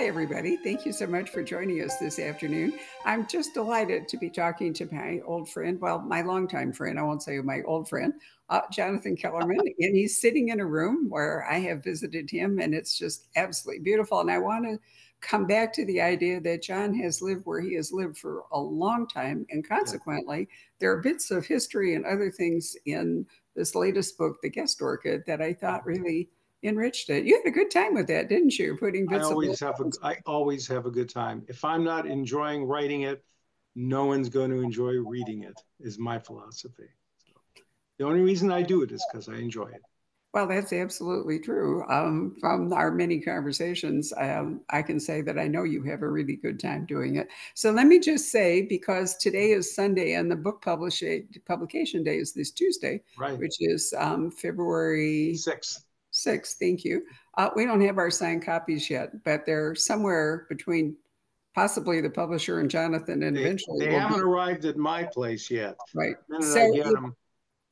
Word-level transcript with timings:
Hi, 0.00 0.06
everybody. 0.06 0.56
Thank 0.56 0.86
you 0.86 0.94
so 0.94 1.06
much 1.06 1.28
for 1.28 1.42
joining 1.42 1.82
us 1.82 1.98
this 1.98 2.18
afternoon. 2.18 2.72
I'm 3.04 3.26
just 3.26 3.52
delighted 3.52 4.08
to 4.08 4.16
be 4.16 4.30
talking 4.30 4.72
to 4.72 4.88
my 4.90 5.20
old 5.26 5.50
friend, 5.50 5.78
well, 5.78 5.98
my 5.98 6.22
longtime 6.22 6.72
friend, 6.72 6.98
I 6.98 7.02
won't 7.02 7.22
say 7.22 7.38
my 7.40 7.60
old 7.66 7.86
friend, 7.86 8.14
uh, 8.48 8.62
Jonathan 8.72 9.14
Kellerman. 9.14 9.58
And 9.78 9.94
he's 9.94 10.18
sitting 10.18 10.48
in 10.48 10.60
a 10.60 10.64
room 10.64 11.10
where 11.10 11.46
I 11.46 11.58
have 11.58 11.84
visited 11.84 12.30
him, 12.30 12.60
and 12.60 12.72
it's 12.72 12.96
just 12.96 13.26
absolutely 13.36 13.84
beautiful. 13.84 14.20
And 14.20 14.30
I 14.30 14.38
want 14.38 14.64
to 14.64 14.78
come 15.20 15.46
back 15.46 15.70
to 15.74 15.84
the 15.84 16.00
idea 16.00 16.40
that 16.40 16.62
John 16.62 16.94
has 16.94 17.20
lived 17.20 17.42
where 17.44 17.60
he 17.60 17.74
has 17.74 17.92
lived 17.92 18.16
for 18.16 18.44
a 18.52 18.58
long 18.58 19.06
time. 19.06 19.44
And 19.50 19.68
consequently, 19.68 20.48
there 20.78 20.92
are 20.92 21.02
bits 21.02 21.30
of 21.30 21.44
history 21.44 21.94
and 21.94 22.06
other 22.06 22.30
things 22.30 22.74
in 22.86 23.26
this 23.54 23.74
latest 23.74 24.16
book, 24.16 24.38
The 24.40 24.48
Ghost 24.48 24.80
Orchid, 24.80 25.24
that 25.26 25.42
I 25.42 25.52
thought 25.52 25.84
really 25.84 26.30
enriched 26.62 27.10
it. 27.10 27.24
You 27.24 27.36
had 27.36 27.50
a 27.50 27.54
good 27.54 27.70
time 27.70 27.94
with 27.94 28.06
that, 28.08 28.28
didn't 28.28 28.58
you? 28.58 28.76
Putting 28.78 29.06
bits 29.06 29.26
I 29.26 29.30
always 29.30 29.60
have 29.60 29.80
a 29.80 29.90
I 30.02 30.18
always 30.26 30.66
have 30.68 30.86
a 30.86 30.90
good 30.90 31.08
time. 31.08 31.44
If 31.48 31.64
I'm 31.64 31.84
not 31.84 32.06
enjoying 32.06 32.64
writing 32.64 33.02
it, 33.02 33.24
no 33.74 34.04
one's 34.06 34.28
going 34.28 34.50
to 34.50 34.60
enjoy 34.60 34.94
reading 34.98 35.42
it. 35.44 35.60
Is 35.80 35.98
my 35.98 36.18
philosophy. 36.18 36.88
So 37.18 37.62
the 37.98 38.04
only 38.04 38.20
reason 38.20 38.50
I 38.50 38.62
do 38.62 38.82
it 38.82 38.92
is 38.92 39.04
because 39.10 39.28
I 39.28 39.36
enjoy 39.36 39.68
it. 39.68 39.82
Well, 40.32 40.46
that's 40.46 40.72
absolutely 40.72 41.40
true. 41.40 41.84
Um, 41.90 42.36
from 42.38 42.72
our 42.72 42.92
many 42.92 43.18
conversations, 43.18 44.12
um, 44.16 44.60
I 44.70 44.80
can 44.80 45.00
say 45.00 45.22
that 45.22 45.40
I 45.40 45.48
know 45.48 45.64
you 45.64 45.82
have 45.82 46.02
a 46.02 46.08
really 46.08 46.36
good 46.36 46.60
time 46.60 46.86
doing 46.86 47.16
it. 47.16 47.26
So 47.54 47.72
let 47.72 47.88
me 47.88 47.98
just 47.98 48.30
say, 48.30 48.62
because 48.62 49.16
today 49.16 49.50
is 49.50 49.74
Sunday 49.74 50.12
and 50.12 50.30
the 50.30 50.36
book 50.36 50.62
publication 50.62 51.28
publication 51.46 52.04
day 52.04 52.18
is 52.18 52.32
this 52.32 52.52
Tuesday, 52.52 53.02
right. 53.18 53.36
which 53.40 53.56
is 53.58 53.92
um, 53.98 54.30
February 54.30 55.32
6th. 55.34 55.80
Six, 56.20 56.56
thank 56.60 56.84
you. 56.84 57.02
Uh, 57.38 57.48
we 57.56 57.64
don't 57.64 57.80
have 57.80 57.96
our 57.96 58.10
signed 58.10 58.44
copies 58.44 58.90
yet, 58.90 59.24
but 59.24 59.46
they're 59.46 59.74
somewhere 59.74 60.46
between 60.50 60.96
possibly 61.54 62.00
the 62.00 62.10
publisher 62.10 62.60
and 62.60 62.70
Jonathan, 62.70 63.22
and 63.22 63.36
they, 63.36 63.40
eventually 63.40 63.86
they 63.86 63.88
we'll 63.92 64.00
haven't 64.00 64.18
be... 64.18 64.24
arrived 64.24 64.64
at 64.66 64.76
my 64.76 65.04
place 65.04 65.50
yet. 65.50 65.76
Right. 65.94 66.16
So 66.40 66.72
them, 66.72 67.16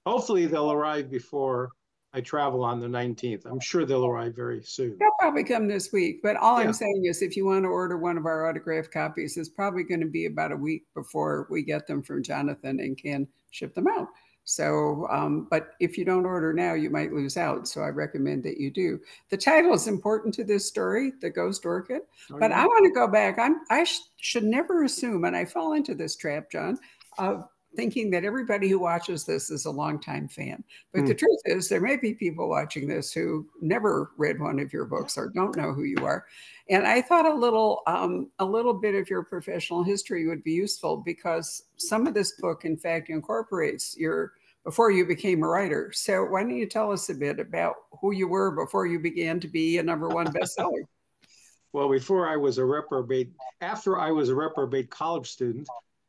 hopefully 0.07 0.47
they'll 0.47 0.73
arrive 0.73 1.11
before 1.11 1.71
I 2.15 2.23
travel 2.23 2.65
on 2.65 2.81
the 2.81 2.87
19th. 2.87 3.45
I'm 3.45 3.61
sure 3.61 3.85
they'll 3.85 4.07
arrive 4.07 4.35
very 4.35 4.63
soon. 4.63 4.97
They'll 4.99 5.11
probably 5.21 5.45
come 5.45 5.69
this 5.69 5.93
week. 5.93 6.21
But 6.23 6.37
all 6.37 6.59
yeah. 6.59 6.69
I'm 6.69 6.73
saying 6.73 7.03
is, 7.05 7.21
if 7.21 7.37
you 7.37 7.45
want 7.45 7.65
to 7.65 7.69
order 7.69 7.99
one 7.99 8.17
of 8.17 8.25
our 8.25 8.49
autographed 8.49 8.91
copies, 8.91 9.37
it's 9.37 9.51
probably 9.51 9.85
going 9.85 10.01
to 10.01 10.07
be 10.07 10.25
about 10.25 10.53
a 10.53 10.57
week 10.57 10.87
before 10.95 11.47
we 11.51 11.63
get 11.63 11.87
them 11.87 12.03
from 12.03 12.23
Jonathan 12.23 12.81
and 12.81 12.97
can 12.97 13.29
ship 13.51 13.75
them 13.75 13.89
out. 13.89 14.09
So, 14.49 15.07
um, 15.11 15.47
but 15.51 15.75
if 15.79 15.99
you 15.99 16.07
don't 16.07 16.25
order 16.25 16.55
now, 16.55 16.73
you 16.73 16.89
might 16.89 17.13
lose 17.13 17.37
out. 17.37 17.69
So 17.69 17.83
I 17.83 17.89
recommend 17.89 18.43
that 18.45 18.57
you 18.57 18.71
do. 18.71 18.99
The 19.29 19.37
title 19.37 19.75
is 19.75 19.89
important 19.89 20.33
to 20.37 20.45
this 20.45 20.67
story, 20.67 21.13
The 21.21 21.29
Ghost 21.29 21.67
Orchid. 21.67 22.01
Oh, 22.33 22.39
but 22.39 22.51
yeah. 22.51 22.63
I 22.63 22.67
want 22.67 22.87
to 22.87 22.99
go 22.99 23.07
back. 23.07 23.39
I'm, 23.39 23.61
I 23.69 23.85
sh 23.85 23.99
should 24.17 24.45
never 24.45 24.85
assume, 24.85 25.27
and 25.27 25.37
I 25.37 25.45
fall 25.45 25.75
into 25.75 25.95
this 25.95 26.17
trap, 26.17 26.51
John, 26.51 26.79
of 27.19 27.47
thinking 27.79 28.11
that 28.11 28.25
everybody 28.25 28.69
who 28.69 28.81
watches 28.81 29.23
this 29.23 29.51
is 29.51 29.65
a 29.65 29.71
longtime 29.71 30.27
fan. 30.27 30.65
But 30.93 31.03
mm. 31.03 31.07
the 31.07 31.15
truth 31.15 31.39
is, 31.45 31.69
there 31.69 31.81
may 31.81 31.97
be 31.97 32.13
people 32.13 32.49
watching 32.49 32.89
this 32.89 33.13
who 33.13 33.47
never 33.61 34.11
read 34.17 34.41
one 34.41 34.59
of 34.59 34.73
your 34.73 34.85
books 34.85 35.17
or 35.17 35.29
don't 35.29 35.57
know 35.57 35.73
who 35.73 35.85
you 35.85 36.05
are. 36.05 36.27
And 36.69 36.85
I 36.85 37.01
thought 37.01 37.25
a 37.25 37.33
little, 37.33 37.83
um, 37.87 38.31
a 38.41 38.45
little 38.45 38.75
bit 38.75 38.97
of 38.97 39.09
your 39.09 39.23
professional 39.23 39.85
history 39.85 40.27
would 40.27 40.43
be 40.43 40.55
useful 40.55 40.97
because 40.97 41.67
some 41.77 42.09
of 42.09 42.15
this 42.15 42.33
book, 42.41 42.65
in 42.65 42.77
fact, 42.77 43.11
incorporates 43.11 43.97
your 43.97 44.33
before 44.65 44.91
you 44.91 45.07
became 45.07 45.45
a 45.45 45.49
writer. 45.49 45.93
So 45.95 46.25
why 46.25 46.43
don't 46.43 46.57
you 46.57 46.67
tell 46.67 46.91
us 46.91 47.09
a 47.11 47.15
bit 47.15 47.39
about 47.39 47.77
who 48.01 48.11
you 48.11 48.27
were 48.27 48.51
before 48.51 48.89
you 48.89 48.99
began 48.99 49.39
to 49.39 49.47
be 49.47 49.79
a 49.79 49.85
number 49.85 50.09
one 50.09 50.27
bestseller? 50.27 50.83
well, 51.73 51.89
before 51.89 52.29
I 52.29 52.37
was 52.39 52.59
a 52.59 52.65
reprobate, 52.65 53.31
after 53.61 54.01
I 54.01 54.11
was 54.11 54.31
a 54.31 54.35
reprobate 54.35 54.91
college 54.91 55.31
student, 55.31 55.69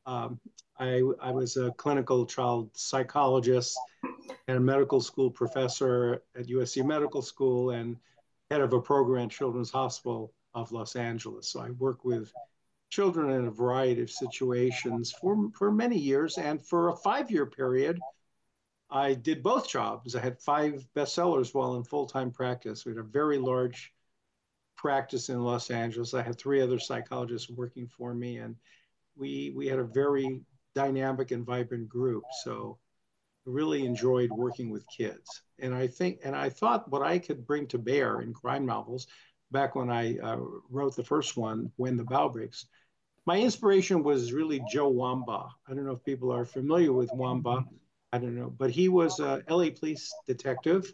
um, 0.10 0.40
I, 0.80 1.04
I 1.22 1.32
was 1.32 1.56
a 1.58 1.72
clinical 1.72 2.26
child 2.26 2.72
psychologist 2.74 3.78
and 4.48 4.58
a 4.58 4.60
medical 4.60 5.02
school 5.02 5.30
professor 5.30 6.24
at 6.36 6.48
USC 6.48 6.84
Medical 6.84 7.22
School 7.22 7.72
and 7.72 7.96
head 8.50 8.62
of 8.62 8.74
a 8.74 8.82
program 8.82 9.26
at 9.26 9.32
Children's 9.32 9.70
Hospital 9.70 10.34
of 10.56 10.72
Los 10.72 10.96
Angeles. 10.96 11.48
So 11.50 11.60
I 11.60 11.70
work 11.72 12.04
with 12.04 12.32
children 12.90 13.30
in 13.30 13.46
a 13.46 13.52
variety 13.52 14.02
of 14.02 14.10
situations 14.10 15.12
for, 15.12 15.50
for 15.54 15.72
many 15.72 15.98
years. 15.98 16.40
And 16.40 16.66
for 16.66 16.90
a 16.90 16.96
five 16.96 17.30
year 17.30 17.46
period, 17.46 18.00
I 18.90 19.14
did 19.14 19.44
both 19.44 19.70
jobs. 19.70 20.16
I 20.16 20.22
had 20.22 20.40
five 20.40 20.88
bestsellers 20.96 21.54
while 21.54 21.76
in 21.76 21.84
full 21.84 22.08
time 22.08 22.32
practice. 22.32 22.84
We 22.84 22.94
had 22.94 23.00
a 23.00 23.04
very 23.04 23.38
large 23.38 23.94
practice 24.76 25.30
in 25.30 25.44
Los 25.44 25.70
Angeles. 25.70 26.16
I 26.16 26.24
had 26.24 26.40
three 26.40 26.62
other 26.62 26.80
psychologists 26.80 27.50
working 27.50 27.86
for 27.86 28.16
me, 28.16 28.38
and 28.38 28.56
we 29.20 29.54
we 29.56 29.68
had 29.68 29.80
a 29.80 29.84
very 29.84 30.42
dynamic 30.74 31.32
and 31.32 31.46
vibrant 31.46 31.90
group. 31.90 32.24
So 32.44 32.80
really 33.46 33.86
enjoyed 33.86 34.30
working 34.32 34.70
with 34.70 34.88
kids. 34.88 35.42
And 35.60 35.74
I 35.74 35.88
think, 35.88 36.20
and 36.24 36.36
I 36.36 36.50
thought 36.50 36.90
what 36.90 37.02
I 37.02 37.20
could 37.20 37.46
bring 37.46 37.68
to 37.68 37.78
bear 37.78 38.22
in 38.22 38.34
crime 38.34 38.66
novels, 38.66 39.08
back 39.52 39.76
when 39.76 39.90
I 39.90 40.18
uh, 40.20 40.38
wrote 40.70 40.96
the 40.96 41.04
first 41.04 41.36
one, 41.36 41.72
When 41.78 41.98
the 41.98 42.04
Bow 42.04 42.30
Breaks, 42.30 42.68
my 43.26 43.40
inspiration 43.40 44.04
was 44.04 44.34
really 44.34 44.62
Joe 44.72 44.92
Wambaugh. 44.92 45.50
I 45.68 45.74
don't 45.74 45.86
know 45.86 45.94
if 45.94 46.04
people 46.04 46.32
are 46.32 46.46
familiar 46.46 46.94
with 46.94 47.10
Wambaugh. 47.10 47.66
I 48.12 48.18
don't 48.18 48.36
know, 48.36 48.50
but 48.50 48.72
he 48.72 48.90
was 48.90 49.20
a 49.20 49.44
LA 49.50 49.70
police 49.78 50.12
detective 50.26 50.90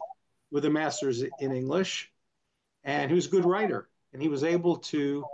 with 0.50 0.64
a 0.64 0.70
master's 0.70 1.22
in 1.22 1.52
English, 1.52 2.10
and 2.84 3.10
he 3.10 3.14
was 3.14 3.26
a 3.26 3.30
good 3.30 3.46
writer, 3.46 3.88
and 4.12 4.20
he 4.20 4.28
was 4.28 4.44
able 4.44 4.76
to 4.76 5.24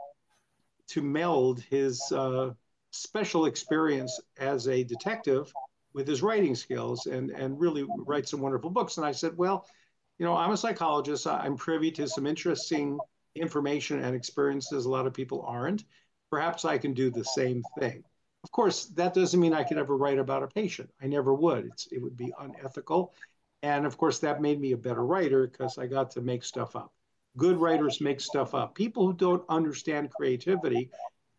to 0.89 1.03
meld 1.03 1.61
his 1.71 2.01
uh, 2.13 2.51
special 2.93 3.47
experience 3.47 4.21
as 4.39 4.69
a 4.69 4.85
detective 4.85 5.53
with 5.95 6.07
his 6.07 6.23
writing 6.23 6.55
skills 6.55 7.07
and 7.07 7.31
and 7.31 7.59
really 7.61 7.87
write 8.07 8.29
some 8.29 8.41
wonderful 8.41 8.71
books. 8.71 8.97
And 8.97 9.07
I 9.07 9.13
said, 9.13 9.37
well, 9.37 9.67
you 10.19 10.27
know, 10.27 10.37
I'm 10.37 10.53
a 10.53 10.57
psychologist. 10.57 11.27
I'm 11.27 11.57
privy 11.57 11.91
to 11.93 12.07
some 12.07 12.27
interesting 12.27 12.99
information 13.35 14.05
and 14.05 14.15
experiences 14.15 14.85
a 14.85 14.91
lot 14.91 15.07
of 15.07 15.15
people 15.15 15.43
aren't. 15.47 15.85
Perhaps 16.31 16.65
I 16.65 16.79
can 16.79 16.95
do 16.95 17.11
the 17.11 17.25
same 17.25 17.63
thing. 17.79 18.05
Of 18.45 18.51
course, 18.51 18.87
that 18.97 19.15
doesn't 19.15 19.39
mean 19.41 19.55
I 19.55 19.65
could 19.65 19.79
ever 19.79 19.97
write 19.97 20.19
about 20.19 20.43
a 20.43 20.49
patient. 20.49 20.91
I 21.01 21.07
never 21.07 21.35
would. 21.35 21.67
It's, 21.67 21.87
it 21.93 21.99
would 21.99 22.17
be 22.17 22.33
unethical. 22.39 23.15
And 23.63 23.87
of 23.87 23.97
course, 23.97 24.19
that 24.21 24.43
made 24.43 24.61
me 24.61 24.73
a 24.73 24.77
better 24.77 25.05
writer 25.05 25.47
because 25.47 25.79
I 25.79 25.87
got 25.87 26.11
to 26.13 26.21
make 26.21 26.43
stuff 26.43 26.75
up. 26.75 26.93
Good 27.37 27.59
writers 27.59 28.01
make 28.01 28.21
stuff 28.21 28.55
up. 28.55 28.75
People 28.75 29.07
who 29.07 29.15
don't 29.15 29.45
understand 29.49 30.11
creativity 30.11 30.91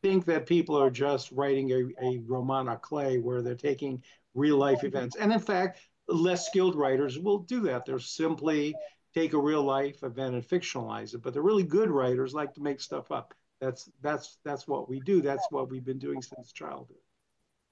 think 0.03 0.25
that 0.25 0.45
people 0.45 0.77
are 0.77 0.91
just 0.91 1.31
writing 1.31 1.71
a, 1.71 2.05
a 2.05 2.19
roman 2.27 2.67
à 2.67 2.79
clef 2.79 3.21
where 3.21 3.41
they're 3.41 3.55
taking 3.55 4.03
real 4.35 4.57
life 4.57 4.83
events. 4.83 5.15
And 5.15 5.31
in 5.31 5.39
fact, 5.39 5.79
less 6.07 6.45
skilled 6.45 6.75
writers 6.75 7.17
will 7.17 7.39
do 7.39 7.61
that. 7.61 7.85
They'll 7.85 7.99
simply 7.99 8.75
take 9.13 9.33
a 9.33 9.39
real 9.39 9.63
life 9.63 10.03
event 10.03 10.35
and 10.35 10.47
fictionalize 10.47 11.13
it. 11.13 11.21
But 11.23 11.33
the 11.33 11.41
really 11.41 11.63
good 11.63 11.89
writers 11.89 12.33
like 12.33 12.53
to 12.55 12.61
make 12.61 12.81
stuff 12.81 13.11
up. 13.11 13.33
That's 13.61 13.89
that's 14.01 14.37
that's 14.43 14.67
what 14.67 14.89
we 14.89 14.99
do. 14.99 15.21
That's 15.21 15.47
what 15.49 15.69
we've 15.69 15.85
been 15.85 15.99
doing 15.99 16.21
since 16.21 16.51
childhood. 16.51 16.97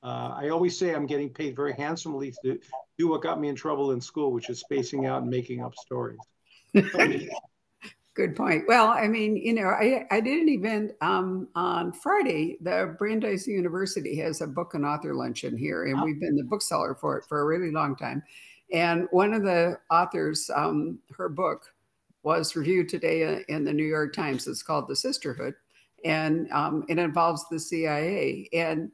Uh, 0.02 0.34
I 0.36 0.50
always 0.50 0.78
say 0.78 0.96
I'm 0.96 1.06
getting 1.06 1.30
paid 1.30 1.56
very 1.56 1.74
handsomely 1.74 2.34
to 2.44 2.60
do 2.98 3.08
what 3.10 3.22
got 3.22 3.40
me 3.42 3.50
in 3.50 3.56
trouble 3.56 3.92
in 3.92 4.00
school, 4.00 4.32
which 4.32 4.50
is 4.50 4.60
spacing 4.60 5.06
out 5.06 5.22
and 5.22 5.30
making 5.30 5.62
up 5.62 5.76
stories. 5.76 6.20
Good 8.14 8.36
point. 8.36 8.66
Well, 8.68 8.88
I 8.88 9.08
mean, 9.08 9.38
you 9.38 9.54
know, 9.54 9.68
I, 9.68 10.06
I 10.12 10.20
did 10.20 10.42
an 10.42 10.50
event 10.50 10.92
um, 11.00 11.48
on 11.56 11.94
Friday. 11.94 12.58
The 12.62 12.96
Brandeis 13.00 13.48
University 13.48 14.18
has 14.18 14.42
a 14.42 14.48
book 14.48 14.74
and 14.74 14.86
author 14.86 15.14
luncheon 15.14 15.58
here, 15.58 15.86
and 15.86 16.00
oh. 16.00 16.04
we've 16.04 16.20
been 16.20 16.36
the 16.36 16.44
bookseller 16.44 16.96
for 16.96 17.20
it 17.20 17.26
for 17.30 17.40
a 17.40 17.46
really 17.46 17.72
long 17.72 17.96
time. 17.96 18.22
And 18.74 19.08
one 19.12 19.34
of 19.34 19.44
the 19.44 19.78
authors, 19.90 20.50
um, 20.54 21.00
her 21.16 21.30
book 21.30 21.74
was 22.24 22.56
reviewed 22.56 22.90
today 22.90 23.44
in 23.48 23.64
the 23.64 23.74
New 23.74 23.86
York 23.86 24.14
Times. 24.14 24.46
It's 24.46 24.62
called 24.62 24.88
The 24.88 24.96
Sisterhood 24.96 25.56
and 26.04 26.52
um, 26.52 26.86
it 26.90 26.98
involves 27.00 27.46
the 27.50 27.60
CIA. 27.60 28.50
And 28.54 28.92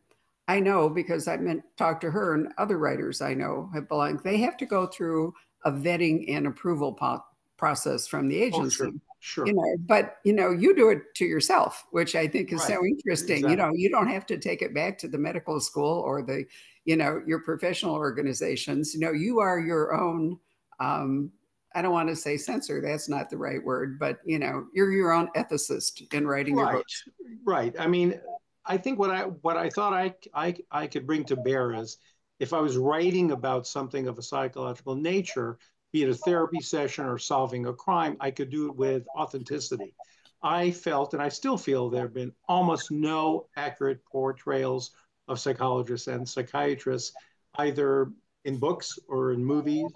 I 0.47 0.59
know 0.59 0.89
because 0.89 1.27
I 1.27 1.37
meant 1.37 1.63
talk 1.77 1.99
to 2.01 2.11
her 2.11 2.33
and 2.33 2.53
other 2.57 2.77
writers 2.77 3.21
I 3.21 3.33
know 3.33 3.69
have 3.73 3.87
belonged. 3.87 4.21
They 4.23 4.37
have 4.37 4.57
to 4.57 4.65
go 4.65 4.87
through 4.87 5.33
a 5.65 5.71
vetting 5.71 6.25
and 6.29 6.47
approval 6.47 6.93
po- 6.93 7.23
process 7.57 8.07
from 8.07 8.27
the 8.27 8.41
agency. 8.41 8.83
Oh, 8.83 8.87
sure. 8.89 8.91
Sure. 9.27 9.45
You 9.45 9.53
know, 9.53 9.75
but 9.85 10.19
you 10.23 10.31
know, 10.31 10.51
you 10.51 10.73
do 10.73 10.89
it 10.89 10.99
to 11.15 11.25
yourself, 11.25 11.85
which 11.91 12.15
I 12.15 12.27
think 12.27 12.53
is 12.53 12.61
right. 12.61 12.69
so 12.69 12.85
interesting. 12.85 13.37
Exactly. 13.39 13.51
You 13.51 13.57
know, 13.57 13.71
you 13.73 13.89
don't 13.89 14.07
have 14.07 14.25
to 14.27 14.37
take 14.37 14.61
it 14.61 14.73
back 14.73 14.97
to 14.99 15.09
the 15.09 15.17
medical 15.17 15.59
school 15.59 15.99
or 15.99 16.21
the, 16.21 16.45
you 16.85 16.95
know, 16.95 17.21
your 17.27 17.39
professional 17.39 17.95
organizations. 17.95 18.93
You 18.93 19.01
know, 19.01 19.11
you 19.11 19.39
are 19.39 19.59
your 19.59 19.93
own 19.93 20.39
um, 20.79 21.33
I 21.75 21.81
don't 21.81 21.91
want 21.91 22.07
to 22.07 22.15
say 22.15 22.37
censor, 22.37 22.81
that's 22.81 23.09
not 23.09 23.29
the 23.29 23.37
right 23.37 23.61
word, 23.61 23.99
but 23.99 24.19
you 24.23 24.39
know, 24.39 24.67
you're 24.73 24.91
your 24.91 25.11
own 25.11 25.27
ethicist 25.35 26.11
in 26.13 26.25
writing 26.25 26.55
right. 26.55 26.71
your 26.71 26.79
books. 26.79 27.03
Right. 27.43 27.75
I 27.77 27.87
mean, 27.87 28.19
I 28.65 28.77
think 28.77 28.97
what 28.97 29.09
I 29.09 29.23
what 29.23 29.57
I 29.57 29.69
thought 29.69 29.93
I, 29.93 30.15
I 30.33 30.55
I 30.71 30.87
could 30.87 31.05
bring 31.05 31.25
to 31.25 31.35
bear 31.35 31.73
is 31.73 31.97
if 32.39 32.53
I 32.53 32.61
was 32.61 32.77
writing 32.77 33.31
about 33.31 33.67
something 33.67 34.07
of 34.07 34.17
a 34.17 34.23
psychological 34.23 34.95
nature, 34.95 35.59
be 35.91 36.03
it 36.03 36.09
a 36.09 36.15
therapy 36.15 36.59
session 36.59 37.05
or 37.05 37.17
solving 37.17 37.65
a 37.65 37.73
crime, 37.73 38.17
I 38.19 38.31
could 38.31 38.49
do 38.49 38.67
it 38.67 38.75
with 38.75 39.05
authenticity. 39.17 39.93
I 40.41 40.71
felt, 40.71 41.13
and 41.13 41.21
I 41.21 41.29
still 41.29 41.57
feel, 41.57 41.89
there 41.89 42.03
have 42.03 42.13
been 42.13 42.33
almost 42.47 42.91
no 42.91 43.47
accurate 43.55 44.03
portrayals 44.05 44.91
of 45.27 45.39
psychologists 45.39 46.07
and 46.07 46.27
psychiatrists, 46.27 47.13
either 47.55 48.11
in 48.45 48.57
books 48.57 48.99
or 49.07 49.33
in 49.33 49.43
movies, 49.43 49.91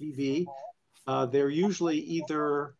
TV. 0.00 0.46
Uh, 1.06 1.26
they're 1.26 1.50
usually 1.50 1.98
either 1.98 2.74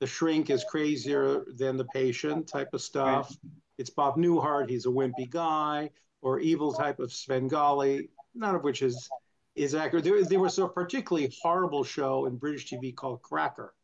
the 0.00 0.06
shrink 0.06 0.50
is 0.50 0.64
crazier 0.64 1.44
than 1.56 1.76
the 1.76 1.84
patient 1.86 2.48
type 2.48 2.74
of 2.74 2.82
stuff. 2.82 3.34
It's 3.78 3.90
Bob 3.90 4.16
Newhart, 4.16 4.68
he's 4.68 4.86
a 4.86 4.90
wimpy 4.90 5.28
guy, 5.28 5.90
or 6.22 6.40
evil 6.40 6.72
type 6.72 6.98
of 6.98 7.12
Svengali, 7.12 8.08
none 8.34 8.54
of 8.54 8.64
which 8.64 8.82
is 8.82 9.08
is 9.56 9.74
accurate. 9.74 10.04
There, 10.04 10.22
there 10.24 10.40
was 10.40 10.58
a 10.58 10.68
particularly 10.68 11.34
horrible 11.42 11.82
show 11.82 12.26
in 12.26 12.36
British 12.36 12.70
TV 12.70 12.94
called 12.94 13.22
Cracker. 13.22 13.74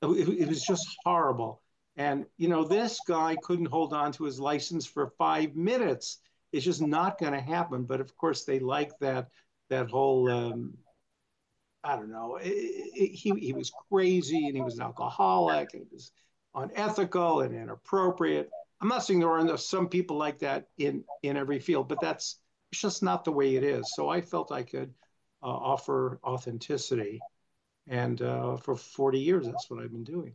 It, 0.00 0.28
it 0.28 0.48
was 0.48 0.62
just 0.62 0.86
horrible. 1.04 1.60
And 1.96 2.26
you 2.36 2.48
know, 2.48 2.64
this 2.64 3.00
guy 3.06 3.36
couldn't 3.42 3.66
hold 3.66 3.92
on 3.92 4.12
to 4.12 4.24
his 4.24 4.38
license 4.38 4.86
for 4.86 5.12
five 5.18 5.56
minutes. 5.56 6.18
It's 6.52 6.64
just 6.64 6.80
not 6.80 7.18
going 7.18 7.32
to 7.32 7.40
happen. 7.40 7.84
But 7.84 8.00
of 8.00 8.16
course, 8.16 8.44
they 8.44 8.60
like 8.60 8.92
that 9.00 9.28
that 9.68 9.90
whole 9.90 10.30
um, 10.30 10.74
I 11.82 11.96
don't 11.96 12.10
know. 12.10 12.36
It, 12.36 12.50
it, 12.50 13.14
he 13.14 13.32
he 13.40 13.52
was 13.52 13.72
crazy 13.90 14.46
and 14.46 14.56
he 14.56 14.62
was 14.62 14.76
an 14.76 14.82
alcoholic 14.82 15.74
and 15.74 15.82
he 15.82 15.88
was 15.94 16.12
unethical 16.54 17.40
and 17.40 17.54
inappropriate. 17.54 18.48
I'm 18.80 18.88
not 18.88 19.04
saying 19.04 19.18
there 19.18 19.30
aren't 19.30 19.58
some 19.58 19.88
people 19.88 20.16
like 20.16 20.38
that 20.38 20.68
in 20.78 21.04
in 21.24 21.36
every 21.36 21.58
field, 21.58 21.88
but 21.88 22.00
that's 22.00 22.38
it's 22.70 22.80
just 22.80 23.02
not 23.02 23.24
the 23.24 23.32
way 23.32 23.56
it 23.56 23.64
is. 23.64 23.92
So 23.94 24.08
I 24.08 24.20
felt 24.20 24.52
I 24.52 24.62
could 24.62 24.94
offer 25.42 26.20
authenticity, 26.24 27.20
and 27.86 28.20
uh, 28.22 28.56
for 28.56 28.76
40 28.76 29.18
years, 29.18 29.46
that's 29.46 29.70
what 29.70 29.82
I've 29.82 29.92
been 29.92 30.04
doing. 30.04 30.34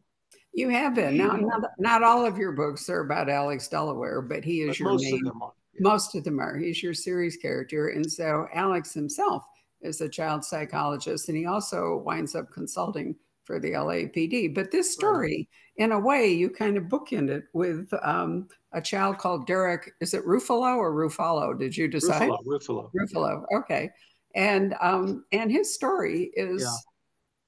You 0.53 0.69
have 0.69 0.93
been. 0.95 1.17
Now, 1.17 1.33
not, 1.33 1.61
not 1.79 2.03
all 2.03 2.25
of 2.25 2.37
your 2.37 2.51
books 2.51 2.87
are 2.89 3.01
about 3.01 3.29
Alex 3.29 3.67
Delaware, 3.67 4.21
but 4.21 4.43
he 4.43 4.61
is 4.61 4.69
but 4.69 4.79
your 4.79 4.89
most 4.89 5.03
main. 5.03 5.15
Of 5.15 5.33
them 5.33 5.41
are, 5.41 5.53
yeah. 5.73 5.79
Most 5.81 6.15
of 6.15 6.23
them 6.23 6.39
are. 6.39 6.57
He's 6.57 6.83
your 6.83 6.93
series 6.93 7.37
character, 7.37 7.89
and 7.89 8.09
so 8.09 8.47
Alex 8.53 8.93
himself 8.93 9.43
is 9.81 10.01
a 10.01 10.09
child 10.09 10.45
psychologist, 10.45 11.27
and 11.27 11.37
he 11.37 11.45
also 11.45 12.01
winds 12.05 12.35
up 12.35 12.51
consulting 12.51 13.15
for 13.43 13.59
the 13.59 13.71
LAPD. 13.71 14.53
But 14.53 14.71
this 14.71 14.93
story, 14.93 15.47
right. 15.77 15.85
in 15.85 15.91
a 15.91 15.99
way, 15.99 16.27
you 16.27 16.49
kind 16.49 16.77
of 16.77 16.85
bookend 16.85 17.29
it 17.29 17.45
with 17.53 17.89
um, 18.01 18.47
a 18.73 18.81
child 18.81 19.17
called 19.17 19.47
Derek. 19.47 19.91
Is 20.01 20.13
it 20.13 20.25
Ruffalo 20.25 20.77
or 20.77 20.93
Ruffalo? 20.93 21.57
Did 21.57 21.75
you 21.75 21.87
decide? 21.87 22.29
Ruffalo. 22.29 22.45
Ruffalo. 22.45 22.91
Ruffalo. 22.95 23.43
Okay, 23.55 23.89
and 24.35 24.75
um, 24.81 25.25
and 25.31 25.51
his 25.51 25.73
story 25.73 26.31
is 26.35 26.63
yeah. 26.63 26.75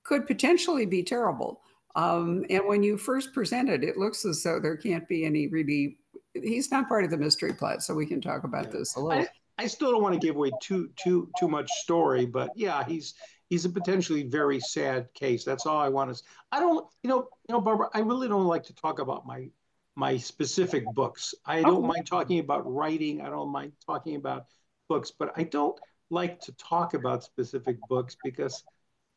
could 0.04 0.28
potentially 0.28 0.86
be 0.86 1.04
terrible. 1.04 1.62
Um, 1.96 2.46
and 2.50 2.66
when 2.68 2.84
you 2.84 2.98
first 2.98 3.34
present 3.34 3.70
it, 3.70 3.84
it 3.84 3.98
looks 3.98 4.26
as 4.26 4.44
though 4.44 4.60
there 4.60 4.78
can't 4.78 5.08
be 5.08 5.26
any 5.26 5.48
really. 5.48 5.98
He's 6.34 6.70
not 6.70 6.90
part 6.90 7.06
of 7.06 7.12
the 7.12 7.18
mystery 7.18 7.54
plot, 7.54 7.82
so 7.82 7.94
we 7.94 8.06
can 8.06 8.20
talk 8.20 8.44
about 8.44 8.66
yeah. 8.66 8.72
this 8.72 8.96
a 8.96 9.00
little. 9.00 9.24
I, 9.24 9.64
I 9.64 9.68
still 9.68 9.92
don't 9.92 10.04
want 10.04 10.20
to 10.20 10.26
give 10.26 10.36
away 10.36 10.52
too 10.62 10.90
too 10.98 11.30
too 11.40 11.48
much 11.48 11.70
story, 11.72 12.26
but 12.26 12.52
yeah, 12.56 12.84
he's 12.84 13.16
he's 13.50 13.66
a 13.66 13.70
potentially 13.70 14.24
very 14.24 14.60
sad 14.60 15.08
case. 15.14 15.44
That's 15.44 15.66
all 15.66 15.78
I 15.78 15.90
want 15.90 16.16
to. 16.16 16.24
I 16.52 16.60
don't, 16.60 16.86
you 17.04 17.10
know, 17.10 17.28
you 17.48 17.54
know, 17.54 17.62
Barbara. 17.62 17.90
I 17.94 18.00
really 18.00 18.28
don't 18.28 18.48
like 18.48 18.64
to 18.66 18.76
talk 18.76 19.00
about 19.00 19.26
my 19.26 19.50
my 19.96 20.18
specific 20.18 20.86
books. 20.94 21.34
I 21.46 21.62
don't 21.62 21.86
oh. 21.86 21.88
mind 21.88 22.06
talking 22.06 22.40
about 22.40 22.72
writing. 22.72 23.22
I 23.22 23.30
don't 23.30 23.50
mind 23.50 23.72
talking 23.86 24.16
about 24.16 24.46
books, 24.90 25.12
but 25.18 25.32
I 25.38 25.44
don't 25.44 25.80
like 26.10 26.40
to 26.42 26.52
talk 26.54 26.94
about 26.94 27.24
specific 27.24 27.78
books 27.90 28.16
because 28.24 28.64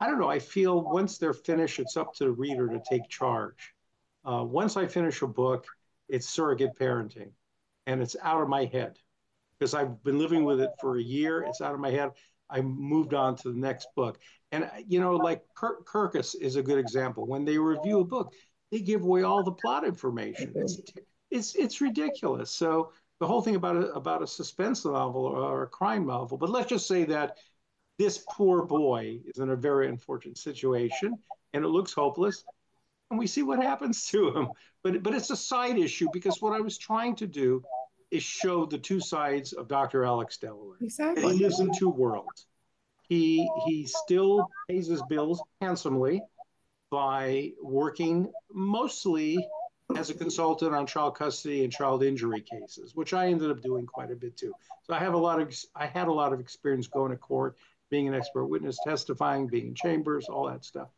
I 0.01 0.07
don't 0.07 0.19
know. 0.19 0.31
I 0.31 0.39
feel 0.39 0.81
once 0.81 1.19
they're 1.19 1.33
finished, 1.33 1.79
it's 1.79 1.97
up 1.97 2.15
to 2.15 2.25
the 2.25 2.31
reader 2.31 2.69
to 2.69 2.81
take 2.89 3.09
charge. 3.09 3.75
Uh, 4.25 4.45
once 4.45 4.77
I 4.77 4.87
finish 4.87 5.23
a 5.23 5.27
book, 5.27 5.67
it's 6.09 6.29
surrogate 6.29 6.79
parenting, 6.79 7.31
and 7.87 8.01
it's 8.01 8.17
out 8.23 8.41
of 8.41 8.49
my 8.49 8.65
head 8.67 8.99
because 9.59 9.75
I've 9.75 10.03
been 10.05 10.19
living 10.19 10.45
with 10.45 10.61
it 10.61 10.71
for 10.81 10.99
a 10.99 11.03
year. 11.03 11.43
It's 11.43 11.61
out 11.61 11.75
of 11.75 11.81
my 11.81 11.91
head. 11.91 12.11
I 12.51 12.61
moved 12.61 13.13
on 13.13 13.37
to 13.37 13.53
the 13.53 13.59
next 13.59 13.89
book. 13.95 14.19
And, 14.53 14.71
you 14.87 15.01
know, 15.01 15.17
like 15.17 15.43
Kirk, 15.55 15.87
Kirkus 15.87 16.35
is 16.41 16.57
a 16.57 16.63
good 16.63 16.79
example. 16.79 17.27
When 17.27 17.45
they 17.45 17.59
review 17.59 18.01
a 18.01 18.05
book, 18.05 18.33
they 18.71 18.81
give 18.81 19.03
away 19.03 19.23
all 19.23 19.43
the 19.43 19.53
plot 19.53 19.85
information. 19.85 20.53
It's, 20.55 20.81
it's, 21.31 21.55
it's 21.57 21.81
ridiculous. 21.81 22.51
So 22.51 22.93
the 23.21 23.27
whole 23.27 23.43
thing 23.43 23.57
about 23.57 23.77
a, 23.77 23.93
about 23.93 24.23
a 24.23 24.27
suspense 24.27 24.85
novel 24.85 25.23
or 25.27 25.63
a 25.63 25.69
crime 25.69 26.07
novel, 26.07 26.39
but 26.39 26.51
let's 26.51 26.69
just 26.69 26.87
say 26.87 27.05
that 27.05 27.37
this 27.99 28.25
poor 28.31 28.65
boy 28.65 29.21
is 29.27 29.39
in 29.39 29.51
a 29.51 29.57
very 29.57 29.89
unfortunate 29.89 30.39
situation 30.39 31.19
and 31.53 31.65
it 31.65 31.69
looks 31.69 31.93
hopeless 31.93 32.45
and 33.11 33.19
we 33.19 33.27
see 33.27 33.43
what 33.43 33.61
happens 33.61 34.07
to 34.07 34.31
him. 34.37 34.49
But, 34.85 35.03
but 35.03 35.15
it's 35.15 35.31
a 35.31 35.37
side 35.37 35.79
issue 35.79 36.09
because 36.13 36.41
what 36.41 36.53
I 36.53 36.61
was 36.61 36.79
trying 36.79 37.17
to 37.17 37.27
do 37.27 37.63
is 38.11 38.23
show 38.23 38.67
the 38.67 38.79
two 38.79 39.01
sides 39.01 39.53
of 39.53 39.69
Dr. 39.69 40.05
Alex 40.05 40.39
Delaware. 40.39 40.79
Exactly. 40.81 41.25
And 41.25 41.33
he 41.33 41.45
lives 41.45 41.61
in 41.61 41.73
two 41.77 41.91
worlds. 41.91 42.47
He 43.09 43.49
he 43.67 43.87
still 43.87 44.49
pays 44.69 44.87
his 44.87 45.03
bills 45.09 45.43
handsomely 45.61 46.23
by 46.91 47.53
working 47.63 48.31
mostly 48.53 49.47
as 49.97 50.11
a 50.11 50.15
consultant 50.15 50.75
on 50.75 50.87
child 50.87 51.15
custody 51.15 51.65
and 51.65 51.73
child 51.73 52.03
injury 52.03 52.43
cases, 52.43 52.95
which 52.95 53.15
I 53.15 53.29
ended 53.29 53.51
up 53.51 53.63
doing 53.63 53.87
quite 53.87 54.11
a 54.11 54.17
bit 54.17 54.37
too. 54.37 54.53
So 54.85 54.95
I 54.95 54.99
have 54.99 55.15
a 55.15 55.19
lot 55.19 55.41
of 55.41 55.57
I 55.75 55.87
had 55.87 56.09
a 56.09 56.13
lot 56.13 56.33
of 56.33 56.41
experience 56.41 56.87
going 56.87 57.11
to 57.11 57.17
court, 57.17 57.57
being 57.91 58.07
an 58.07 58.15
expert 58.15 58.47
witness, 58.47 58.79
testifying, 58.85 59.47
being 59.47 59.69
in 59.69 59.75
chambers, 59.75 60.27
all 60.27 60.47
that 60.49 60.65
stuff. 60.65 60.89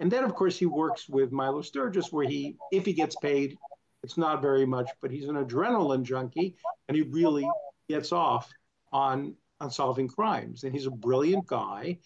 And 0.00 0.10
then 0.10 0.24
of 0.24 0.34
course 0.34 0.58
he 0.58 0.66
works 0.66 1.08
with 1.08 1.30
Milo 1.30 1.62
Sturgis, 1.62 2.12
where 2.12 2.26
he, 2.26 2.56
if 2.72 2.84
he 2.84 2.92
gets 2.92 3.16
paid, 3.16 3.56
it's 4.02 4.18
not 4.18 4.42
very 4.42 4.66
much, 4.66 4.90
but 5.00 5.12
he's 5.12 5.28
an 5.28 5.36
adrenaline 5.36 6.02
junkie 6.02 6.56
and 6.88 6.96
he 6.96 7.02
really 7.02 7.48
gets 7.88 8.10
off 8.10 8.50
on, 8.92 9.36
on 9.60 9.70
solving 9.70 10.08
crimes. 10.08 10.64
And 10.64 10.72
he's 10.72 10.86
a 10.86 10.90
brilliant 10.90 11.46
guy. 11.46 11.98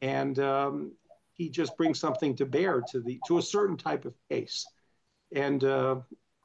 And 0.00 0.38
um, 0.38 0.92
he 1.32 1.50
just 1.50 1.76
brings 1.76 1.98
something 1.98 2.36
to 2.36 2.46
bear 2.46 2.82
to 2.92 3.00
the 3.00 3.20
to 3.26 3.38
a 3.38 3.42
certain 3.42 3.76
type 3.76 4.04
of 4.04 4.14
case. 4.30 4.66
And 5.32 5.62
uh, 5.64 6.00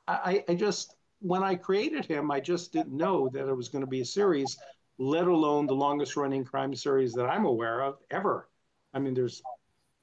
I, 0.08 0.44
I 0.48 0.56
just 0.56 0.96
when 1.20 1.44
I 1.44 1.56
created 1.56 2.06
him, 2.06 2.30
I 2.30 2.40
just 2.40 2.72
didn't 2.72 2.96
know 2.96 3.30
that 3.30 3.48
it 3.48 3.56
was 3.56 3.70
going 3.70 3.84
to 3.84 3.90
be 3.90 4.02
a 4.02 4.06
series, 4.06 4.58
let 4.98 5.28
alone 5.28 5.66
the 5.66 5.74
longest 5.74 6.16
running 6.16 6.44
crime 6.44 6.76
series 6.76 7.14
that 7.14 7.26
I'm 7.26 7.46
aware 7.46 7.82
of 7.82 7.98
ever. 8.12 8.50
I 8.94 9.00
mean, 9.00 9.14
there's 9.14 9.42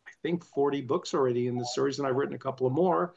I 0.06 0.10
think 0.22 0.44
40 0.44 0.82
books 0.82 1.14
already 1.14 1.46
in 1.46 1.56
the 1.56 1.64
series, 1.64 1.98
and 1.98 2.08
I've 2.08 2.16
written 2.16 2.34
a 2.34 2.38
couple 2.38 2.66
of 2.66 2.72
more. 2.72 3.14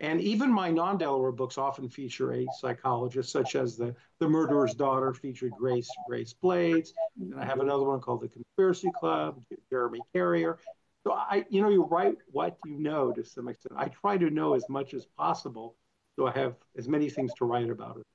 And 0.00 0.20
even 0.20 0.52
my 0.52 0.70
non-Delaware 0.70 1.32
books 1.32 1.58
often 1.58 1.88
feature 1.88 2.32
a 2.32 2.46
psychologist, 2.60 3.32
such 3.32 3.56
as 3.56 3.76
the 3.76 3.96
The 4.20 4.28
Murderer's 4.28 4.74
Daughter 4.74 5.12
featured 5.12 5.52
Grace 5.58 5.90
Grace 6.06 6.32
Blades, 6.32 6.94
and 7.18 7.34
I 7.34 7.44
have 7.44 7.58
another 7.58 7.84
one 7.84 8.00
called 8.00 8.20
The 8.20 8.28
Conspiracy 8.28 8.90
Club, 9.00 9.42
Jeremy 9.70 10.00
Carrier. 10.12 10.58
So 11.08 11.14
I, 11.14 11.46
you 11.48 11.62
know, 11.62 11.70
you 11.70 11.84
write 11.84 12.18
what 12.32 12.58
you 12.66 12.78
know 12.78 13.12
to 13.12 13.24
some 13.24 13.48
extent. 13.48 13.72
I 13.78 13.88
try 13.88 14.18
to 14.18 14.28
know 14.28 14.52
as 14.52 14.68
much 14.68 14.92
as 14.92 15.06
possible, 15.06 15.74
so 16.16 16.26
I 16.26 16.32
have 16.32 16.54
as 16.76 16.86
many 16.86 17.08
things 17.08 17.32
to 17.38 17.46
write 17.46 17.70
about 17.70 17.96
it. 17.96 18.06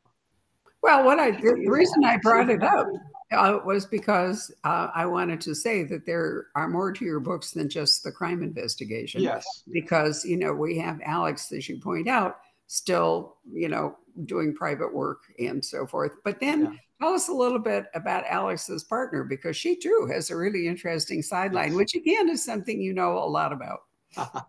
Well, 0.84 1.04
what 1.04 1.18
I 1.18 1.32
the 1.32 1.70
reason 1.70 2.06
I 2.06 2.18
brought 2.18 2.52
it 2.52 2.62
up 2.62 2.86
uh, 3.32 3.60
was 3.66 3.88
because 3.88 4.54
uh, 4.64 4.90
I 4.94 5.08
wanted 5.08 5.42
to 5.42 5.56
say 5.56 5.84
that 5.86 6.06
there 6.06 6.48
are 6.56 6.68
more 6.68 6.92
to 6.92 7.04
your 7.04 7.20
books 7.20 7.50
than 7.50 7.68
just 7.68 8.04
the 8.04 8.12
crime 8.12 8.44
investigation. 8.44 9.22
Yes. 9.22 9.44
Because 9.72 10.24
you 10.24 10.38
know 10.38 10.54
we 10.54 10.78
have 10.78 11.00
Alex, 11.04 11.52
as 11.52 11.68
you 11.68 11.80
point 11.80 12.08
out, 12.08 12.42
still 12.68 13.38
you 13.52 13.70
know 13.70 13.98
doing 14.26 14.54
private 14.54 14.94
work 14.94 15.24
and 15.40 15.66
so 15.66 15.88
forth. 15.88 16.12
But 16.24 16.40
then 16.40 16.62
yeah. 16.62 16.72
Tell 17.04 17.14
us 17.14 17.28
a 17.28 17.34
little 17.34 17.60
bit 17.60 17.86
about 17.94 18.24
Alex's 18.30 18.84
partner 18.84 19.24
because 19.24 19.58
she 19.58 19.76
too 19.76 20.08
has 20.12 20.30
a 20.30 20.38
really 20.38 20.68
interesting 20.68 21.22
sideline, 21.22 21.76
which 21.76 21.96
again 21.96 22.30
is 22.30 22.46
something 22.46 22.80
you 22.80 22.94
know 22.94 23.18
a 23.18 23.28
lot 23.28 23.52
about. 23.52 23.80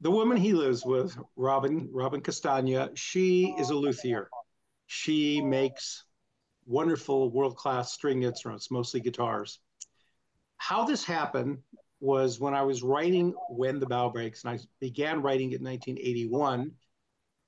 the 0.00 0.10
woman 0.10 0.36
he 0.36 0.52
lives 0.52 0.84
with, 0.84 1.16
Robin 1.36 1.88
Robin 1.92 2.20
Castagna, 2.20 2.90
she 2.94 3.54
is 3.58 3.70
a 3.70 3.74
luthier 3.74 4.28
she 4.86 5.40
makes 5.40 6.04
wonderful 6.64 7.30
world 7.30 7.56
class 7.56 7.92
string 7.92 8.22
instruments, 8.22 8.70
mostly 8.70 9.00
guitars. 9.00 9.58
How 10.58 10.84
this 10.84 11.04
happened 11.04 11.58
was 12.00 12.40
when 12.40 12.54
I 12.54 12.62
was 12.62 12.82
writing 12.82 13.34
When 13.50 13.80
the 13.80 13.86
Bow 13.86 14.10
Breaks, 14.10 14.44
and 14.44 14.54
I 14.54 14.58
began 14.80 15.22
writing 15.22 15.52
it 15.52 15.60
in 15.60 15.64
1981 15.64 16.70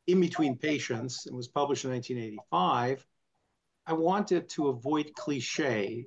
in 0.09 0.21
between 0.21 0.57
patients 0.57 1.27
and 1.27 1.37
was 1.37 1.49
published 1.49 1.85
in 1.85 1.93
1985. 1.93 3.07
I 3.89 3.95
wanted 3.95 4.51
to 4.51 4.69
avoid 4.69 5.15
cliche 5.15 6.07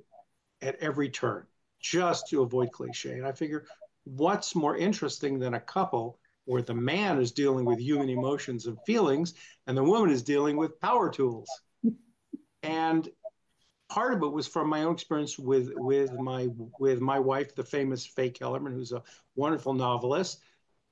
at 0.62 0.76
every 0.76 1.10
turn, 1.10 1.44
just 1.80 2.28
to 2.28 2.42
avoid 2.42 2.70
cliche. 2.70 3.18
And 3.18 3.26
I 3.26 3.32
figure 3.32 3.66
what's 4.04 4.54
more 4.54 4.76
interesting 4.76 5.40
than 5.40 5.54
a 5.54 5.60
couple 5.60 6.20
where 6.44 6.62
the 6.62 6.74
man 6.74 7.20
is 7.20 7.32
dealing 7.32 7.64
with 7.64 7.80
human 7.80 8.08
emotions 8.08 8.66
and 8.66 8.78
feelings 8.86 9.34
and 9.66 9.76
the 9.76 9.82
woman 9.82 10.10
is 10.10 10.22
dealing 10.22 10.56
with 10.56 10.80
power 10.80 11.10
tools? 11.10 11.48
And 12.62 13.08
part 13.88 14.14
of 14.14 14.22
it 14.22 14.28
was 14.28 14.46
from 14.46 14.68
my 14.68 14.84
own 14.84 14.94
experience 14.94 15.36
with 15.36 15.72
with 15.74 16.12
my 16.12 16.48
with 16.78 17.00
my 17.00 17.18
wife 17.18 17.54
the 17.54 17.64
famous 17.64 18.06
faye 18.06 18.30
kellerman 18.30 18.72
who's 18.72 18.92
a 18.92 19.02
wonderful 19.34 19.74
novelist. 19.74 20.38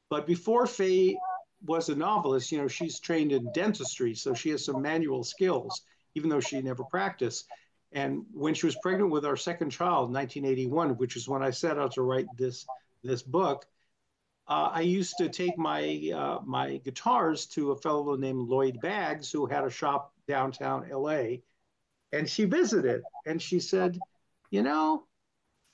But 0.08 0.26
before 0.26 0.66
faye 0.66 1.16
was 1.64 1.88
a 1.88 1.94
novelist, 1.94 2.50
you 2.50 2.58
know, 2.58 2.66
she's 2.66 2.98
trained 2.98 3.30
in 3.30 3.52
dentistry, 3.52 4.16
so 4.16 4.34
she 4.34 4.50
has 4.50 4.64
some 4.64 4.82
manual 4.82 5.22
skills, 5.22 5.82
even 6.14 6.30
though 6.30 6.40
she 6.40 6.60
never 6.62 6.84
practiced. 6.84 7.46
And 7.92 8.24
when 8.32 8.54
she 8.54 8.66
was 8.66 8.76
pregnant 8.82 9.10
with 9.10 9.24
our 9.24 9.36
second 9.36 9.70
child, 9.70 10.12
1981, 10.12 10.96
which 10.96 11.16
is 11.16 11.28
when 11.28 11.42
I 11.42 11.50
set 11.50 11.78
out 11.78 11.92
to 11.94 12.02
write 12.02 12.26
this 12.36 12.66
this 13.02 13.22
book, 13.22 13.66
uh, 14.46 14.70
I 14.72 14.80
used 14.80 15.16
to 15.18 15.28
take 15.28 15.56
my 15.56 16.10
uh, 16.14 16.38
my 16.44 16.78
guitars 16.78 17.46
to 17.46 17.72
a 17.72 17.76
fellow 17.76 18.16
named 18.16 18.48
Lloyd 18.48 18.80
Baggs, 18.80 19.30
who 19.30 19.46
had 19.46 19.64
a 19.64 19.70
shop 19.70 20.12
downtown 20.28 20.88
LA, 20.90 21.38
and 22.12 22.28
she 22.28 22.44
visited, 22.44 23.02
and 23.26 23.40
she 23.40 23.60
said, 23.60 23.98
you 24.50 24.62
know, 24.62 25.06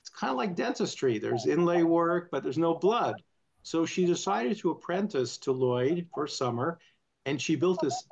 it's 0.01 0.09
kind 0.09 0.31
of 0.31 0.37
like 0.37 0.55
dentistry. 0.55 1.19
There's 1.19 1.47
inlay 1.47 1.83
work, 1.83 2.29
but 2.31 2.43
there's 2.43 2.57
no 2.57 2.75
blood. 2.75 3.15
So 3.63 3.85
she 3.85 4.05
decided 4.05 4.57
to 4.59 4.71
apprentice 4.71 5.37
to 5.39 5.51
Lloyd 5.51 6.07
for 6.13 6.27
summer, 6.27 6.79
and 7.25 7.41
she 7.41 7.55
built 7.55 7.81
this 7.81 8.07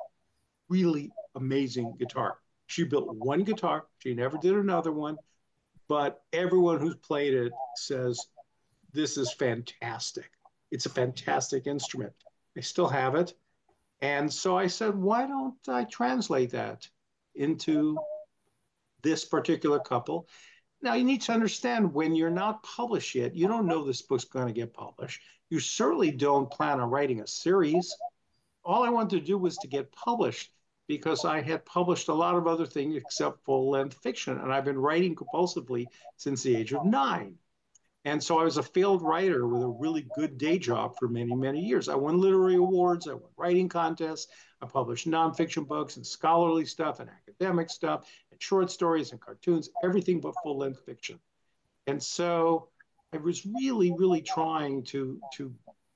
really 0.68 1.10
amazing 1.36 1.94
guitar. 1.98 2.38
She 2.66 2.84
built 2.84 3.14
one 3.14 3.44
guitar, 3.44 3.86
she 3.98 4.14
never 4.14 4.36
did 4.38 4.54
another 4.54 4.92
one, 4.92 5.16
but 5.88 6.22
everyone 6.32 6.80
who's 6.80 6.96
played 6.96 7.34
it 7.34 7.52
says, 7.76 8.18
This 8.92 9.16
is 9.16 9.32
fantastic. 9.32 10.30
It's 10.70 10.86
a 10.86 10.90
fantastic 10.90 11.66
instrument. 11.66 12.12
I 12.56 12.60
still 12.60 12.88
have 12.88 13.14
it. 13.14 13.34
And 14.00 14.32
so 14.32 14.58
I 14.58 14.66
said, 14.66 14.94
Why 14.96 15.26
don't 15.26 15.56
I 15.68 15.84
translate 15.84 16.50
that 16.50 16.88
into 17.34 17.96
this 19.02 19.24
particular 19.24 19.78
couple? 19.78 20.28
Now, 20.82 20.94
you 20.94 21.04
need 21.04 21.22
to 21.22 21.32
understand 21.32 21.94
when 21.94 22.14
you're 22.14 22.30
not 22.30 22.62
published 22.62 23.14
yet, 23.14 23.34
you 23.34 23.48
don't 23.48 23.66
know 23.66 23.84
this 23.84 24.02
book's 24.02 24.24
going 24.24 24.46
to 24.46 24.52
get 24.52 24.74
published. 24.74 25.20
You 25.48 25.60
certainly 25.60 26.10
don't 26.10 26.50
plan 26.50 26.80
on 26.80 26.90
writing 26.90 27.20
a 27.20 27.26
series. 27.26 27.94
All 28.64 28.82
I 28.82 28.90
wanted 28.90 29.20
to 29.20 29.26
do 29.26 29.38
was 29.38 29.56
to 29.58 29.68
get 29.68 29.92
published 29.92 30.50
because 30.88 31.24
I 31.24 31.40
had 31.40 31.64
published 31.64 32.08
a 32.08 32.14
lot 32.14 32.36
of 32.36 32.46
other 32.46 32.66
things 32.66 32.96
except 32.96 33.44
full 33.44 33.70
length 33.70 33.98
fiction. 34.02 34.38
And 34.38 34.52
I've 34.52 34.64
been 34.64 34.78
writing 34.78 35.14
compulsively 35.14 35.86
since 36.16 36.42
the 36.42 36.56
age 36.56 36.72
of 36.72 36.84
nine. 36.84 37.36
And 38.04 38.22
so 38.22 38.38
I 38.38 38.44
was 38.44 38.56
a 38.56 38.62
failed 38.62 39.02
writer 39.02 39.48
with 39.48 39.62
a 39.62 39.66
really 39.66 40.06
good 40.14 40.38
day 40.38 40.60
job 40.60 40.94
for 40.96 41.08
many, 41.08 41.34
many 41.34 41.60
years. 41.60 41.88
I 41.88 41.96
won 41.96 42.20
literary 42.20 42.54
awards, 42.54 43.08
I 43.08 43.14
won 43.14 43.30
writing 43.36 43.68
contests, 43.68 44.28
I 44.62 44.66
published 44.66 45.08
nonfiction 45.08 45.66
books 45.66 45.96
and 45.96 46.06
scholarly 46.06 46.66
stuff 46.66 47.00
and 47.00 47.10
academic 47.10 47.68
stuff 47.68 48.08
and 48.30 48.40
short 48.40 48.70
stories 48.70 49.10
and 49.10 49.20
cartoons, 49.20 49.70
everything 49.82 50.20
but 50.20 50.34
full 50.40 50.56
length 50.56 50.84
fiction. 50.86 51.18
And 51.88 52.00
so 52.00 52.68
I 53.12 53.16
was 53.16 53.44
really, 53.44 53.92
really 53.98 54.22
trying 54.22 54.84
to, 54.84 55.20
to 55.34 55.52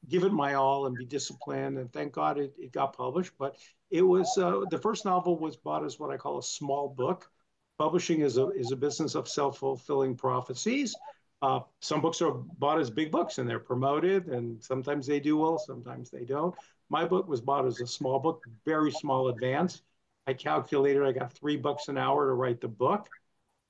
give 0.08 0.24
it 0.24 0.32
my 0.32 0.54
all 0.54 0.86
and 0.86 0.96
be 0.96 1.04
disciplined. 1.04 1.78
And 1.78 1.92
thank 1.92 2.12
God 2.12 2.38
it, 2.38 2.54
it 2.58 2.72
got 2.72 2.96
published. 2.96 3.32
But 3.38 3.56
it 3.90 4.02
was 4.02 4.36
uh, 4.38 4.62
the 4.70 4.78
first 4.78 5.04
novel 5.04 5.38
was 5.38 5.56
bought 5.56 5.84
as 5.84 5.98
what 5.98 6.10
I 6.10 6.16
call 6.16 6.38
a 6.38 6.42
small 6.42 6.88
book. 6.88 7.30
Publishing 7.78 8.20
is 8.20 8.36
a, 8.36 8.48
is 8.50 8.72
a 8.72 8.76
business 8.76 9.14
of 9.14 9.28
self 9.28 9.58
fulfilling 9.58 10.16
prophecies. 10.16 10.94
Uh, 11.42 11.60
some 11.80 12.02
books 12.02 12.20
are 12.20 12.32
bought 12.32 12.78
as 12.78 12.90
big 12.90 13.10
books 13.10 13.38
and 13.38 13.48
they're 13.48 13.58
promoted, 13.58 14.26
and 14.26 14.62
sometimes 14.62 15.06
they 15.06 15.18
do 15.18 15.38
well, 15.38 15.58
sometimes 15.58 16.10
they 16.10 16.24
don't. 16.24 16.54
My 16.90 17.06
book 17.06 17.28
was 17.28 17.40
bought 17.40 17.66
as 17.66 17.80
a 17.80 17.86
small 17.86 18.18
book, 18.18 18.44
very 18.66 18.90
small 18.90 19.28
advance. 19.28 19.80
I 20.26 20.34
calculated 20.34 21.02
I 21.02 21.12
got 21.12 21.32
three 21.32 21.56
bucks 21.56 21.88
an 21.88 21.96
hour 21.96 22.26
to 22.26 22.34
write 22.34 22.60
the 22.60 22.68
book. 22.68 23.08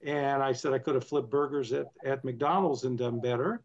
And 0.02 0.42
I 0.42 0.52
said 0.52 0.72
I 0.72 0.78
could 0.78 0.94
have 0.94 1.06
flipped 1.06 1.30
burgers 1.30 1.72
at, 1.72 1.87
at 2.04 2.25
McDonald's 2.25 2.84
and 2.84 2.99
done 2.99 3.20
better. 3.20 3.62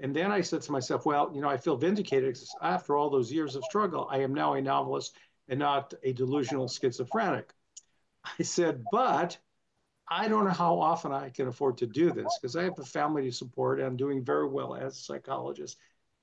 And 0.00 0.14
then 0.14 0.30
I 0.30 0.42
said 0.42 0.62
to 0.62 0.72
myself, 0.72 1.06
well, 1.06 1.30
you 1.34 1.40
know, 1.40 1.48
I 1.48 1.56
feel 1.56 1.76
vindicated 1.76 2.34
because 2.34 2.54
after 2.60 2.96
all 2.96 3.08
those 3.08 3.32
years 3.32 3.56
of 3.56 3.64
struggle, 3.64 4.06
I 4.10 4.18
am 4.18 4.34
now 4.34 4.54
a 4.54 4.60
novelist 4.60 5.16
and 5.48 5.58
not 5.58 5.94
a 6.02 6.12
delusional 6.12 6.68
schizophrenic. 6.68 7.52
I 8.38 8.42
said, 8.42 8.84
but 8.92 9.38
I 10.08 10.28
don't 10.28 10.44
know 10.44 10.50
how 10.50 10.78
often 10.78 11.12
I 11.12 11.30
can 11.30 11.48
afford 11.48 11.78
to 11.78 11.86
do 11.86 12.12
this 12.12 12.38
because 12.40 12.56
I 12.56 12.64
have 12.64 12.78
a 12.78 12.84
family 12.84 13.22
to 13.22 13.32
support 13.32 13.78
and 13.78 13.86
I'm 13.86 13.96
doing 13.96 14.24
very 14.24 14.48
well 14.48 14.74
as 14.74 14.96
a 14.96 15.00
psychologist. 15.00 15.78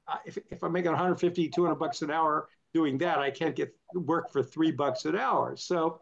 Uh, 0.07 0.17
if, 0.25 0.37
if 0.51 0.63
I'm 0.63 0.71
making 0.71 0.91
150, 0.91 1.49
200 1.49 1.75
bucks 1.75 2.01
an 2.01 2.11
hour 2.11 2.47
doing 2.73 2.97
that, 2.99 3.19
I 3.19 3.31
can't 3.31 3.55
get 3.55 3.75
work 3.93 4.31
for 4.31 4.43
three 4.43 4.71
bucks 4.71 5.05
an 5.05 5.17
hour. 5.17 5.55
So 5.55 6.01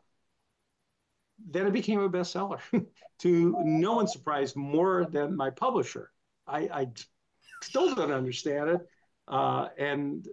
then 1.50 1.68
it 1.68 1.74
became 1.74 2.00
a 2.02 2.10
bestseller 2.10 2.60
to 3.20 3.56
no 3.64 3.94
one's 3.94 4.14
surprise 4.14 4.56
more 4.56 5.06
than 5.06 5.36
my 5.36 5.50
publisher. 5.50 6.12
I, 6.48 6.60
I 6.60 6.88
still 7.62 7.94
don't 7.96 8.12
understand 8.12 8.70
it. 8.70 8.82
Uh, 9.28 9.68
and 9.78 10.28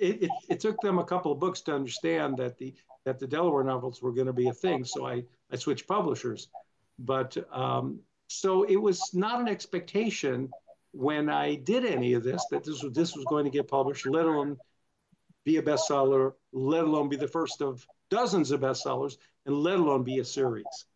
it, 0.00 0.24
it, 0.24 0.30
it, 0.48 0.60
took 0.60 0.80
them 0.80 0.98
a 0.98 1.04
couple 1.04 1.32
of 1.32 1.40
books 1.40 1.60
to 1.62 1.74
understand 1.74 2.36
that 2.38 2.58
the 2.58 2.74
that 3.04 3.18
the 3.18 3.26
Delaware 3.26 3.64
novels 3.64 4.00
were 4.00 4.12
going 4.12 4.26
to 4.26 4.32
be 4.32 4.48
a 4.48 4.52
thing. 4.52 4.84
So 4.84 5.06
I, 5.06 5.24
I 5.52 5.56
switched 5.56 5.86
publishers. 5.86 6.48
But 6.98 7.36
um, 7.52 8.00
so 8.28 8.62
it 8.64 8.76
was 8.76 9.10
not 9.12 9.40
an 9.40 9.48
expectation 9.48 10.50
when 10.92 11.28
I 11.28 11.56
did 11.56 11.84
any 11.84 12.14
of 12.14 12.22
this 12.22 12.44
that 12.50 12.64
this 12.64 12.82
was 12.82 12.92
this 12.92 13.16
was 13.16 13.24
going 13.26 13.44
to 13.44 13.50
get 13.50 13.68
published, 13.68 14.06
let 14.06 14.24
alone 14.24 14.56
be 15.44 15.56
a 15.58 15.62
bestseller, 15.62 16.32
let 16.52 16.84
alone 16.84 17.08
be 17.08 17.16
the 17.16 17.28
first 17.28 17.60
of 17.60 17.86
dozens 18.10 18.50
of 18.50 18.60
bestsellers, 18.60 19.16
and 19.44 19.56
let 19.56 19.78
alone 19.78 20.04
be 20.04 20.18
a 20.18 20.24
series. 20.24 20.86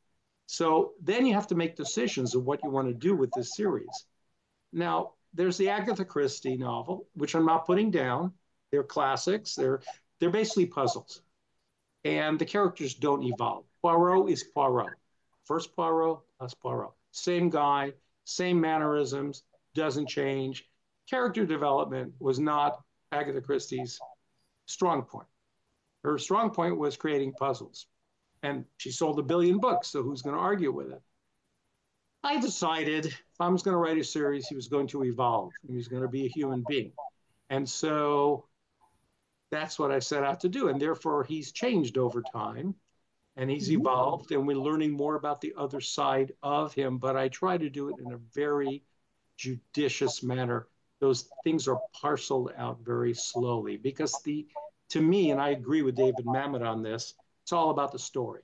So 0.46 0.92
then 1.02 1.26
you 1.26 1.34
have 1.34 1.48
to 1.48 1.54
make 1.54 1.76
decisions 1.76 2.34
of 2.34 2.44
what 2.44 2.60
you 2.64 2.70
want 2.70 2.88
to 2.88 2.94
do 2.94 3.14
with 3.14 3.30
this 3.32 3.54
series. 3.54 4.06
Now, 4.72 5.12
there's 5.38 5.56
the 5.56 5.68
Agatha 5.68 6.04
Christie 6.04 6.56
novel, 6.56 7.06
which 7.14 7.34
I'm 7.34 7.46
not 7.46 7.64
putting 7.64 7.92
down. 7.92 8.32
They're 8.72 8.82
classics. 8.82 9.54
They're 9.54 9.80
they're 10.20 10.30
basically 10.30 10.66
puzzles, 10.66 11.22
and 12.04 12.38
the 12.38 12.44
characters 12.44 12.94
don't 12.94 13.22
evolve. 13.22 13.64
Poirot 13.80 14.28
is 14.30 14.42
Poirot. 14.52 14.94
First 15.44 15.74
Poirot, 15.76 16.18
last 16.40 16.60
Poirot. 16.60 16.90
Same 17.12 17.48
guy, 17.48 17.92
same 18.24 18.60
mannerisms, 18.60 19.44
doesn't 19.74 20.08
change. 20.08 20.68
Character 21.08 21.46
development 21.46 22.12
was 22.18 22.40
not 22.40 22.82
Agatha 23.12 23.40
Christie's 23.40 23.98
strong 24.66 25.02
point. 25.02 25.28
Her 26.02 26.18
strong 26.18 26.50
point 26.50 26.76
was 26.76 26.96
creating 26.96 27.32
puzzles. 27.34 27.86
And 28.42 28.64
she 28.76 28.90
sold 28.90 29.18
a 29.18 29.22
billion 29.22 29.58
books, 29.58 29.88
so 29.88 30.02
who's 30.02 30.22
going 30.22 30.36
to 30.36 30.42
argue 30.42 30.72
with 30.72 30.90
it? 30.90 31.02
I 32.24 32.40
decided 32.40 33.06
if 33.06 33.22
I 33.40 33.48
was 33.48 33.62
going 33.62 33.74
to 33.74 33.78
write 33.78 33.98
a 33.98 34.04
series, 34.04 34.46
he 34.48 34.54
was 34.54 34.68
going 34.68 34.88
to 34.88 35.04
evolve. 35.04 35.52
He 35.66 35.76
was 35.76 35.88
going 35.88 36.02
to 36.02 36.08
be 36.08 36.26
a 36.26 36.28
human 36.28 36.64
being. 36.68 36.92
And 37.50 37.68
so 37.68 38.46
that's 39.50 39.78
what 39.78 39.92
I 39.92 40.00
set 40.00 40.24
out 40.24 40.40
to 40.40 40.48
do. 40.48 40.68
And 40.68 40.80
therefore, 40.80 41.24
he's 41.24 41.52
changed 41.52 41.96
over 41.96 42.22
time 42.32 42.74
and 43.38 43.48
he's 43.48 43.70
mm-hmm. 43.70 43.80
evolved 43.80 44.32
and 44.32 44.46
we're 44.46 44.56
learning 44.56 44.92
more 44.92 45.14
about 45.14 45.40
the 45.40 45.54
other 45.56 45.80
side 45.80 46.32
of 46.42 46.74
him 46.74 46.98
but 46.98 47.16
i 47.16 47.28
try 47.28 47.56
to 47.56 47.70
do 47.70 47.88
it 47.88 47.94
in 48.04 48.12
a 48.12 48.18
very 48.34 48.82
judicious 49.38 50.22
manner 50.22 50.66
those 51.00 51.30
things 51.44 51.66
are 51.66 51.80
parceled 51.98 52.52
out 52.58 52.78
very 52.84 53.14
slowly 53.14 53.76
because 53.76 54.20
the 54.24 54.46
to 54.90 55.00
me 55.00 55.30
and 55.30 55.40
i 55.40 55.50
agree 55.50 55.80
with 55.80 55.96
david 55.96 56.26
mamet 56.26 56.66
on 56.66 56.82
this 56.82 57.14
it's 57.44 57.52
all 57.52 57.70
about 57.70 57.92
the 57.92 57.98
story 57.98 58.42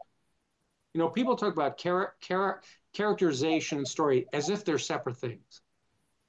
you 0.94 1.00
know 1.00 1.08
people 1.08 1.36
talk 1.36 1.52
about 1.52 1.76
char- 1.76 2.14
char- 2.20 2.62
characterization 2.94 3.78
and 3.78 3.88
story 3.88 4.26
as 4.32 4.48
if 4.48 4.64
they're 4.64 4.78
separate 4.78 5.16
things 5.16 5.60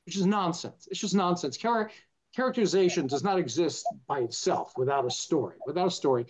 which 0.06 0.18
is 0.18 0.26
nonsense 0.26 0.88
it's 0.92 1.00
just 1.00 1.16
nonsense 1.16 1.58
Char- 1.58 1.92
characterization 2.36 3.08
does 3.08 3.24
not 3.24 3.40
exist 3.40 3.86
by 4.08 4.20
itself 4.20 4.74
without 4.78 5.06
a 5.06 5.12
story 5.12 5.58
without 5.66 5.88
a 5.88 5.92
story 5.92 6.26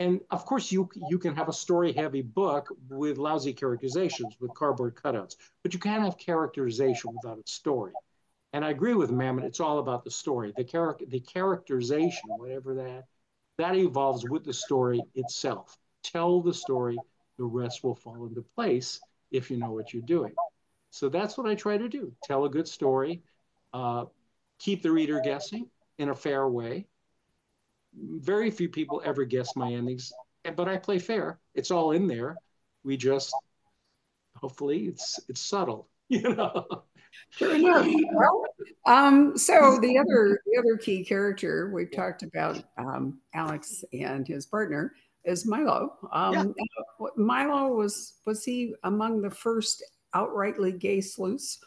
and 0.00 0.20
of 0.30 0.44
course, 0.44 0.72
you 0.72 0.88
you 1.08 1.18
can 1.18 1.36
have 1.36 1.48
a 1.48 1.52
story-heavy 1.52 2.22
book 2.22 2.68
with 2.90 3.16
lousy 3.16 3.52
characterizations, 3.52 4.34
with 4.40 4.52
cardboard 4.54 4.96
cutouts, 4.96 5.36
but 5.62 5.72
you 5.72 5.78
can't 5.78 6.02
have 6.02 6.18
characterization 6.18 7.12
without 7.14 7.38
a 7.38 7.48
story. 7.48 7.92
And 8.52 8.64
I 8.64 8.70
agree 8.70 8.94
with 8.94 9.10
Mamet. 9.10 9.44
It's 9.44 9.60
all 9.60 9.78
about 9.78 10.04
the 10.04 10.10
story, 10.10 10.52
the 10.56 10.64
character, 10.64 11.04
the 11.06 11.20
characterization, 11.20 12.30
whatever 12.36 12.74
that, 12.74 13.04
that 13.58 13.76
evolves 13.76 14.28
with 14.28 14.44
the 14.44 14.52
story 14.52 15.02
itself. 15.14 15.76
Tell 16.02 16.40
the 16.40 16.54
story, 16.54 16.98
the 17.38 17.44
rest 17.44 17.82
will 17.82 17.96
fall 17.96 18.26
into 18.26 18.42
place 18.54 19.00
if 19.34 19.50
you 19.50 19.56
know 19.58 19.72
what 19.72 19.92
you're 19.92 20.02
doing. 20.02 20.32
So 20.90 21.08
that's 21.08 21.36
what 21.36 21.48
I 21.48 21.54
try 21.54 21.76
to 21.76 21.88
do: 21.88 22.12
tell 22.22 22.44
a 22.44 22.50
good 22.50 22.68
story, 22.68 23.22
uh, 23.72 24.04
keep 24.58 24.82
the 24.82 24.92
reader 24.92 25.20
guessing 25.20 25.68
in 25.98 26.08
a 26.08 26.14
fair 26.14 26.48
way, 26.48 26.86
very 27.96 28.50
few 28.50 28.68
people 28.68 29.02
ever 29.04 29.24
guess 29.24 29.56
my 29.56 29.72
endings, 29.72 30.12
but 30.56 30.68
I 30.68 30.76
play 30.76 30.98
fair. 30.98 31.38
It's 31.54 31.70
all 31.70 31.92
in 31.92 32.06
there. 32.06 32.36
We 32.84 32.96
just 32.96 33.34
hopefully 34.36 34.86
it's 34.86 35.20
it's 35.28 35.40
subtle, 35.40 35.88
you 36.08 36.34
know. 36.34 36.84
Sure 37.30 37.54
enough. 37.54 37.86
Well, 38.12 38.44
um, 38.86 39.38
so 39.38 39.78
the 39.80 39.98
other 39.98 40.40
the 40.46 40.58
other 40.58 40.76
key 40.76 41.04
character 41.04 41.70
we've 41.72 41.92
talked 41.92 42.22
about 42.22 42.62
um, 42.76 43.20
Alex 43.34 43.84
and 43.92 44.26
his 44.26 44.46
partner 44.46 44.92
is 45.24 45.46
Milo. 45.46 45.94
Um, 46.12 46.54
yeah. 46.56 47.06
Milo 47.16 47.74
was 47.74 48.14
was 48.26 48.44
he 48.44 48.74
among 48.84 49.22
the 49.22 49.30
first 49.30 49.82
outrightly 50.14 50.78
gay 50.78 51.00
sleuths? 51.00 51.58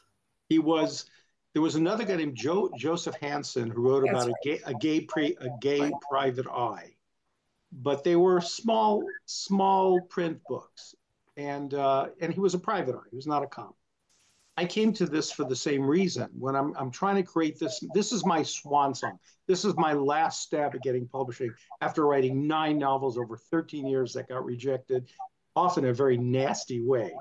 He 0.50 0.60
was 0.60 1.06
There 1.54 1.62
was 1.62 1.76
another 1.76 2.04
guy 2.06 2.16
named 2.16 2.36
Joe 2.36 2.70
Joseph 2.78 3.16
Hansen 3.16 3.70
who 3.70 3.82
wrote 3.82 4.08
about 4.08 4.28
right. 4.28 4.34
a 4.44 4.48
gay 4.48 4.62
a 4.66 4.74
gay 4.74 5.02
pre, 5.02 5.36
a 5.42 5.50
gay 5.62 5.82
right. 5.82 5.94
private 6.10 6.48
eye, 6.48 6.94
but 7.72 8.04
they 8.04 8.16
were 8.16 8.42
small 8.42 9.04
small 9.26 10.02
print 10.02 10.40
books, 10.48 10.96
and 11.36 11.74
uh, 11.74 12.08
and 12.22 12.34
he 12.34 12.40
was 12.40 12.54
a 12.54 12.60
private 12.60 12.96
eye. 12.96 13.08
He 13.10 13.16
was 13.16 13.28
not 13.28 13.44
a 13.44 13.48
cop. 13.48 13.76
I 14.58 14.66
came 14.66 14.92
to 14.94 15.06
this 15.06 15.32
for 15.32 15.44
the 15.44 15.56
same 15.56 15.84
reason. 15.84 16.30
When 16.38 16.56
I'm 16.56 16.74
I'm 16.76 16.90
trying 16.90 17.16
to 17.16 17.24
create 17.24 17.60
this, 17.60 17.84
this 17.94 18.12
is 18.12 18.26
my 18.26 18.42
swan 18.42 18.96
song. 18.96 19.20
This 19.48 19.64
is 19.64 19.76
my 19.78 19.94
last 19.94 20.42
stab 20.42 20.74
at 20.74 20.82
getting 20.82 21.08
publishing 21.08 21.54
after 21.80 22.06
writing 22.06 22.48
nine 22.48 22.80
novels 22.80 23.20
over 23.20 23.38
13 23.38 23.86
years 23.86 24.14
that 24.14 24.28
got 24.28 24.44
rejected, 24.44 25.10
often 25.56 25.86
in 25.86 25.92
a 25.92 25.94
very 25.94 26.18
nasty 26.18 26.82
way. 26.82 27.14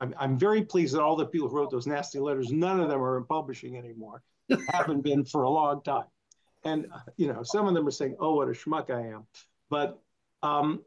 I'm, 0.00 0.12
I'm 0.18 0.36
very 0.36 0.62
pleased 0.62 0.94
that 0.94 1.02
all 1.02 1.14
the 1.14 1.26
people 1.26 1.48
who 1.48 1.56
wrote 1.56 1.70
those 1.70 1.86
nasty 1.86 2.18
letters, 2.18 2.50
none 2.50 2.80
of 2.80 2.88
them 2.88 3.00
are 3.00 3.16
in 3.16 3.24
publishing 3.24 3.78
anymore. 3.78 4.20
Haven't 4.72 5.02
been 5.02 5.24
for 5.24 5.44
a 5.44 5.50
long 5.50 5.82
time. 5.84 6.06
And 6.64 6.88
you 7.16 7.32
know, 7.32 7.44
some 7.44 7.68
of 7.68 7.74
them 7.74 7.86
are 7.86 7.92
saying, 7.92 8.16
"Oh, 8.18 8.34
what 8.34 8.48
a 8.48 8.52
schmuck 8.52 8.90
I 8.90 9.08
am," 9.14 9.26
but 9.70 10.00
um, 10.42 10.82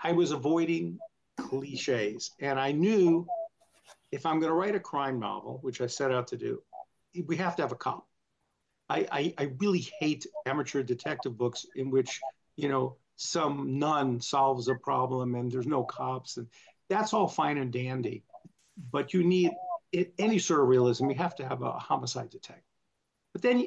I 0.00 0.12
was 0.12 0.30
avoiding 0.30 0.98
cliches, 1.36 2.30
and 2.40 2.58
I 2.58 2.72
knew 2.72 3.26
if 4.12 4.26
I'm 4.26 4.38
going 4.38 4.50
to 4.50 4.54
write 4.54 4.74
a 4.74 4.80
crime 4.80 5.18
novel, 5.18 5.58
which 5.62 5.80
I 5.80 5.86
set 5.86 6.12
out 6.12 6.28
to 6.28 6.36
do, 6.36 6.62
we 7.26 7.36
have 7.36 7.56
to 7.56 7.62
have 7.62 7.72
a 7.72 7.76
cop. 7.76 8.06
I, 8.88 9.06
I, 9.10 9.34
I 9.38 9.42
really 9.58 9.88
hate 9.98 10.26
amateur 10.46 10.82
detective 10.82 11.36
books 11.36 11.66
in 11.74 11.90
which, 11.90 12.20
you 12.56 12.68
know, 12.68 12.96
some 13.16 13.78
nun 13.78 14.20
solves 14.20 14.68
a 14.68 14.74
problem 14.74 15.34
and 15.34 15.50
there's 15.50 15.66
no 15.66 15.82
cops. 15.82 16.36
And 16.36 16.46
that's 16.90 17.14
all 17.14 17.26
fine 17.26 17.56
and 17.56 17.72
dandy. 17.72 18.22
But 18.90 19.14
you 19.14 19.24
need 19.24 19.52
it, 19.92 20.12
any 20.18 20.38
sort 20.38 20.60
of 20.60 20.68
realism, 20.68 21.08
you 21.08 21.16
have 21.16 21.34
to 21.36 21.48
have 21.48 21.62
a 21.62 21.72
homicide 21.72 22.30
detective. 22.30 22.64
But 23.32 23.42
then, 23.42 23.66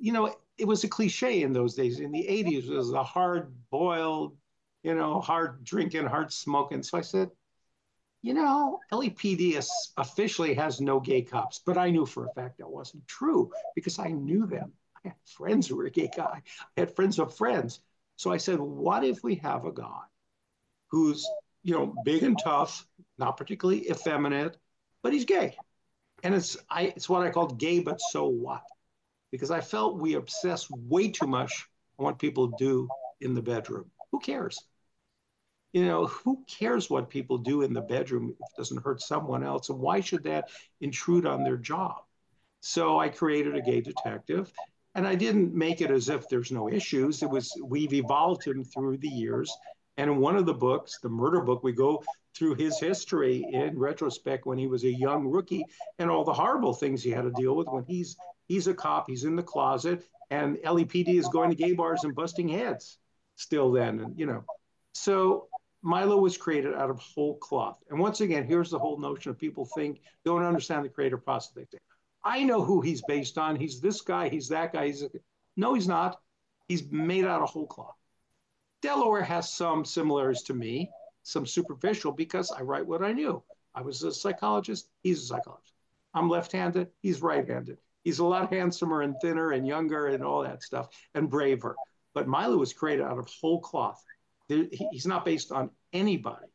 you 0.00 0.12
know, 0.12 0.34
it 0.56 0.66
was 0.66 0.82
a 0.82 0.88
cliche 0.88 1.42
in 1.42 1.52
those 1.52 1.74
days. 1.74 2.00
In 2.00 2.10
the 2.10 2.26
80s, 2.28 2.68
it 2.68 2.74
was 2.74 2.92
a 2.92 3.02
hard 3.04 3.52
boiled, 3.70 4.36
you 4.82 4.94
know, 4.94 5.20
hard 5.20 5.62
drinking, 5.62 6.06
hard 6.06 6.32
smoking. 6.32 6.82
So 6.82 6.98
I 6.98 7.02
said, 7.02 7.30
you 8.22 8.34
know, 8.34 8.80
LAPD 8.92 9.64
officially 9.96 10.54
has 10.54 10.80
no 10.80 10.98
gay 11.00 11.22
cops, 11.22 11.60
but 11.64 11.78
I 11.78 11.90
knew 11.90 12.04
for 12.04 12.26
a 12.26 12.32
fact 12.32 12.58
that 12.58 12.68
wasn't 12.68 13.06
true 13.06 13.50
because 13.74 13.98
I 13.98 14.08
knew 14.08 14.46
them. 14.46 14.72
I 14.96 15.08
had 15.08 15.16
friends 15.24 15.68
who 15.68 15.76
were 15.76 15.88
gay 15.88 16.10
guy. 16.14 16.42
I 16.76 16.80
had 16.80 16.96
friends 16.96 17.18
of 17.18 17.36
friends. 17.36 17.80
So 18.16 18.32
I 18.32 18.38
said, 18.38 18.58
what 18.58 19.04
if 19.04 19.22
we 19.22 19.36
have 19.36 19.64
a 19.64 19.72
guy 19.72 20.00
who's, 20.90 21.28
you 21.62 21.74
know, 21.74 21.94
big 22.04 22.24
and 22.24 22.38
tough, 22.42 22.86
not 23.18 23.36
particularly 23.36 23.88
effeminate, 23.88 24.56
but 25.02 25.12
he's 25.12 25.24
gay. 25.24 25.56
And 26.24 26.34
it's 26.34 26.56
I 26.68 26.92
it's 26.96 27.08
what 27.08 27.22
I 27.22 27.30
called 27.30 27.60
gay, 27.60 27.78
but 27.78 28.00
so 28.00 28.26
what? 28.26 28.62
Because 29.30 29.52
I 29.52 29.60
felt 29.60 30.00
we 30.00 30.14
obsess 30.14 30.68
way 30.70 31.10
too 31.10 31.28
much 31.28 31.68
on 31.98 32.06
what 32.06 32.18
people 32.18 32.48
do 32.48 32.88
in 33.20 33.34
the 33.34 33.42
bedroom. 33.42 33.90
Who 34.10 34.18
cares? 34.18 34.58
You 35.72 35.84
know, 35.84 36.06
who 36.06 36.44
cares 36.46 36.88
what 36.88 37.10
people 37.10 37.38
do 37.38 37.62
in 37.62 37.72
the 37.72 37.80
bedroom 37.80 38.30
if 38.30 38.36
it 38.36 38.56
doesn't 38.56 38.82
hurt 38.82 39.02
someone 39.02 39.42
else? 39.42 39.68
And 39.68 39.78
why 39.78 40.00
should 40.00 40.24
that 40.24 40.50
intrude 40.80 41.26
on 41.26 41.44
their 41.44 41.56
job? 41.56 42.02
So 42.60 42.98
I 42.98 43.08
created 43.08 43.56
a 43.56 43.62
gay 43.62 43.80
detective. 43.80 44.52
And 44.94 45.06
I 45.06 45.14
didn't 45.14 45.54
make 45.54 45.80
it 45.80 45.90
as 45.90 46.08
if 46.08 46.28
there's 46.28 46.50
no 46.50 46.68
issues. 46.68 47.22
It 47.22 47.30
was, 47.30 47.52
we've 47.62 47.92
evolved 47.92 48.44
him 48.44 48.64
through 48.64 48.96
the 48.96 49.08
years. 49.08 49.54
And 49.96 50.10
in 50.10 50.16
one 50.18 50.36
of 50.36 50.46
the 50.46 50.54
books, 50.54 50.98
the 51.02 51.08
murder 51.08 51.40
book, 51.40 51.62
we 51.62 51.72
go 51.72 52.02
through 52.34 52.54
his 52.54 52.78
history 52.80 53.44
in 53.52 53.78
retrospect 53.78 54.46
when 54.46 54.58
he 54.58 54.66
was 54.66 54.84
a 54.84 54.92
young 54.92 55.26
rookie 55.26 55.64
and 55.98 56.10
all 56.10 56.24
the 56.24 56.32
horrible 56.32 56.72
things 56.72 57.02
he 57.02 57.10
had 57.10 57.22
to 57.22 57.30
deal 57.32 57.54
with 57.54 57.66
when 57.68 57.84
he's 57.84 58.16
he's 58.46 58.66
a 58.66 58.74
cop, 58.74 59.08
he's 59.08 59.24
in 59.24 59.36
the 59.36 59.42
closet, 59.42 60.04
and 60.30 60.56
LAPD 60.58 61.08
is 61.18 61.28
going 61.28 61.50
to 61.50 61.56
gay 61.56 61.72
bars 61.72 62.04
and 62.04 62.14
busting 62.14 62.48
heads 62.48 62.98
still 63.36 63.70
then. 63.72 64.00
And 64.00 64.18
you 64.18 64.26
know. 64.26 64.44
So 64.94 65.48
Milo 65.82 66.16
was 66.16 66.36
created 66.36 66.74
out 66.74 66.90
of 66.90 66.98
whole 66.98 67.36
cloth. 67.38 67.78
And 67.90 67.98
once 67.98 68.20
again, 68.20 68.44
here's 68.44 68.70
the 68.70 68.78
whole 68.78 68.98
notion 68.98 69.30
of 69.30 69.38
people 69.38 69.68
think, 69.76 70.00
don't 70.24 70.44
understand 70.44 70.84
the 70.84 70.88
creative 70.88 71.24
process. 71.24 71.52
They 71.54 71.64
think, 71.64 71.82
I 72.24 72.42
know 72.42 72.62
who 72.62 72.80
he's 72.80 73.02
based 73.02 73.38
on. 73.38 73.56
He's 73.56 73.80
this 73.80 74.00
guy, 74.00 74.28
he's 74.28 74.48
that 74.48 74.72
guy. 74.72 74.86
He's. 74.86 75.04
No, 75.56 75.74
he's 75.74 75.88
not. 75.88 76.20
He's 76.68 76.90
made 76.90 77.24
out 77.24 77.42
of 77.42 77.48
whole 77.48 77.66
cloth. 77.66 77.96
Delaware 78.82 79.22
has 79.22 79.52
some 79.52 79.84
similarities 79.84 80.42
to 80.44 80.54
me, 80.54 80.90
some 81.22 81.46
superficial, 81.46 82.12
because 82.12 82.52
I 82.52 82.62
write 82.62 82.86
what 82.86 83.02
I 83.02 83.12
knew. 83.12 83.42
I 83.74 83.82
was 83.82 84.02
a 84.02 84.12
psychologist, 84.12 84.88
he's 85.02 85.22
a 85.22 85.26
psychologist. 85.26 85.74
I'm 86.14 86.28
left 86.28 86.52
handed, 86.52 86.88
he's 87.00 87.22
right 87.22 87.48
handed. 87.48 87.78
He's 88.04 88.20
a 88.20 88.24
lot 88.24 88.52
handsomer 88.52 89.02
and 89.02 89.16
thinner 89.20 89.50
and 89.50 89.66
younger 89.66 90.06
and 90.06 90.24
all 90.24 90.42
that 90.42 90.62
stuff 90.62 90.88
and 91.14 91.28
braver. 91.28 91.76
But 92.14 92.28
Milo 92.28 92.56
was 92.56 92.72
created 92.72 93.04
out 93.04 93.18
of 93.18 93.28
whole 93.40 93.60
cloth 93.60 94.02
he's 94.48 95.06
not 95.06 95.24
based 95.24 95.52
on 95.52 95.70
anybody. 95.92 96.46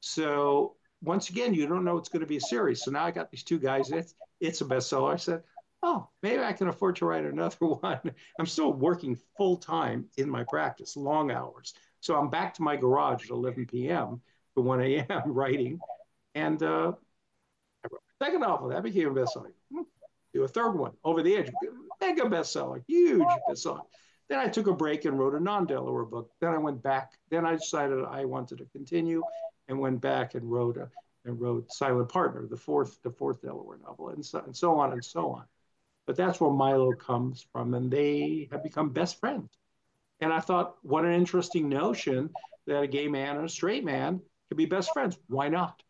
So 0.00 0.76
once 1.02 1.30
again, 1.30 1.54
you 1.54 1.66
don't 1.66 1.84
know 1.84 1.96
it's 1.96 2.08
going 2.08 2.20
to 2.20 2.26
be 2.26 2.36
a 2.36 2.40
series. 2.40 2.82
So 2.82 2.90
now 2.90 3.04
I 3.04 3.10
got 3.10 3.30
these 3.30 3.44
two 3.44 3.58
guys. 3.58 3.90
It's 3.90 4.14
it's 4.40 4.60
a 4.60 4.64
bestseller. 4.64 5.12
I 5.12 5.16
said, 5.16 5.42
oh, 5.82 6.08
maybe 6.22 6.42
I 6.42 6.52
can 6.52 6.68
afford 6.68 6.96
to 6.96 7.06
write 7.06 7.24
another 7.24 7.56
one. 7.66 8.00
I'm 8.38 8.46
still 8.46 8.72
working 8.72 9.18
full 9.36 9.56
time 9.56 10.06
in 10.16 10.28
my 10.28 10.44
practice, 10.44 10.96
long 10.96 11.30
hours. 11.30 11.74
So 12.00 12.16
I'm 12.16 12.30
back 12.30 12.54
to 12.54 12.62
my 12.62 12.76
garage 12.76 13.24
at 13.24 13.30
11 13.30 13.66
p.m. 13.66 14.20
to 14.56 14.62
1 14.62 14.82
a.m. 14.82 15.22
writing, 15.26 15.78
and 16.34 16.62
uh, 16.62 16.92
I 17.84 17.88
wrote 17.90 18.02
a 18.20 18.24
second 18.24 18.40
novel 18.40 18.68
that 18.70 18.82
became 18.82 19.08
a 19.08 19.14
bestseller. 19.14 19.52
Hmm, 19.72 19.82
do 20.32 20.44
a 20.44 20.48
third 20.48 20.72
one, 20.72 20.92
Over 21.04 21.22
the 21.22 21.36
Edge, 21.36 21.50
mega 22.00 22.22
bestseller, 22.22 22.82
huge 22.86 23.26
bestseller. 23.48 23.82
Then 24.30 24.38
I 24.38 24.46
took 24.46 24.68
a 24.68 24.72
break 24.72 25.04
and 25.04 25.18
wrote 25.18 25.34
a 25.34 25.40
non-Delaware 25.40 26.04
book. 26.04 26.30
Then 26.40 26.54
I 26.54 26.58
went 26.58 26.80
back. 26.82 27.18
Then 27.30 27.44
I 27.44 27.56
decided 27.56 28.04
I 28.04 28.24
wanted 28.24 28.58
to 28.58 28.64
continue, 28.66 29.22
and 29.68 29.78
went 29.78 30.00
back 30.00 30.36
and 30.36 30.48
wrote 30.50 30.76
a, 30.76 30.88
and 31.24 31.38
wrote 31.40 31.70
Silent 31.72 32.08
Partner, 32.08 32.46
the 32.46 32.56
fourth 32.56 33.02
the 33.02 33.10
fourth 33.10 33.42
Delaware 33.42 33.78
novel, 33.84 34.10
and 34.10 34.24
so 34.24 34.40
and 34.46 34.56
so 34.56 34.78
on 34.78 34.92
and 34.92 35.04
so 35.04 35.32
on. 35.32 35.44
But 36.06 36.16
that's 36.16 36.40
where 36.40 36.50
Milo 36.50 36.92
comes 36.92 37.44
from, 37.52 37.74
and 37.74 37.90
they 37.90 38.48
have 38.52 38.62
become 38.62 38.90
best 38.90 39.18
friends. 39.18 39.50
And 40.20 40.32
I 40.32 40.38
thought, 40.38 40.76
what 40.82 41.04
an 41.04 41.12
interesting 41.12 41.68
notion 41.68 42.30
that 42.66 42.82
a 42.82 42.86
gay 42.86 43.08
man 43.08 43.36
and 43.36 43.46
a 43.46 43.48
straight 43.48 43.84
man 43.84 44.20
could 44.48 44.58
be 44.58 44.66
best 44.66 44.92
friends. 44.92 45.18
Why 45.28 45.48
not? 45.48 45.82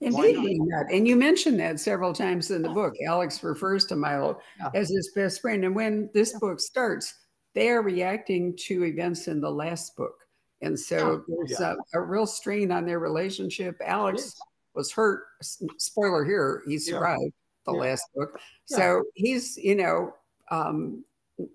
Indeed, 0.00 0.58
not? 0.60 0.92
and 0.92 1.06
you 1.06 1.14
mentioned 1.14 1.60
that 1.60 1.78
several 1.78 2.12
times 2.12 2.50
in 2.50 2.62
the 2.62 2.68
book. 2.70 2.94
Alex 3.06 3.42
refers 3.44 3.84
to 3.86 3.96
Milo 3.96 4.40
yeah. 4.58 4.70
as 4.74 4.90
his 4.90 5.12
best 5.14 5.40
friend, 5.40 5.64
and 5.64 5.76
when 5.76 6.10
this 6.12 6.36
book 6.40 6.58
starts, 6.58 7.14
they 7.54 7.70
are 7.70 7.82
reacting 7.82 8.56
to 8.56 8.84
events 8.84 9.28
in 9.28 9.40
the 9.40 9.50
last 9.50 9.96
book. 9.96 10.14
And 10.60 10.78
so 10.78 11.24
there's 11.26 11.58
yeah. 11.58 11.74
a, 11.94 11.98
a, 11.98 12.00
real 12.00 12.26
strain 12.26 12.70
on 12.70 12.86
their 12.86 13.00
relationship. 13.00 13.76
Alex 13.84 14.38
was 14.74 14.92
hurt. 14.92 15.24
Spoiler 15.42 16.24
here, 16.24 16.62
he 16.66 16.78
survived 16.78 17.20
yeah. 17.20 17.30
the 17.66 17.72
yeah. 17.74 17.80
last 17.80 18.04
book. 18.14 18.38
So 18.66 19.02
he's, 19.14 19.56
you 19.56 19.74
know, 19.74 20.14
um, 20.50 21.04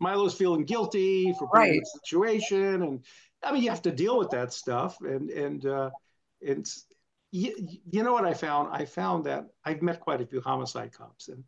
Milo's 0.01 0.33
feeling 0.33 0.65
guilty 0.65 1.33
for 1.39 1.47
right. 1.53 1.79
the 1.79 1.99
situation. 2.03 2.83
And 2.83 3.05
I 3.41 3.53
mean, 3.53 3.63
you 3.63 3.69
have 3.69 3.81
to 3.83 3.91
deal 3.91 4.17
with 4.17 4.29
that 4.31 4.51
stuff. 4.51 4.97
And, 5.01 5.29
and, 5.29 5.65
uh, 5.65 5.89
it's, 6.41 6.85
you, 7.31 7.55
you 7.89 8.03
know 8.03 8.13
what 8.13 8.25
I 8.25 8.33
found? 8.33 8.73
I 8.73 8.85
found 8.85 9.25
that 9.25 9.47
I've 9.63 9.81
met 9.81 10.01
quite 10.01 10.21
a 10.21 10.25
few 10.25 10.41
homicide 10.41 10.91
cops 10.91 11.29
and 11.29 11.43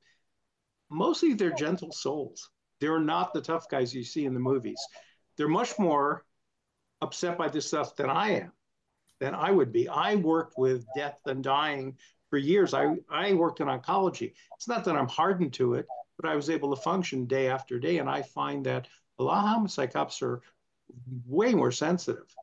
mostly 0.90 1.34
they're 1.34 1.52
gentle 1.52 1.92
souls 1.92 2.50
they're 2.80 3.00
not 3.00 3.34
the 3.34 3.42
tough 3.42 3.70
guys 3.70 3.94
you 3.94 4.04
see 4.04 4.26
in 4.26 4.34
the 4.34 4.40
movies. 4.40 4.80
They're 5.38 5.48
much 5.48 5.78
more 5.80 6.26
upset 7.02 7.38
by 7.38 7.50
this 7.50 7.68
stuff 7.68 7.96
than 7.96 8.10
I 8.10 8.32
am, 8.32 8.52
than 9.20 9.36
I 9.36 9.52
would 9.52 9.72
be. 9.72 9.88
I 9.88 10.16
worked 10.16 10.58
with 10.58 10.86
death 10.96 11.20
and 11.26 11.44
dying 11.44 11.98
for 12.30 12.38
years. 12.38 12.74
I, 12.74 12.96
I 13.10 13.34
worked 13.34 13.60
in 13.60 13.68
oncology. 13.68 14.34
It's 14.56 14.68
not 14.68 14.84
that 14.86 14.96
I'm 14.96 15.08
hardened 15.08 15.54
to 15.54 15.76
it, 15.76 15.88
but 16.18 16.30
I 16.30 16.36
was 16.36 16.50
able 16.50 16.76
to 16.76 16.82
function 16.82 17.26
day 17.26 17.48
after 17.48 17.80
day. 17.80 17.98
And 18.00 18.10
I 18.10 18.22
find 18.22 18.66
that 18.66 18.88
a 19.18 19.24
lot 19.24 19.44
of 19.44 19.50
homicide 19.50 19.94
cops 19.94 20.22
are 20.22 20.42
way 21.26 21.54
more 21.54 21.72
sensitive, 21.72 22.34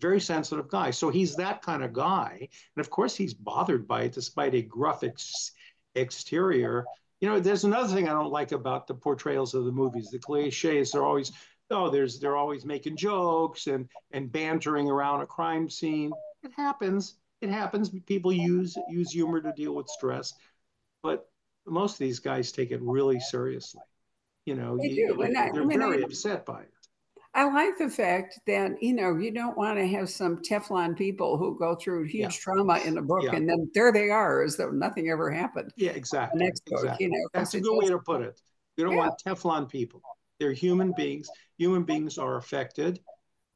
very 0.00 0.20
sensitive 0.20 0.68
guy. 0.68 0.90
So 0.90 1.10
he's 1.10 1.36
that 1.36 1.62
kind 1.62 1.82
of 1.82 1.92
guy. 1.92 2.48
And 2.76 2.84
of 2.84 2.90
course, 2.90 3.16
he's 3.16 3.34
bothered 3.34 3.86
by 3.86 4.02
it 4.02 4.12
despite 4.12 4.54
a 4.54 4.62
gruff 4.62 5.02
ex- 5.02 5.52
exterior. 5.94 6.84
You 7.24 7.30
know, 7.30 7.40
there's 7.40 7.64
another 7.64 7.88
thing 7.88 8.06
I 8.06 8.12
don't 8.12 8.32
like 8.32 8.52
about 8.52 8.86
the 8.86 8.92
portrayals 8.92 9.54
of 9.54 9.64
the 9.64 9.72
movies. 9.72 10.10
The 10.10 10.18
cliches 10.18 10.94
are 10.94 11.02
always, 11.02 11.32
oh, 11.70 11.88
there's 11.88 12.20
they're 12.20 12.36
always 12.36 12.66
making 12.66 12.98
jokes 12.98 13.66
and 13.66 13.88
and 14.10 14.30
bantering 14.30 14.90
around 14.90 15.22
a 15.22 15.26
crime 15.26 15.70
scene. 15.70 16.12
It 16.42 16.52
happens. 16.54 17.14
It 17.40 17.48
happens. 17.48 17.88
People 18.04 18.30
use 18.30 18.76
use 18.90 19.10
humor 19.10 19.40
to 19.40 19.52
deal 19.52 19.74
with 19.74 19.88
stress, 19.88 20.34
but 21.02 21.26
most 21.66 21.92
of 21.92 22.00
these 22.00 22.18
guys 22.18 22.52
take 22.52 22.72
it 22.72 22.82
really 22.82 23.20
seriously. 23.20 23.80
You 24.44 24.56
know, 24.56 24.76
they 24.76 24.88
you, 24.88 25.14
do. 25.14 25.16
they're, 25.16 25.50
they're 25.50 25.66
very 25.66 26.02
I, 26.02 26.04
upset 26.04 26.44
by 26.44 26.60
it. 26.60 26.73
I 27.34 27.44
like 27.52 27.78
the 27.78 27.90
fact 27.90 28.38
that 28.46 28.80
you 28.80 28.94
know 28.94 29.16
you 29.16 29.32
don't 29.32 29.56
want 29.56 29.78
to 29.78 29.86
have 29.88 30.08
some 30.08 30.38
Teflon 30.38 30.96
people 30.96 31.36
who 31.36 31.58
go 31.58 31.74
through 31.74 32.04
huge 32.04 32.22
yeah. 32.22 32.28
trauma 32.28 32.78
in 32.84 32.96
a 32.98 33.02
book 33.02 33.24
yeah. 33.24 33.34
and 33.34 33.48
then 33.48 33.68
there 33.74 33.92
they 33.92 34.10
are 34.10 34.42
as 34.42 34.56
though 34.56 34.70
nothing 34.70 35.10
ever 35.10 35.30
happened. 35.30 35.72
Yeah, 35.76 35.90
exactly. 35.90 36.44
Next 36.44 36.64
book, 36.66 36.80
exactly. 36.80 37.06
you 37.06 37.12
know, 37.12 37.28
that's 37.32 37.54
a 37.54 37.60
good 37.60 37.76
way 37.76 37.88
to 37.88 37.98
put 37.98 38.22
it. 38.22 38.40
You 38.76 38.84
don't 38.84 38.94
yeah. 38.94 39.00
want 39.00 39.20
Teflon 39.26 39.68
people. 39.68 40.00
They're 40.38 40.52
human 40.52 40.92
beings. 40.96 41.28
Human 41.58 41.82
beings 41.84 42.18
are 42.18 42.36
affected. 42.36 43.00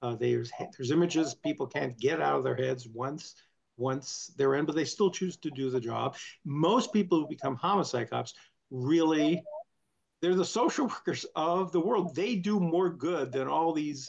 Uh, 0.03 0.15
there's 0.15 0.51
there's 0.77 0.91
images 0.91 1.35
people 1.35 1.67
can't 1.67 1.99
get 1.99 2.21
out 2.21 2.37
of 2.37 2.45
their 2.45 2.57
heads 2.57 2.89
once 2.89 3.35
once 3.77 4.33
they're 4.37 4.55
in, 4.55 4.65
but 4.65 4.75
they 4.75 4.85
still 4.85 5.11
choose 5.11 5.37
to 5.37 5.51
do 5.51 5.71
the 5.71 5.81
job. 5.81 6.17
Most 6.45 6.93
people 6.93 7.21
who 7.21 7.29
become 7.29 7.57
homicide 7.57 8.11
cops 8.11 8.35
really 8.71 9.43
they're 10.21 10.35
the 10.35 10.45
social 10.45 10.87
workers 10.89 11.27
of 11.37 11.73
the 11.73 11.81
world. 11.81 12.15
They 12.15 12.37
do 12.37 12.61
more 12.61 12.91
good 12.91 13.33
than 13.33 13.49
all 13.49 13.73
these 13.73 14.09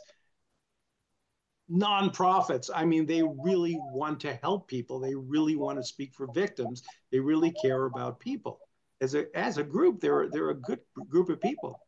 nonprofits. 1.71 2.69
I 2.73 2.85
mean, 2.85 3.05
they 3.05 3.21
really 3.23 3.77
want 3.91 4.19
to 4.21 4.33
help 4.35 4.67
people. 4.67 4.99
They 4.99 5.15
really 5.15 5.55
want 5.55 5.77
to 5.77 5.83
speak 5.83 6.13
for 6.13 6.27
victims. 6.33 6.83
They 7.11 7.19
really 7.19 7.53
care 7.61 7.85
about 7.85 8.19
people. 8.19 8.59
As 9.01 9.15
a 9.15 9.25
as 9.37 9.57
a 9.57 9.63
group, 9.63 10.01
they're 10.01 10.29
they're 10.29 10.49
a 10.49 10.55
good 10.55 10.79
group 11.07 11.29
of 11.29 11.39
people. 11.39 11.79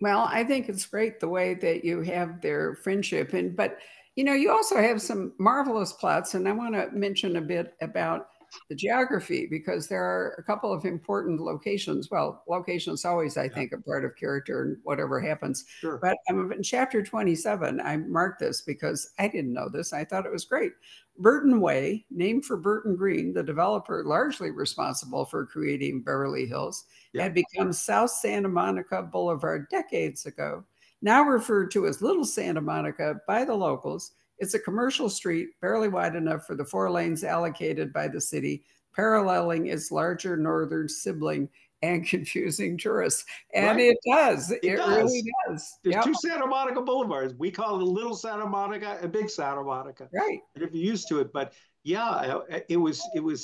Well, 0.00 0.28
I 0.30 0.44
think 0.44 0.68
it's 0.68 0.86
great 0.86 1.18
the 1.18 1.28
way 1.28 1.54
that 1.54 1.84
you 1.84 2.02
have 2.02 2.40
their 2.40 2.76
friendship, 2.76 3.32
and 3.32 3.56
but 3.56 3.78
you 4.14 4.24
know, 4.24 4.34
you 4.34 4.50
also 4.50 4.76
have 4.80 5.02
some 5.02 5.32
marvelous 5.38 5.92
plots, 5.92 6.34
and 6.34 6.48
I 6.48 6.52
want 6.52 6.74
to 6.74 6.90
mention 6.92 7.36
a 7.36 7.40
bit 7.40 7.74
about 7.80 8.28
the 8.68 8.74
geography 8.74 9.46
because 9.50 9.88
there 9.88 10.02
are 10.02 10.34
a 10.38 10.42
couple 10.42 10.72
of 10.72 10.84
important 10.84 11.40
locations. 11.40 12.10
Well, 12.10 12.42
locations 12.48 13.04
always, 13.04 13.36
I 13.36 13.44
yeah. 13.44 13.54
think, 13.54 13.72
a 13.72 13.80
part 13.80 14.04
of 14.04 14.16
character 14.16 14.62
and 14.62 14.76
whatever 14.82 15.20
happens. 15.20 15.64
Sure. 15.80 15.98
But 16.00 16.16
um, 16.30 16.52
in 16.52 16.62
chapter 16.62 17.02
27, 17.02 17.80
I 17.80 17.96
marked 17.96 18.40
this 18.40 18.62
because 18.62 19.12
I 19.18 19.28
didn't 19.28 19.52
know 19.52 19.68
this. 19.68 19.92
I 19.92 20.04
thought 20.04 20.26
it 20.26 20.32
was 20.32 20.44
great. 20.44 20.72
Burton 21.18 21.60
Way, 21.60 22.06
named 22.10 22.44
for 22.44 22.56
Burton 22.56 22.94
Green, 22.94 23.32
the 23.32 23.42
developer 23.42 24.04
largely 24.04 24.50
responsible 24.50 25.24
for 25.24 25.46
creating 25.46 26.02
Beverly 26.02 26.46
Hills, 26.46 26.84
yeah. 27.12 27.24
had 27.24 27.34
become 27.34 27.72
South 27.72 28.10
Santa 28.10 28.48
Monica 28.48 29.02
Boulevard 29.02 29.68
decades 29.68 30.26
ago. 30.26 30.64
Now 31.02 31.22
referred 31.22 31.70
to 31.72 31.86
as 31.86 32.02
Little 32.02 32.24
Santa 32.24 32.60
Monica 32.60 33.20
by 33.26 33.44
the 33.44 33.54
locals, 33.54 34.12
it's 34.38 34.54
a 34.54 34.58
commercial 34.58 35.08
street, 35.08 35.48
barely 35.60 35.88
wide 35.88 36.14
enough 36.14 36.46
for 36.46 36.54
the 36.54 36.64
four 36.64 36.90
lanes 36.90 37.24
allocated 37.24 37.92
by 37.92 38.08
the 38.08 38.20
city, 38.20 38.64
paralleling 38.94 39.66
its 39.66 39.90
larger 39.90 40.36
northern 40.36 40.88
sibling 40.88 41.48
and 41.82 42.06
confusing 42.08 42.78
tourists. 42.78 43.24
And 43.54 43.76
right. 43.76 43.80
it 43.80 43.98
does. 44.06 44.50
It, 44.50 44.60
it 44.62 44.76
does. 44.76 44.96
really 44.96 45.24
does. 45.46 45.78
There's 45.82 45.96
yep. 45.96 46.04
two 46.04 46.14
Santa 46.14 46.46
Monica 46.46 46.82
boulevards. 46.82 47.34
We 47.34 47.50
call 47.50 47.80
it 47.80 47.84
Little 47.84 48.16
Santa 48.16 48.46
Monica 48.46 48.98
and 49.02 49.12
Big 49.12 49.30
Santa 49.30 49.62
Monica. 49.62 50.08
Right. 50.12 50.40
And 50.54 50.64
if 50.64 50.72
you're 50.72 50.84
used 50.84 51.08
to 51.08 51.20
it, 51.20 51.32
but 51.32 51.52
yeah, 51.84 52.40
it 52.68 52.76
was 52.76 53.02
it 53.14 53.20
was 53.20 53.42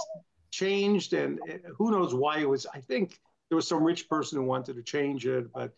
changed, 0.50 1.12
and 1.14 1.40
who 1.76 1.90
knows 1.90 2.14
why 2.14 2.38
it 2.38 2.48
was. 2.48 2.66
I 2.74 2.80
think 2.80 3.18
there 3.48 3.56
was 3.56 3.68
some 3.68 3.82
rich 3.82 4.08
person 4.08 4.38
who 4.38 4.44
wanted 4.44 4.76
to 4.76 4.82
change 4.82 5.26
it, 5.26 5.52
but 5.52 5.72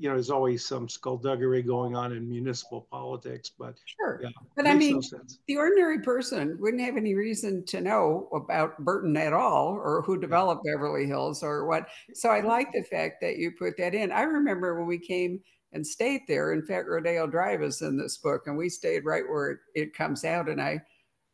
you 0.00 0.08
know, 0.08 0.14
there's 0.14 0.30
always 0.30 0.66
some 0.66 0.88
skullduggery 0.88 1.62
going 1.62 1.94
on 1.94 2.12
in 2.12 2.26
municipal 2.26 2.86
politics, 2.90 3.50
but 3.58 3.74
sure. 3.84 4.20
Yeah, 4.22 4.30
but 4.56 4.66
I 4.66 4.72
mean, 4.72 4.94
no 5.12 5.18
the 5.46 5.58
ordinary 5.58 6.00
person 6.00 6.56
wouldn't 6.58 6.82
have 6.82 6.96
any 6.96 7.14
reason 7.14 7.66
to 7.66 7.82
know 7.82 8.30
about 8.32 8.78
Burton 8.78 9.14
at 9.18 9.34
all, 9.34 9.68
or 9.74 10.00
who 10.06 10.18
developed. 10.18 10.64
Beverly 10.64 11.06
Hills, 11.06 11.42
or 11.42 11.66
what. 11.66 11.88
So 12.14 12.30
I 12.30 12.40
like 12.40 12.72
the 12.72 12.82
fact 12.82 13.20
that 13.20 13.36
you 13.36 13.52
put 13.58 13.76
that 13.76 13.94
in. 13.94 14.10
I 14.10 14.22
remember 14.22 14.78
when 14.78 14.86
we 14.86 14.98
came 14.98 15.40
and 15.74 15.86
stayed 15.86 16.22
there. 16.26 16.54
In 16.54 16.64
fact, 16.64 16.88
Rodeo 16.88 17.26
Drive 17.26 17.62
is 17.62 17.82
in 17.82 17.98
this 17.98 18.16
book, 18.16 18.44
and 18.46 18.56
we 18.56 18.70
stayed 18.70 19.04
right 19.04 19.24
where 19.28 19.50
it, 19.50 19.58
it 19.74 19.94
comes 19.94 20.24
out. 20.24 20.48
And 20.48 20.62
I, 20.62 20.80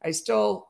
I 0.04 0.10
still 0.10 0.66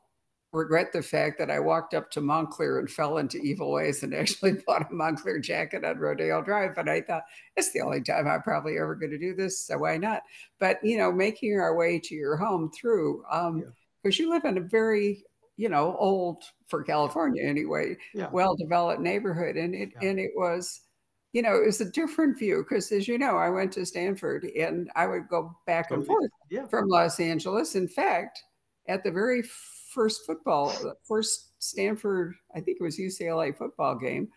regret 0.56 0.92
the 0.92 1.02
fact 1.02 1.38
that 1.38 1.50
I 1.50 1.60
walked 1.60 1.94
up 1.94 2.10
to 2.12 2.20
Moncler 2.20 2.78
and 2.78 2.90
fell 2.90 3.18
into 3.18 3.38
evil 3.38 3.70
ways 3.70 4.02
and 4.02 4.14
actually 4.14 4.54
bought 4.66 4.90
a 4.90 4.94
Moncler 4.94 5.42
jacket 5.42 5.84
on 5.84 5.98
Rodeo 5.98 6.42
Drive. 6.42 6.74
But 6.74 6.88
I 6.88 7.02
thought 7.02 7.24
it's 7.56 7.72
the 7.72 7.82
only 7.82 8.00
time 8.00 8.26
I'm 8.26 8.42
probably 8.42 8.78
ever 8.78 8.94
going 8.94 9.12
to 9.12 9.18
do 9.18 9.34
this, 9.34 9.66
so 9.66 9.78
why 9.78 9.98
not? 9.98 10.22
But 10.58 10.82
you 10.82 10.96
know, 10.98 11.12
making 11.12 11.58
our 11.60 11.76
way 11.76 12.00
to 12.00 12.14
your 12.14 12.36
home 12.36 12.70
through, 12.70 13.22
um, 13.30 13.64
because 14.02 14.18
yeah. 14.18 14.24
you 14.24 14.30
live 14.30 14.44
in 14.44 14.58
a 14.58 14.62
very 14.62 15.24
you 15.56 15.68
know 15.68 15.96
old 15.98 16.42
for 16.66 16.82
California 16.82 17.42
anyway, 17.42 17.96
yeah. 18.14 18.28
well-developed 18.30 19.00
neighborhood, 19.00 19.56
and 19.56 19.74
it 19.74 19.90
yeah. 20.00 20.08
and 20.08 20.18
it 20.18 20.32
was. 20.34 20.80
You 21.32 21.42
know, 21.42 21.54
it 21.56 21.66
was 21.66 21.82
a 21.82 21.90
different 21.90 22.38
view 22.38 22.64
because, 22.66 22.90
as 22.92 23.06
you 23.06 23.18
know, 23.18 23.36
I 23.36 23.50
went 23.50 23.70
to 23.72 23.84
Stanford 23.84 24.44
and 24.44 24.90
I 24.96 25.06
would 25.06 25.28
go 25.28 25.54
back 25.66 25.90
and 25.90 26.06
forth 26.06 26.30
from 26.70 26.88
Los 26.88 27.20
Angeles. 27.20 27.74
In 27.74 27.88
fact, 27.88 28.42
at 28.88 29.04
the 29.04 29.10
very 29.10 29.42
first 29.96 30.26
football, 30.26 30.72
first 31.02 31.54
Stanford, 31.58 32.34
I 32.54 32.60
think 32.60 32.76
it 32.78 32.84
was 32.84 32.98
UCLA 32.98 33.56
football 33.56 33.96
game, 33.96 34.28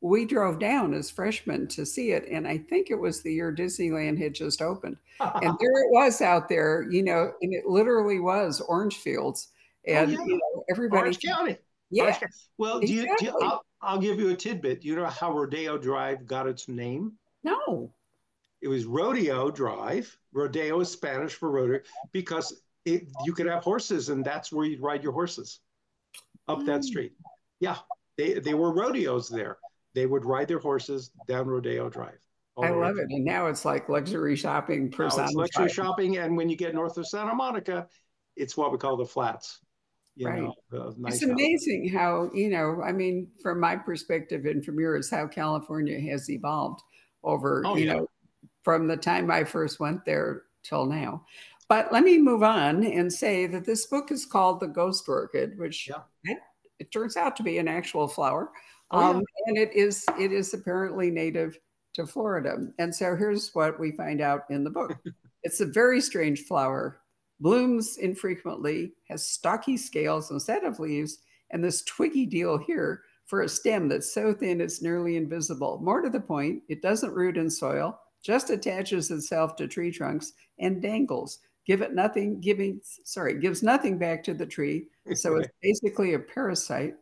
we 0.00 0.26
drove 0.26 0.58
down 0.58 0.92
as 0.92 1.10
freshmen 1.10 1.66
to 1.68 1.86
see 1.86 2.10
it. 2.10 2.26
And 2.28 2.46
I 2.46 2.58
think 2.58 2.90
it 2.90 2.98
was 2.98 3.22
the 3.22 3.32
year 3.32 3.54
Disneyland 3.54 4.20
had 4.20 4.34
just 4.34 4.60
opened. 4.60 4.98
and 5.20 5.56
there 5.60 5.84
it 5.84 5.90
was 5.90 6.20
out 6.20 6.48
there, 6.48 6.86
you 6.90 7.02
know, 7.02 7.32
and 7.40 7.54
it 7.54 7.64
literally 7.66 8.20
was 8.20 8.60
orange 8.60 8.96
fields. 8.96 9.48
Oh, 9.88 9.92
and, 9.92 10.10
oh, 10.10 10.12
yeah. 10.12 10.26
you 10.26 10.32
know, 10.34 10.64
everybody. 10.68 11.00
Orange 11.00 11.20
County. 11.20 11.56
Yeah. 11.90 12.02
Orange 12.02 12.20
County. 12.20 12.32
Well, 12.58 12.80
do 12.80 12.92
you, 12.92 13.16
do 13.18 13.26
you 13.26 13.38
I'll, 13.40 13.64
I'll 13.80 13.98
give 13.98 14.18
you 14.18 14.30
a 14.30 14.36
tidbit. 14.36 14.82
Do 14.82 14.88
You 14.88 14.96
know 14.96 15.06
how 15.06 15.32
Rodeo 15.32 15.78
Drive 15.78 16.26
got 16.26 16.48
its 16.48 16.68
name? 16.68 17.12
No. 17.44 17.92
It 18.60 18.68
was 18.68 18.84
Rodeo 18.84 19.50
Drive. 19.50 20.18
Rodeo 20.32 20.80
is 20.80 20.90
Spanish 20.90 21.34
for 21.34 21.50
rodeo 21.50 21.80
because 22.12 22.63
it, 22.84 23.08
you 23.24 23.32
could 23.32 23.46
have 23.46 23.62
horses, 23.62 24.08
and 24.08 24.24
that's 24.24 24.52
where 24.52 24.66
you'd 24.66 24.80
ride 24.80 25.02
your 25.02 25.12
horses 25.12 25.60
up 26.48 26.60
mm. 26.60 26.66
that 26.66 26.84
street. 26.84 27.12
Yeah, 27.60 27.76
they 28.16 28.34
they 28.34 28.54
were 28.54 28.72
rodeos 28.72 29.28
there. 29.28 29.58
They 29.94 30.06
would 30.06 30.24
ride 30.24 30.48
their 30.48 30.58
horses 30.58 31.10
down 31.28 31.46
Rodeo 31.46 31.88
Drive. 31.88 32.18
I 32.62 32.70
love 32.70 32.98
it, 32.98 33.06
and 33.10 33.24
now 33.24 33.46
it's 33.46 33.64
like 33.64 33.88
luxury 33.88 34.36
shopping. 34.36 34.90
Personified. 34.90 35.34
Luxury 35.34 35.68
shopping, 35.68 36.18
and 36.18 36.36
when 36.36 36.48
you 36.48 36.56
get 36.56 36.74
north 36.74 36.96
of 36.98 37.06
Santa 37.06 37.34
Monica, 37.34 37.88
it's 38.36 38.56
what 38.56 38.70
we 38.70 38.78
call 38.78 38.96
the 38.96 39.04
flats. 39.04 39.60
You 40.16 40.28
right. 40.28 40.42
Know, 40.70 40.94
nice 40.96 41.14
it's 41.14 41.24
amazing 41.24 41.90
how 41.92 42.30
you 42.32 42.48
know. 42.48 42.80
I 42.84 42.92
mean, 42.92 43.28
from 43.42 43.58
my 43.58 43.74
perspective 43.74 44.44
and 44.44 44.64
from 44.64 44.78
yours, 44.78 45.10
how 45.10 45.26
California 45.26 45.98
has 46.10 46.30
evolved 46.30 46.80
over 47.24 47.62
oh, 47.66 47.76
you 47.76 47.86
yeah. 47.86 47.94
know 47.94 48.08
from 48.62 48.86
the 48.86 48.96
time 48.96 49.30
I 49.30 49.42
first 49.44 49.80
went 49.80 50.04
there 50.04 50.42
till 50.62 50.86
now. 50.86 51.24
But 51.68 51.92
let 51.92 52.04
me 52.04 52.18
move 52.18 52.42
on 52.42 52.84
and 52.84 53.12
say 53.12 53.46
that 53.46 53.64
this 53.64 53.86
book 53.86 54.10
is 54.10 54.26
called 54.26 54.60
The 54.60 54.66
Ghost 54.66 55.08
Orchid, 55.08 55.58
which 55.58 55.88
yeah. 55.88 56.36
it, 56.78 56.92
turns 56.92 57.16
out 57.16 57.36
to 57.36 57.42
be 57.42 57.58
an 57.58 57.68
actual 57.68 58.06
flower. 58.06 58.50
Oh, 58.90 58.98
um. 58.98 59.22
And 59.46 59.56
it 59.56 59.72
is 59.74 60.04
it 60.18 60.30
is 60.30 60.52
apparently 60.52 61.10
native 61.10 61.58
to 61.94 62.06
Florida. 62.06 62.56
And 62.78 62.94
so 62.94 63.16
here's 63.16 63.50
what 63.54 63.80
we 63.80 63.92
find 63.92 64.20
out 64.20 64.42
in 64.50 64.62
the 64.64 64.70
book. 64.70 64.96
it's 65.42 65.60
a 65.60 65.66
very 65.66 66.00
strange 66.00 66.42
flower, 66.42 67.00
blooms 67.40 67.96
infrequently, 67.96 68.92
has 69.08 69.26
stocky 69.26 69.76
scales 69.76 70.30
instead 70.30 70.64
of 70.64 70.80
leaves, 70.80 71.18
and 71.50 71.64
this 71.64 71.82
twiggy 71.82 72.26
deal 72.26 72.58
here 72.58 73.02
for 73.26 73.42
a 73.42 73.48
stem 73.48 73.88
that's 73.88 74.12
so 74.12 74.34
thin 74.34 74.60
it's 74.60 74.82
nearly 74.82 75.16
invisible. 75.16 75.80
More 75.82 76.02
to 76.02 76.10
the 76.10 76.20
point, 76.20 76.62
it 76.68 76.82
doesn't 76.82 77.14
root 77.14 77.38
in 77.38 77.48
soil, 77.48 77.98
just 78.22 78.50
attaches 78.50 79.10
itself 79.10 79.56
to 79.56 79.66
tree 79.66 79.90
trunks 79.90 80.32
and 80.58 80.82
dangles 80.82 81.38
give 81.66 81.82
it 81.82 81.94
nothing, 81.94 82.40
giving, 82.40 82.80
sorry, 82.82 83.38
gives 83.38 83.62
nothing 83.62 83.98
back 83.98 84.22
to 84.24 84.34
the 84.34 84.46
tree. 84.46 84.88
So 85.14 85.36
it's 85.36 85.48
basically 85.62 86.14
a 86.14 86.18
parasite, 86.18 86.94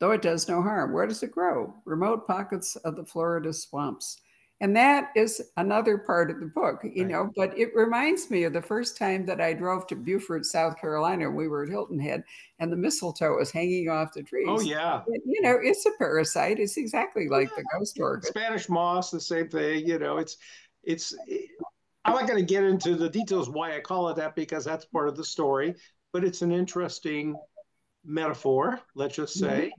though 0.00 0.12
it 0.12 0.22
does 0.22 0.48
no 0.48 0.62
harm. 0.62 0.92
Where 0.92 1.06
does 1.06 1.22
it 1.22 1.32
grow? 1.32 1.74
Remote 1.84 2.26
pockets 2.26 2.76
of 2.76 2.96
the 2.96 3.04
Florida 3.04 3.52
swamps. 3.52 4.20
And 4.62 4.74
that 4.74 5.10
is 5.14 5.42
another 5.58 5.98
part 5.98 6.30
of 6.30 6.40
the 6.40 6.46
book, 6.46 6.80
you 6.82 7.02
right. 7.02 7.12
know, 7.12 7.30
but 7.36 7.56
it 7.58 7.74
reminds 7.74 8.30
me 8.30 8.44
of 8.44 8.54
the 8.54 8.62
first 8.62 8.96
time 8.96 9.26
that 9.26 9.38
I 9.38 9.52
drove 9.52 9.86
to 9.88 9.96
Beaufort, 9.96 10.46
South 10.46 10.80
Carolina. 10.80 11.30
We 11.30 11.46
were 11.46 11.64
at 11.64 11.68
Hilton 11.68 12.00
Head 12.00 12.24
and 12.58 12.72
the 12.72 12.76
mistletoe 12.76 13.36
was 13.36 13.50
hanging 13.50 13.90
off 13.90 14.14
the 14.14 14.22
trees. 14.22 14.46
Oh, 14.48 14.60
yeah. 14.60 15.02
you 15.26 15.42
know, 15.42 15.58
it's 15.62 15.84
a 15.84 15.90
parasite. 15.98 16.58
It's 16.58 16.78
exactly 16.78 17.28
like 17.28 17.50
yeah, 17.50 17.56
the 17.56 17.78
ghost 17.78 17.98
orchid. 18.00 18.28
Spanish 18.28 18.70
moss, 18.70 19.10
the 19.10 19.20
same 19.20 19.50
thing. 19.50 19.86
You 19.86 19.98
know, 19.98 20.16
it's, 20.16 20.38
it's, 20.84 21.14
I'm 22.06 22.14
not 22.14 22.28
going 22.28 22.38
to 22.38 22.54
get 22.54 22.62
into 22.64 22.94
the 22.94 23.08
details 23.08 23.50
why 23.50 23.76
I 23.76 23.80
call 23.80 24.08
it 24.10 24.16
that 24.16 24.36
because 24.36 24.64
that's 24.64 24.84
part 24.84 25.08
of 25.08 25.16
the 25.16 25.24
story, 25.24 25.74
but 26.12 26.24
it's 26.24 26.40
an 26.42 26.52
interesting 26.52 27.36
metaphor, 28.04 28.80
let's 28.94 29.16
just 29.16 29.34
say. 29.34 29.72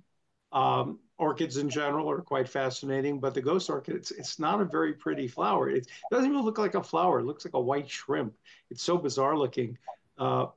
Mm-hmm. 0.53 0.57
Um, 0.57 0.99
orchids 1.17 1.57
in 1.57 1.69
general 1.69 2.09
are 2.11 2.21
quite 2.21 2.49
fascinating, 2.49 3.19
but 3.19 3.33
the 3.33 3.41
ghost 3.41 3.69
orchid, 3.69 3.95
it's, 3.95 4.11
it's 4.11 4.39
not 4.39 4.61
a 4.61 4.65
very 4.65 4.93
pretty 4.93 5.27
flower. 5.27 5.69
It 5.69 5.87
doesn't 6.11 6.29
even 6.29 6.43
look 6.43 6.57
like 6.57 6.75
a 6.75 6.83
flower. 6.83 7.19
It 7.19 7.25
looks 7.25 7.45
like 7.45 7.53
a 7.53 7.61
white 7.61 7.89
shrimp. 7.89 8.33
It's 8.69 8.83
so 8.83 8.97
bizarre 8.97 9.37
looking. 9.37 9.77
Uh, 10.17 10.47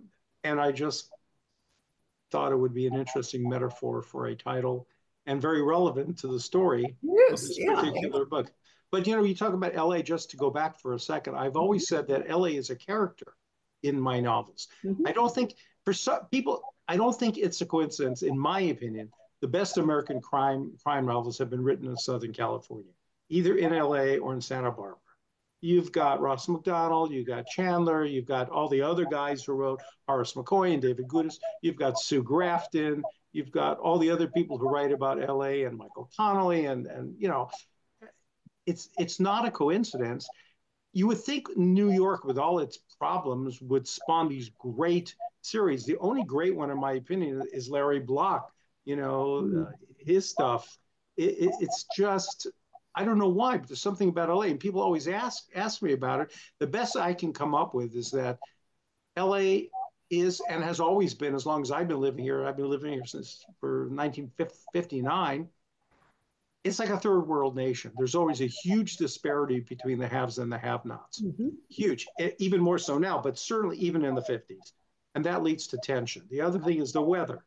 and 0.42 0.60
I 0.60 0.72
just 0.72 1.10
thought 2.30 2.52
it 2.52 2.56
would 2.56 2.74
be 2.74 2.86
an 2.86 2.94
interesting 2.94 3.48
metaphor 3.48 4.02
for 4.02 4.26
a 4.26 4.34
title 4.34 4.86
and 5.26 5.40
very 5.40 5.62
relevant 5.62 6.18
to 6.18 6.28
the 6.28 6.40
story 6.40 6.96
yes, 7.02 7.32
of 7.32 7.48
this 7.48 7.58
yeah. 7.58 7.74
particular 7.74 8.24
book. 8.24 8.50
But 8.92 9.06
you 9.06 9.16
know, 9.16 9.22
you 9.22 9.34
talk 9.34 9.52
about 9.52 9.74
LA. 9.74 10.00
Just 10.00 10.30
to 10.30 10.36
go 10.36 10.50
back 10.50 10.80
for 10.80 10.94
a 10.94 11.00
second, 11.00 11.36
I've 11.36 11.56
always 11.56 11.88
said 11.88 12.08
that 12.08 12.28
LA 12.28 12.46
is 12.46 12.70
a 12.70 12.76
character 12.76 13.34
in 13.82 14.00
my 14.00 14.20
novels. 14.20 14.68
Mm-hmm. 14.84 15.06
I 15.06 15.12
don't 15.12 15.34
think 15.34 15.54
for 15.84 15.92
some 15.92 16.26
people, 16.30 16.62
I 16.88 16.96
don't 16.96 17.16
think 17.18 17.38
it's 17.38 17.60
a 17.60 17.66
coincidence. 17.66 18.22
In 18.22 18.38
my 18.38 18.60
opinion, 18.60 19.10
the 19.40 19.48
best 19.48 19.78
American 19.78 20.20
crime 20.20 20.72
crime 20.82 21.06
novels 21.06 21.38
have 21.38 21.50
been 21.50 21.62
written 21.62 21.86
in 21.86 21.96
Southern 21.96 22.32
California, 22.32 22.92
either 23.28 23.56
in 23.56 23.72
LA 23.72 24.16
or 24.16 24.34
in 24.34 24.40
Santa 24.40 24.70
Barbara. 24.70 24.96
You've 25.62 25.92
got 25.92 26.20
Ross 26.20 26.48
Macdonald, 26.48 27.12
you've 27.12 27.26
got 27.26 27.46
Chandler, 27.46 28.04
you've 28.04 28.26
got 28.26 28.48
all 28.48 28.68
the 28.68 28.80
other 28.80 29.04
guys 29.04 29.44
who 29.44 29.52
wrote 29.52 29.82
Horace 30.08 30.32
McCoy 30.32 30.72
and 30.72 30.80
David 30.80 31.06
Goodis, 31.06 31.36
you've 31.60 31.76
got 31.76 32.00
Sue 32.00 32.22
Grafton, 32.22 33.02
you've 33.32 33.50
got 33.50 33.78
all 33.78 33.98
the 33.98 34.10
other 34.10 34.26
people 34.26 34.56
who 34.56 34.70
write 34.70 34.90
about 34.90 35.18
LA 35.18 35.66
and 35.66 35.76
Michael 35.76 36.10
Connelly 36.16 36.66
and 36.66 36.86
and 36.86 37.14
you 37.18 37.28
know 37.28 37.50
it's 38.66 38.88
it's 38.98 39.20
not 39.20 39.46
a 39.46 39.50
coincidence. 39.50 40.28
You 40.92 41.06
would 41.06 41.18
think 41.18 41.56
New 41.56 41.92
York, 41.92 42.24
with 42.24 42.38
all 42.38 42.58
its 42.58 42.78
problems, 42.98 43.60
would 43.62 43.86
spawn 43.86 44.28
these 44.28 44.50
great 44.58 45.14
series. 45.42 45.84
The 45.84 45.98
only 45.98 46.24
great 46.24 46.54
one, 46.54 46.70
in 46.70 46.78
my 46.78 46.92
opinion, 46.92 47.42
is 47.52 47.70
Larry 47.70 48.00
Block. 48.00 48.52
You 48.84 48.96
know, 48.96 49.42
mm. 49.42 49.66
uh, 49.66 49.72
his 49.98 50.28
stuff. 50.28 50.76
It, 51.16 51.38
it, 51.38 51.50
it's 51.60 51.86
just 51.96 52.46
I 52.94 53.04
don't 53.04 53.18
know 53.18 53.28
why, 53.28 53.58
but 53.58 53.68
there's 53.68 53.80
something 53.80 54.08
about 54.08 54.28
LA, 54.28 54.42
and 54.44 54.58
people 54.58 54.80
always 54.80 55.06
ask 55.06 55.44
ask 55.54 55.82
me 55.82 55.92
about 55.92 56.20
it. 56.20 56.32
The 56.58 56.66
best 56.66 56.96
I 56.96 57.14
can 57.14 57.32
come 57.32 57.54
up 57.54 57.74
with 57.74 57.94
is 57.94 58.10
that 58.10 58.38
LA 59.16 59.68
is 60.10 60.42
and 60.48 60.62
has 60.64 60.80
always 60.80 61.14
been, 61.14 61.34
as 61.34 61.46
long 61.46 61.62
as 61.62 61.70
I've 61.70 61.88
been 61.88 62.00
living 62.00 62.24
here. 62.24 62.46
I've 62.46 62.56
been 62.56 62.68
living 62.70 62.92
here 62.92 63.06
since 63.06 63.44
for 63.60 63.88
1959 63.88 65.48
it's 66.62 66.78
like 66.78 66.90
a 66.90 66.98
third 66.98 67.22
world 67.22 67.56
nation. 67.56 67.92
There's 67.96 68.14
always 68.14 68.42
a 68.42 68.46
huge 68.46 68.96
disparity 68.96 69.60
between 69.60 69.98
the 69.98 70.08
haves 70.08 70.38
and 70.38 70.52
the 70.52 70.58
have 70.58 70.84
nots. 70.84 71.22
Mm-hmm. 71.22 71.48
Huge, 71.70 72.06
even 72.38 72.60
more 72.60 72.78
so 72.78 72.98
now, 72.98 73.20
but 73.20 73.38
certainly 73.38 73.78
even 73.78 74.04
in 74.04 74.14
the 74.14 74.22
50s. 74.22 74.72
And 75.14 75.24
that 75.24 75.42
leads 75.42 75.66
to 75.68 75.78
tension. 75.78 76.26
The 76.30 76.40
other 76.40 76.58
thing 76.58 76.80
is 76.80 76.92
the 76.92 77.02
weather. 77.02 77.44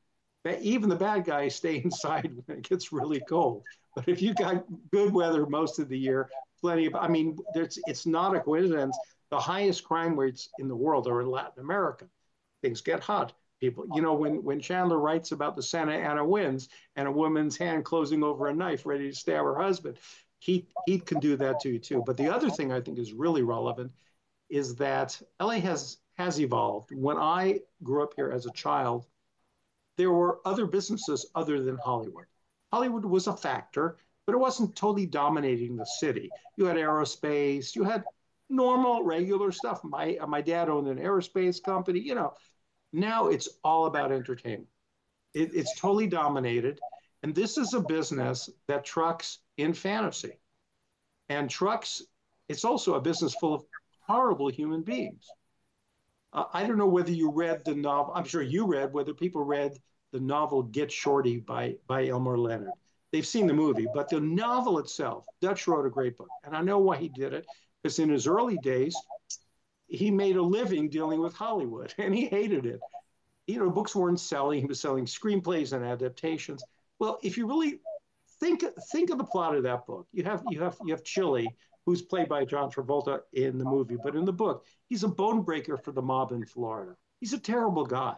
Even 0.59 0.89
the 0.89 0.95
bad 0.95 1.25
guys 1.25 1.55
stay 1.55 1.75
inside 1.83 2.31
when 2.45 2.57
it 2.57 2.67
gets 2.67 2.91
really 2.91 3.21
cold. 3.29 3.63
But 3.95 4.07
if 4.07 4.21
you 4.21 4.33
got 4.33 4.65
good 4.91 5.13
weather 5.13 5.45
most 5.45 5.77
of 5.79 5.89
the 5.89 5.97
year, 5.97 6.29
plenty 6.59 6.87
of, 6.87 6.95
I 6.95 7.07
mean, 7.07 7.37
there's, 7.53 7.77
it's 7.85 8.07
not 8.07 8.35
a 8.35 8.39
coincidence. 8.39 8.97
The 9.29 9.39
highest 9.39 9.83
crime 9.83 10.19
rates 10.19 10.49
in 10.57 10.67
the 10.67 10.75
world 10.75 11.07
are 11.07 11.21
in 11.21 11.29
Latin 11.29 11.63
America. 11.63 12.05
Things 12.63 12.81
get 12.81 13.01
hot 13.01 13.33
people. 13.63 13.85
You 13.93 14.01
know, 14.01 14.13
when, 14.13 14.43
when 14.43 14.59
Chandler 14.59 14.99
writes 14.99 15.31
about 15.31 15.55
the 15.55 15.63
Santa 15.63 15.93
Ana 15.93 16.25
winds 16.25 16.67
and 16.97 17.07
a 17.07 17.11
woman's 17.11 17.55
hand 17.55 17.85
closing 17.85 18.21
over 18.21 18.47
a 18.47 18.53
knife 18.53 18.85
ready 18.85 19.09
to 19.09 19.15
stab 19.15 19.45
her 19.45 19.55
husband, 19.55 19.97
he, 20.39 20.67
he 20.85 20.99
can 20.99 21.19
do 21.19 21.37
that 21.37 21.61
to 21.61 21.69
you 21.69 21.79
too. 21.79 22.03
But 22.05 22.17
the 22.17 22.27
other 22.27 22.49
thing 22.49 22.73
I 22.73 22.81
think 22.81 22.99
is 22.99 23.13
really 23.13 23.41
relevant 23.41 23.93
is 24.49 24.75
that 24.75 25.19
LA 25.39 25.61
has, 25.61 25.97
has 26.17 26.41
evolved. 26.41 26.89
When 26.91 27.17
I 27.17 27.61
grew 27.81 28.03
up 28.03 28.13
here 28.17 28.31
as 28.31 28.45
a 28.45 28.51
child, 28.51 29.05
there 29.95 30.11
were 30.11 30.41
other 30.43 30.65
businesses 30.65 31.25
other 31.33 31.63
than 31.63 31.77
Hollywood. 31.77 32.25
Hollywood 32.73 33.05
was 33.05 33.27
a 33.27 33.37
factor, 33.37 33.95
but 34.25 34.35
it 34.35 34.39
wasn't 34.39 34.75
totally 34.75 35.05
dominating 35.05 35.77
the 35.77 35.85
city. 35.85 36.29
You 36.57 36.65
had 36.65 36.75
aerospace, 36.75 37.75
you 37.75 37.83
had 37.83 38.03
normal, 38.49 39.03
regular 39.03 39.51
stuff. 39.51 39.83
My 39.83 40.17
my 40.27 40.41
dad 40.41 40.69
owned 40.69 40.87
an 40.87 40.97
aerospace 40.97 41.61
company. 41.61 41.99
You 41.99 42.15
know, 42.15 42.33
now 42.93 43.27
it's 43.27 43.49
all 43.63 43.87
about 43.87 44.11
entertainment. 44.11 44.69
It, 45.33 45.53
it's 45.53 45.79
totally 45.79 46.07
dominated. 46.07 46.79
And 47.23 47.33
this 47.33 47.57
is 47.57 47.73
a 47.73 47.79
business 47.79 48.49
that 48.67 48.85
trucks 48.85 49.39
in 49.57 49.73
fantasy. 49.73 50.37
And 51.29 51.49
trucks, 51.49 52.03
it's 52.49 52.65
also 52.65 52.95
a 52.95 53.01
business 53.01 53.33
full 53.33 53.53
of 53.53 53.63
horrible 54.01 54.49
human 54.49 54.81
beings. 54.81 55.25
Uh, 56.33 56.45
I 56.53 56.67
don't 56.67 56.77
know 56.77 56.87
whether 56.87 57.11
you 57.11 57.31
read 57.31 57.63
the 57.63 57.75
novel, 57.75 58.13
I'm 58.13 58.25
sure 58.25 58.41
you 58.41 58.65
read, 58.65 58.93
whether 58.93 59.13
people 59.13 59.43
read 59.43 59.77
the 60.11 60.19
novel 60.19 60.63
Get 60.63 60.91
Shorty 60.91 61.37
by, 61.37 61.77
by 61.87 62.07
Elmore 62.07 62.37
Leonard. 62.37 62.71
They've 63.11 63.25
seen 63.25 63.47
the 63.47 63.53
movie, 63.53 63.87
but 63.93 64.09
the 64.09 64.19
novel 64.19 64.79
itself, 64.79 65.25
Dutch 65.39 65.67
wrote 65.67 65.85
a 65.85 65.89
great 65.89 66.17
book. 66.17 66.29
And 66.43 66.55
I 66.55 66.61
know 66.61 66.79
why 66.79 66.97
he 66.97 67.09
did 67.09 67.33
it, 67.33 67.45
because 67.81 67.99
in 67.99 68.09
his 68.09 68.27
early 68.27 68.57
days, 68.57 68.95
he 69.87 70.09
made 70.11 70.35
a 70.35 70.41
living 70.41 70.89
dealing 70.89 71.19
with 71.19 71.33
Hollywood 71.33 71.93
and 71.97 72.13
he 72.13 72.25
hated 72.25 72.65
it. 72.65 72.79
You 73.47 73.59
know, 73.59 73.69
books 73.69 73.95
weren't 73.95 74.19
selling. 74.19 74.61
He 74.61 74.65
was 74.65 74.79
selling 74.79 75.05
screenplays 75.05 75.73
and 75.73 75.83
adaptations. 75.83 76.63
Well, 76.99 77.19
if 77.23 77.37
you 77.37 77.45
really 77.45 77.79
think 78.39 78.63
think 78.91 79.09
of 79.09 79.17
the 79.17 79.23
plot 79.23 79.55
of 79.55 79.63
that 79.63 79.85
book, 79.85 80.07
you 80.13 80.23
have 80.23 80.43
you 80.49 80.61
have 80.61 80.77
you 80.85 80.93
have 80.93 81.03
Chili, 81.03 81.53
who's 81.85 82.01
played 82.01 82.29
by 82.29 82.45
John 82.45 82.71
Travolta 82.71 83.19
in 83.33 83.57
the 83.57 83.65
movie, 83.65 83.97
but 84.01 84.15
in 84.15 84.23
the 84.23 84.31
book, 84.31 84.65
he's 84.87 85.03
a 85.03 85.09
bone 85.09 85.41
breaker 85.41 85.77
for 85.77 85.91
the 85.91 86.01
mob 86.01 86.31
in 86.31 86.45
Florida. 86.45 86.95
He's 87.19 87.33
a 87.33 87.39
terrible 87.39 87.85
guy. 87.85 88.15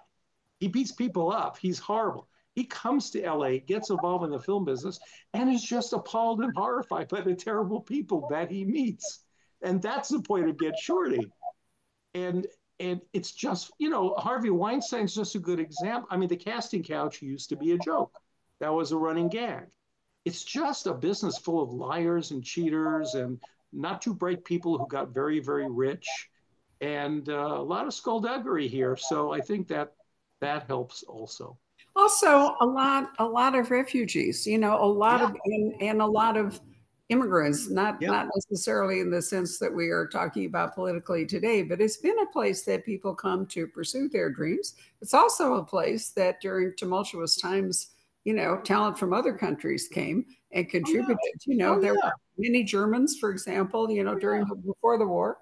He 0.59 0.67
beats 0.67 0.91
people 0.91 1.31
up. 1.31 1.57
He's 1.57 1.79
horrible. 1.79 2.27
He 2.53 2.63
comes 2.63 3.09
to 3.11 3.29
LA, 3.29 3.57
gets 3.57 3.89
involved 3.89 4.23
in 4.23 4.31
the 4.31 4.39
film 4.39 4.63
business, 4.63 4.99
and 5.33 5.51
is 5.51 5.63
just 5.63 5.91
appalled 5.91 6.41
and 6.41 6.53
horrified 6.55 7.09
by 7.09 7.21
the 7.21 7.35
terrible 7.35 7.81
people 7.81 8.27
that 8.29 8.49
he 8.49 8.63
meets. 8.63 9.25
And 9.61 9.81
that's 9.81 10.09
the 10.09 10.21
point 10.21 10.47
of 10.47 10.57
Get 10.57 10.77
Shorty 10.79 11.31
and 12.15 12.47
and 12.79 13.01
it's 13.13 13.31
just 13.31 13.71
you 13.77 13.89
know 13.89 14.15
Harvey 14.17 14.49
Weinstein's 14.49 15.13
just 15.13 15.35
a 15.35 15.39
good 15.39 15.59
example. 15.59 16.07
I 16.09 16.17
mean, 16.17 16.29
the 16.29 16.37
casting 16.37 16.81
couch 16.81 17.21
used 17.21 17.49
to 17.49 17.55
be 17.55 17.73
a 17.73 17.77
joke. 17.77 18.17
That 18.59 18.73
was 18.73 18.91
a 18.91 18.97
running 18.97 19.27
gag. 19.27 19.65
It's 20.23 20.43
just 20.43 20.87
a 20.87 20.93
business 20.93 21.37
full 21.37 21.61
of 21.61 21.71
liars 21.71 22.31
and 22.31 22.43
cheaters 22.43 23.13
and 23.13 23.39
not 23.71 24.01
too 24.01 24.13
bright 24.13 24.43
people 24.43 24.77
who 24.77 24.87
got 24.87 25.13
very 25.13 25.39
very 25.39 25.69
rich, 25.69 26.07
and 26.81 27.29
uh, 27.29 27.57
a 27.57 27.61
lot 27.61 27.85
of 27.85 27.93
skullduggery 27.93 28.67
here. 28.67 28.95
So 28.95 29.31
I 29.31 29.41
think 29.41 29.67
that 29.67 29.93
that 30.41 30.63
helps 30.67 31.03
also. 31.03 31.57
Also, 31.97 32.55
a 32.59 32.65
lot 32.65 33.11
a 33.19 33.25
lot 33.25 33.55
of 33.55 33.71
refugees. 33.71 34.47
You 34.47 34.57
know, 34.57 34.81
a 34.81 34.87
lot 34.87 35.19
yeah. 35.19 35.27
of 35.27 35.35
and, 35.45 35.81
and 35.81 36.01
a 36.01 36.05
lot 36.05 36.37
of 36.37 36.59
immigrants, 37.09 37.65
mm-hmm. 37.65 37.75
not 37.75 38.01
yep. 38.01 38.11
not 38.11 38.27
necessarily 38.35 38.99
in 38.99 39.09
the 39.09 39.21
sense 39.21 39.59
that 39.59 39.73
we 39.73 39.89
are 39.89 40.07
talking 40.07 40.45
about 40.45 40.73
politically 40.73 41.25
today, 41.25 41.61
but 41.63 41.81
it's 41.81 41.97
been 41.97 42.19
a 42.19 42.31
place 42.31 42.63
that 42.63 42.85
people 42.85 43.13
come 43.13 43.45
to 43.47 43.67
pursue 43.67 44.09
their 44.09 44.29
dreams. 44.29 44.75
It's 45.01 45.13
also 45.13 45.55
a 45.55 45.63
place 45.63 46.09
that 46.11 46.41
during 46.41 46.73
tumultuous 46.77 47.35
times, 47.35 47.91
you 48.23 48.33
know, 48.33 48.59
talent 48.63 48.97
from 48.97 49.13
other 49.13 49.33
countries 49.33 49.87
came 49.87 50.25
and 50.51 50.67
contributed. 50.67 51.17
Oh, 51.21 51.27
yeah. 51.47 51.53
You 51.53 51.57
know, 51.57 51.75
oh, 51.75 51.81
there 51.81 51.93
yeah. 51.93 52.05
were 52.05 52.13
many 52.37 52.63
Germans, 52.63 53.17
for 53.19 53.29
example, 53.29 53.89
you 53.91 54.03
know, 54.03 54.15
oh, 54.15 54.19
during 54.19 54.45
before 54.65 54.97
the 54.97 55.05
war. 55.05 55.37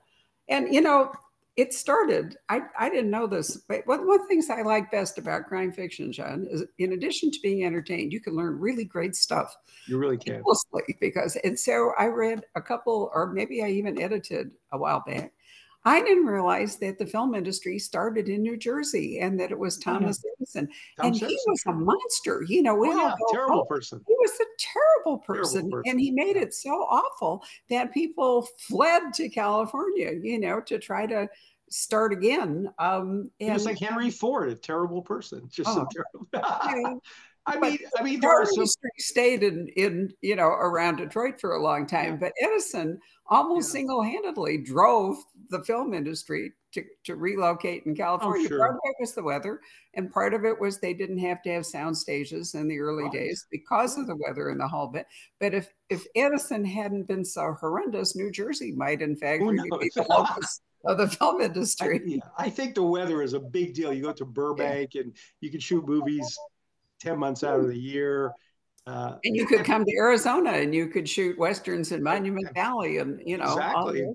And 0.50 0.74
you 0.74 0.82
know, 0.82 1.14
it 1.56 1.74
started. 1.74 2.36
I, 2.50 2.62
I 2.78 2.90
didn't 2.90 3.12
know 3.12 3.28
this, 3.28 3.58
but 3.68 3.86
one, 3.86 4.08
one 4.08 4.20
of 4.20 4.22
the 4.24 4.28
things 4.28 4.50
I 4.50 4.64
like 4.64 4.92
best 4.92 5.20
about 5.20 5.46
crime 5.46 5.72
fiction, 5.72 6.12
John, 6.12 6.48
is 6.50 6.64
in 6.80 6.94
addition 6.94 7.30
to 7.30 7.40
being 7.44 7.64
entertained, 7.64 8.12
you 8.12 8.22
can 8.22 8.36
learn 8.36 8.60
really 8.60 8.86
great 8.86 9.16
stuff. 9.16 9.56
You 9.88 10.00
really 10.00 10.18
can. 10.18 10.42
Mostly 10.46 10.96
because, 11.00 11.36
and 11.44 11.60
so 11.60 11.94
I 11.98 12.08
read 12.08 12.44
a 12.56 12.62
couple, 12.62 13.12
or 13.14 13.32
maybe 13.32 13.64
I 13.64 13.68
even 13.68 14.02
edited 14.02 14.52
a 14.72 14.78
while 14.78 15.04
back. 15.06 15.32
I 15.86 16.02
didn't 16.02 16.26
realize 16.26 16.78
that 16.78 16.98
the 16.98 17.06
film 17.06 17.36
industry 17.36 17.78
started 17.78 18.30
in 18.30 18.42
New 18.42 18.56
Jersey 18.56 19.20
and 19.20 19.40
that 19.40 19.52
it 19.52 19.60
was 19.60 19.78
Thomas 19.78 20.24
Edison. 20.38 20.70
Tom 20.98 21.08
and 21.08 21.16
he 21.16 21.38
was 21.48 21.64
a 21.68 21.74
monster. 21.74 22.44
You 22.48 22.64
know, 22.64 22.76
we 22.76 22.90
oh, 22.90 22.98
yeah, 22.98 23.16
terrible 23.32 23.66
person. 23.66 24.02
He 24.08 24.16
was 24.20 24.32
a 24.40 24.46
terrible 24.58 25.20
person, 25.20 25.62
terrible 25.62 25.78
person. 25.78 25.92
And 25.92 26.00
he 26.00 26.12
made 26.12 26.38
it 26.38 26.54
so 26.54 26.72
awful 26.72 27.44
that 27.70 27.94
people 27.94 28.48
fled 28.60 29.14
to 29.16 29.28
California, 29.30 30.12
you 30.22 30.40
know, 30.40 30.62
to 30.62 30.80
try 30.80 31.06
to 31.06 31.28
start 31.70 32.14
again. 32.14 32.72
Um, 32.80 33.30
and, 33.40 33.50
he 33.50 33.52
was 33.52 33.66
like 33.66 33.80
Henry 33.80 34.12
Ford, 34.12 34.50
a 34.50 34.56
terrible 34.56 35.02
person. 35.02 35.50
Just 35.52 35.70
oh, 35.70 35.86
terrible. 35.92 37.02
I 37.46 37.60
mean, 37.60 37.78
I 37.98 38.04
mean, 38.04 38.20
there 38.20 38.32
are 38.32 38.46
some... 38.46 38.66
stayed 39.00 39.44
in, 39.44 39.68
in, 39.76 40.14
you 40.22 40.36
know, 40.36 40.48
around 40.48 40.98
Detroit 40.98 41.40
for 41.42 41.56
a 41.56 41.62
long 41.62 41.86
time, 41.86 42.18
but 42.18 42.32
Edison 42.42 43.00
almost 43.28 43.70
yeah. 43.70 43.80
single-handedly 43.80 44.60
drove 44.60 45.18
the 45.50 45.64
film 45.64 45.94
industry 45.94 46.54
to, 46.74 46.84
to 47.04 47.16
relocate 47.16 47.84
in 47.86 47.92
oh, 47.94 47.96
California. 47.96 48.46
Oh, 48.46 48.50
sure. 48.50 48.60
Part 48.60 48.72
of 48.72 48.80
it 48.84 48.96
was 49.00 49.14
the 49.14 49.24
weather, 49.24 49.60
and 49.94 50.12
part 50.12 50.34
of 50.34 50.46
it 50.46 50.60
was 50.60 50.80
they 50.80 50.94
didn't 50.94 51.20
have 51.20 51.42
to 51.44 51.52
have 51.52 51.66
sound 51.66 51.98
stages 51.98 52.56
in 52.56 52.68
the 52.68 52.80
early 52.80 53.04
right. 53.04 53.12
days 53.12 53.46
because 53.52 53.98
of 53.98 54.08
the 54.08 54.16
weather 54.16 54.50
in 54.50 54.58
the 54.58 54.68
whole 54.68 54.88
bit. 54.88 55.06
But 55.40 55.54
if 55.54 55.72
if 55.90 56.06
Edison 56.16 56.66
hadn't 56.66 57.08
been 57.08 57.26
so 57.26 57.56
horrendous, 57.60 58.16
New 58.16 58.32
Jersey 58.32 58.72
might 58.72 59.02
in 59.02 59.16
fact 59.16 59.44
oh, 59.46 59.52
be 59.52 59.92
the 59.96 60.06
locus 60.10 60.62
of 60.86 60.98
the 60.98 61.08
film 61.08 61.42
industry. 61.42 62.00
I, 62.00 62.04
yeah, 62.06 62.18
I 62.38 62.50
think 62.50 62.76
the 62.76 62.84
weather 62.84 63.22
is 63.22 63.34
a 63.34 63.40
big 63.40 63.74
deal. 63.74 63.94
You 63.94 64.04
go 64.04 64.14
to 64.14 64.26
Burbank 64.26 64.96
yeah. 64.96 65.02
and 65.02 65.16
you 65.42 65.52
can 65.52 65.60
shoot 65.60 65.88
movies 65.88 66.38
10 67.04 67.20
months 67.20 67.44
out 67.44 67.60
of 67.60 67.68
the 67.68 67.78
year. 67.78 68.32
Uh, 68.86 69.16
and 69.24 69.36
you 69.36 69.46
could 69.46 69.64
come 69.64 69.86
to 69.86 69.96
Arizona 69.96 70.52
and 70.52 70.76
you 70.76 70.88
could 70.88 71.08
shoot 71.08 71.38
westerns 71.38 71.92
in 71.92 72.04
Monument 72.04 72.54
Valley 72.54 72.98
and 72.98 73.22
you 73.26 73.38
know 73.38 73.54
exactly 73.54 74.06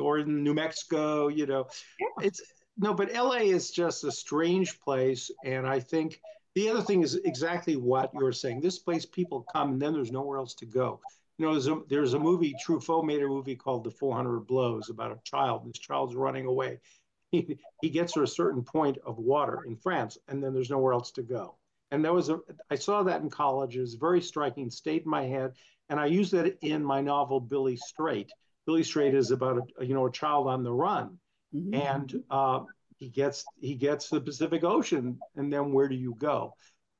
or 0.00 0.18
in 0.18 0.44
New 0.44 0.54
Mexico, 0.54 1.26
you 1.26 1.46
know. 1.46 1.66
Yeah. 1.98 2.26
It's 2.26 2.40
no, 2.76 2.94
but 2.94 3.12
LA 3.12 3.38
is 3.38 3.72
just 3.72 4.04
a 4.04 4.12
strange 4.12 4.78
place 4.80 5.32
and 5.44 5.66
I 5.66 5.80
think 5.80 6.20
the 6.54 6.68
other 6.68 6.82
thing 6.82 7.02
is 7.02 7.16
exactly 7.16 7.76
what 7.76 8.12
you're 8.14 8.32
saying. 8.32 8.60
This 8.60 8.78
place, 8.78 9.04
people 9.04 9.44
come, 9.52 9.72
and 9.72 9.82
then 9.82 9.92
there's 9.92 10.12
nowhere 10.12 10.38
else 10.38 10.54
to 10.54 10.66
go. 10.66 11.00
You 11.38 11.46
know, 11.46 11.52
there's 11.52 11.66
a, 11.66 11.80
there's 11.88 12.14
a 12.14 12.18
movie, 12.18 12.54
Truffaut 12.64 13.04
made 13.04 13.22
a 13.22 13.26
movie 13.26 13.56
called 13.56 13.82
The 13.82 13.90
400 13.90 14.46
Blows 14.46 14.88
about 14.88 15.10
a 15.10 15.18
child. 15.24 15.66
This 15.66 15.78
child's 15.78 16.14
running 16.14 16.46
away. 16.46 16.80
He, 17.32 17.58
he 17.82 17.90
gets 17.90 18.12
to 18.12 18.22
a 18.22 18.28
certain 18.28 18.62
point 18.62 18.96
of 19.04 19.18
water 19.18 19.64
in 19.66 19.74
France, 19.74 20.16
and 20.28 20.40
then 20.40 20.54
there's 20.54 20.70
nowhere 20.70 20.92
else 20.92 21.10
to 21.10 21.22
go. 21.24 21.56
And 21.94 22.04
that 22.04 22.12
was 22.12 22.28
a, 22.28 22.40
I 22.68 22.74
saw 22.74 23.04
that 23.04 23.22
in 23.22 23.30
college. 23.30 23.76
It 23.76 23.80
was 23.80 23.94
very 23.94 24.20
striking, 24.20 24.68
stayed 24.68 25.02
in 25.02 25.10
my 25.10 25.26
head. 25.26 25.52
And 25.88 26.00
I 26.00 26.06
used 26.06 26.32
that 26.32 26.58
in 26.60 26.84
my 26.84 27.00
novel, 27.00 27.38
Billy 27.38 27.76
Straight. 27.76 28.32
Billy 28.66 28.82
Straight 28.82 29.14
is 29.14 29.30
about 29.30 29.58
a, 29.78 29.86
you 29.86 29.94
know, 29.94 30.06
a 30.06 30.10
child 30.10 30.48
on 30.48 30.64
the 30.64 30.72
run. 30.72 31.18
Mm-hmm. 31.54 31.74
And 31.74 32.22
uh, 32.30 32.60
he 32.96 33.10
gets 33.10 33.44
he 33.60 33.76
gets 33.76 34.08
the 34.08 34.20
Pacific 34.20 34.64
Ocean, 34.64 35.20
and 35.36 35.52
then 35.52 35.72
where 35.72 35.88
do 35.88 35.94
you 35.94 36.16
go? 36.18 36.54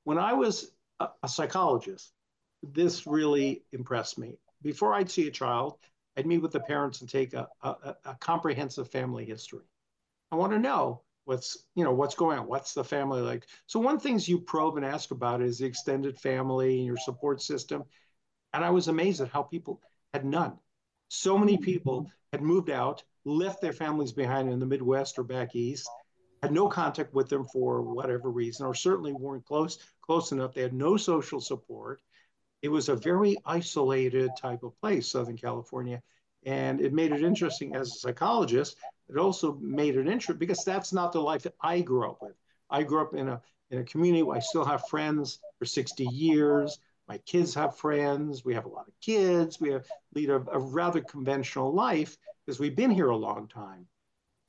When 0.04 0.18
I 0.18 0.34
was 0.34 0.70
a, 1.00 1.08
a 1.24 1.28
psychologist, 1.28 2.12
this 2.62 3.04
really 3.04 3.64
impressed 3.72 4.16
me. 4.16 4.38
Before 4.62 4.94
I'd 4.94 5.10
see 5.10 5.26
a 5.26 5.32
child, 5.32 5.78
I'd 6.16 6.26
meet 6.26 6.42
with 6.42 6.52
the 6.52 6.60
parents 6.60 7.00
and 7.00 7.10
take 7.10 7.34
a, 7.34 7.48
a, 7.62 7.96
a 8.04 8.14
comprehensive 8.20 8.90
family 8.90 9.24
history. 9.24 9.66
I 10.30 10.36
want 10.36 10.52
to 10.52 10.58
know 10.58 11.02
what's 11.24 11.64
you 11.74 11.84
know 11.84 11.92
what's 11.92 12.14
going 12.14 12.38
on 12.38 12.46
what's 12.46 12.74
the 12.74 12.84
family 12.84 13.20
like? 13.20 13.46
So 13.66 13.80
one 13.80 13.98
things 13.98 14.28
you 14.28 14.38
probe 14.38 14.76
and 14.76 14.84
ask 14.84 15.10
about 15.10 15.42
is 15.42 15.58
the 15.58 15.66
extended 15.66 16.18
family 16.18 16.78
and 16.78 16.86
your 16.86 16.96
support 16.96 17.42
system. 17.42 17.84
And 18.52 18.64
i 18.64 18.70
was 18.70 18.88
amazed 18.88 19.20
at 19.20 19.28
how 19.28 19.42
people 19.42 19.80
had 20.12 20.24
none. 20.24 20.58
So 21.08 21.36
many 21.36 21.54
mm-hmm. 21.54 21.64
people 21.64 22.10
had 22.32 22.42
moved 22.42 22.70
out 22.70 23.02
left 23.24 23.60
their 23.60 23.72
families 23.72 24.12
behind 24.12 24.52
in 24.52 24.60
the 24.60 24.66
midwest 24.66 25.18
or 25.18 25.24
back 25.24 25.54
east 25.54 25.88
had 26.42 26.52
no 26.52 26.68
contact 26.68 27.14
with 27.14 27.30
them 27.30 27.46
for 27.46 27.80
whatever 27.80 28.30
reason 28.30 28.66
or 28.66 28.74
certainly 28.74 29.14
weren't 29.14 29.46
close 29.46 29.78
close 30.02 30.32
enough. 30.32 30.52
They 30.52 30.60
had 30.60 30.74
no 30.74 30.98
social 30.98 31.40
support. 31.40 32.02
It 32.60 32.68
was 32.68 32.88
a 32.88 32.96
very 32.96 33.38
isolated 33.46 34.30
type 34.38 34.62
of 34.62 34.78
place, 34.80 35.10
Southern 35.10 35.38
California. 35.38 36.02
And 36.44 36.80
it 36.80 36.92
made 36.92 37.12
it 37.12 37.22
interesting 37.22 37.74
as 37.74 37.88
a 37.88 37.98
psychologist. 37.98 38.76
It 39.08 39.16
also 39.18 39.54
made 39.60 39.96
it 39.96 40.06
interesting 40.06 40.38
because 40.38 40.64
that's 40.64 40.92
not 40.92 41.12
the 41.12 41.20
life 41.20 41.42
that 41.42 41.54
I 41.60 41.80
grew 41.80 42.08
up 42.08 42.22
with. 42.22 42.34
I 42.70 42.82
grew 42.82 43.02
up 43.02 43.14
in 43.14 43.28
a, 43.28 43.42
in 43.70 43.78
a 43.78 43.84
community 43.84 44.22
where 44.22 44.36
I 44.36 44.40
still 44.40 44.64
have 44.64 44.88
friends 44.88 45.40
for 45.58 45.66
60 45.66 46.04
years. 46.04 46.78
My 47.06 47.18
kids 47.18 47.54
have 47.54 47.76
friends. 47.76 48.44
We 48.44 48.54
have 48.54 48.64
a 48.64 48.70
lot 48.70 48.88
of 48.88 48.94
kids. 49.00 49.60
We 49.60 49.70
have, 49.70 49.86
lead 50.14 50.30
a, 50.30 50.36
a 50.36 50.58
rather 50.58 51.00
conventional 51.00 51.72
life 51.72 52.16
because 52.44 52.58
we've 52.58 52.76
been 52.76 52.90
here 52.90 53.10
a 53.10 53.16
long 53.16 53.48
time. 53.48 53.86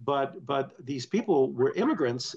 But, 0.01 0.45
but 0.45 0.73
these 0.85 1.05
people 1.05 1.51
were 1.51 1.73
immigrants 1.73 2.35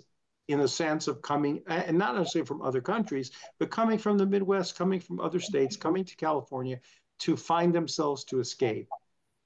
in 0.48 0.58
the 0.58 0.68
sense 0.68 1.08
of 1.08 1.20
coming, 1.20 1.62
and 1.66 1.98
not 1.98 2.16
necessarily 2.16 2.46
from 2.46 2.62
other 2.62 2.80
countries, 2.80 3.30
but 3.58 3.70
coming 3.70 3.98
from 3.98 4.16
the 4.16 4.26
Midwest, 4.26 4.78
coming 4.78 4.98
from 4.98 5.20
other 5.20 5.40
states, 5.40 5.76
coming 5.76 6.04
to 6.04 6.16
California 6.16 6.80
to 7.20 7.36
find 7.36 7.74
themselves 7.74 8.24
to 8.24 8.40
escape. 8.40 8.88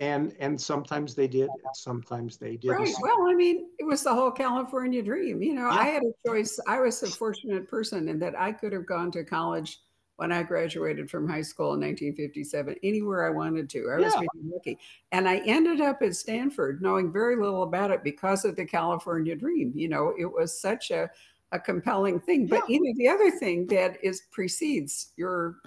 And, 0.02 0.34
and 0.40 0.60
sometimes 0.60 1.14
they 1.14 1.28
did, 1.28 1.48
and 1.48 1.76
sometimes 1.76 2.36
they 2.36 2.56
didn't. 2.56 2.76
Right. 2.76 2.94
Well, 3.00 3.28
I 3.28 3.34
mean, 3.34 3.68
it 3.78 3.84
was 3.84 4.02
the 4.02 4.12
whole 4.12 4.32
California 4.32 5.00
dream. 5.00 5.40
You 5.40 5.54
know, 5.54 5.70
yeah. 5.70 5.78
I 5.78 5.84
had 5.84 6.02
a 6.02 6.28
choice. 6.28 6.58
I 6.66 6.80
was 6.80 7.00
a 7.04 7.06
fortunate 7.06 7.68
person 7.68 8.08
in 8.08 8.18
that 8.18 8.36
I 8.36 8.50
could 8.50 8.72
have 8.72 8.84
gone 8.84 9.12
to 9.12 9.22
college 9.22 9.78
when 10.16 10.32
I 10.32 10.42
graduated 10.42 11.08
from 11.08 11.28
high 11.28 11.42
school 11.42 11.74
in 11.74 11.80
1957, 11.80 12.76
anywhere 12.82 13.24
I 13.26 13.30
wanted 13.30 13.70
to. 13.70 13.90
I 13.92 14.00
was 14.00 14.12
yeah. 14.12 14.20
really 14.34 14.52
lucky. 14.52 14.78
And 15.12 15.28
I 15.28 15.36
ended 15.46 15.80
up 15.80 16.02
at 16.02 16.16
Stanford 16.16 16.82
knowing 16.82 17.12
very 17.12 17.36
little 17.36 17.62
about 17.62 17.92
it 17.92 18.02
because 18.02 18.44
of 18.44 18.56
the 18.56 18.64
California 18.64 19.36
dream. 19.36 19.72
You 19.74 19.88
know, 19.88 20.14
it 20.18 20.26
was 20.26 20.60
such 20.60 20.90
a, 20.90 21.10
a 21.52 21.60
compelling 21.60 22.18
thing. 22.18 22.46
But 22.46 22.68
yeah. 22.68 22.74
you 22.74 22.82
know, 22.82 22.92
the 22.96 23.08
other 23.08 23.30
thing 23.30 23.66
that 23.68 23.98
is 24.02 24.22
precedes 24.32 25.12
your, 25.16 25.58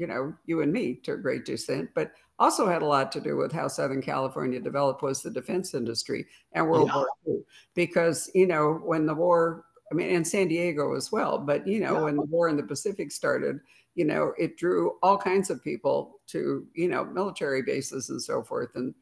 you 0.00 0.06
know, 0.06 0.32
you 0.46 0.62
and 0.62 0.72
me 0.72 0.94
to 0.94 1.12
a 1.12 1.18
great 1.18 1.46
extent, 1.48 1.90
but 1.94 2.12
also 2.38 2.66
had 2.66 2.80
a 2.80 2.86
lot 2.86 3.12
to 3.12 3.20
do 3.20 3.36
with 3.36 3.52
how 3.52 3.68
Southern 3.68 4.00
California 4.00 4.58
developed 4.58 5.02
was 5.02 5.20
the 5.20 5.30
defense 5.30 5.74
industry 5.74 6.24
and 6.52 6.66
World 6.66 6.88
yeah. 6.88 6.96
War 6.96 7.08
II. 7.28 7.40
Because, 7.74 8.30
you 8.34 8.46
know, 8.46 8.80
when 8.82 9.04
the 9.04 9.14
war 9.14 9.66
I 9.92 9.94
mean, 9.94 10.14
and 10.14 10.26
San 10.26 10.48
Diego 10.48 10.94
as 10.94 11.12
well. 11.12 11.38
But 11.38 11.66
you 11.66 11.80
know, 11.80 11.94
yeah. 11.94 12.04
when 12.04 12.16
the 12.16 12.22
war 12.22 12.48
in 12.48 12.56
the 12.56 12.62
Pacific 12.62 13.12
started, 13.12 13.60
you 13.94 14.04
know, 14.04 14.32
it 14.38 14.56
drew 14.56 14.96
all 15.02 15.18
kinds 15.18 15.50
of 15.50 15.62
people 15.62 16.20
to, 16.28 16.66
you 16.74 16.88
know, 16.88 17.04
military 17.04 17.62
bases 17.62 18.08
and 18.08 18.22
so 18.22 18.42
forth 18.42 18.70
and 18.76 18.94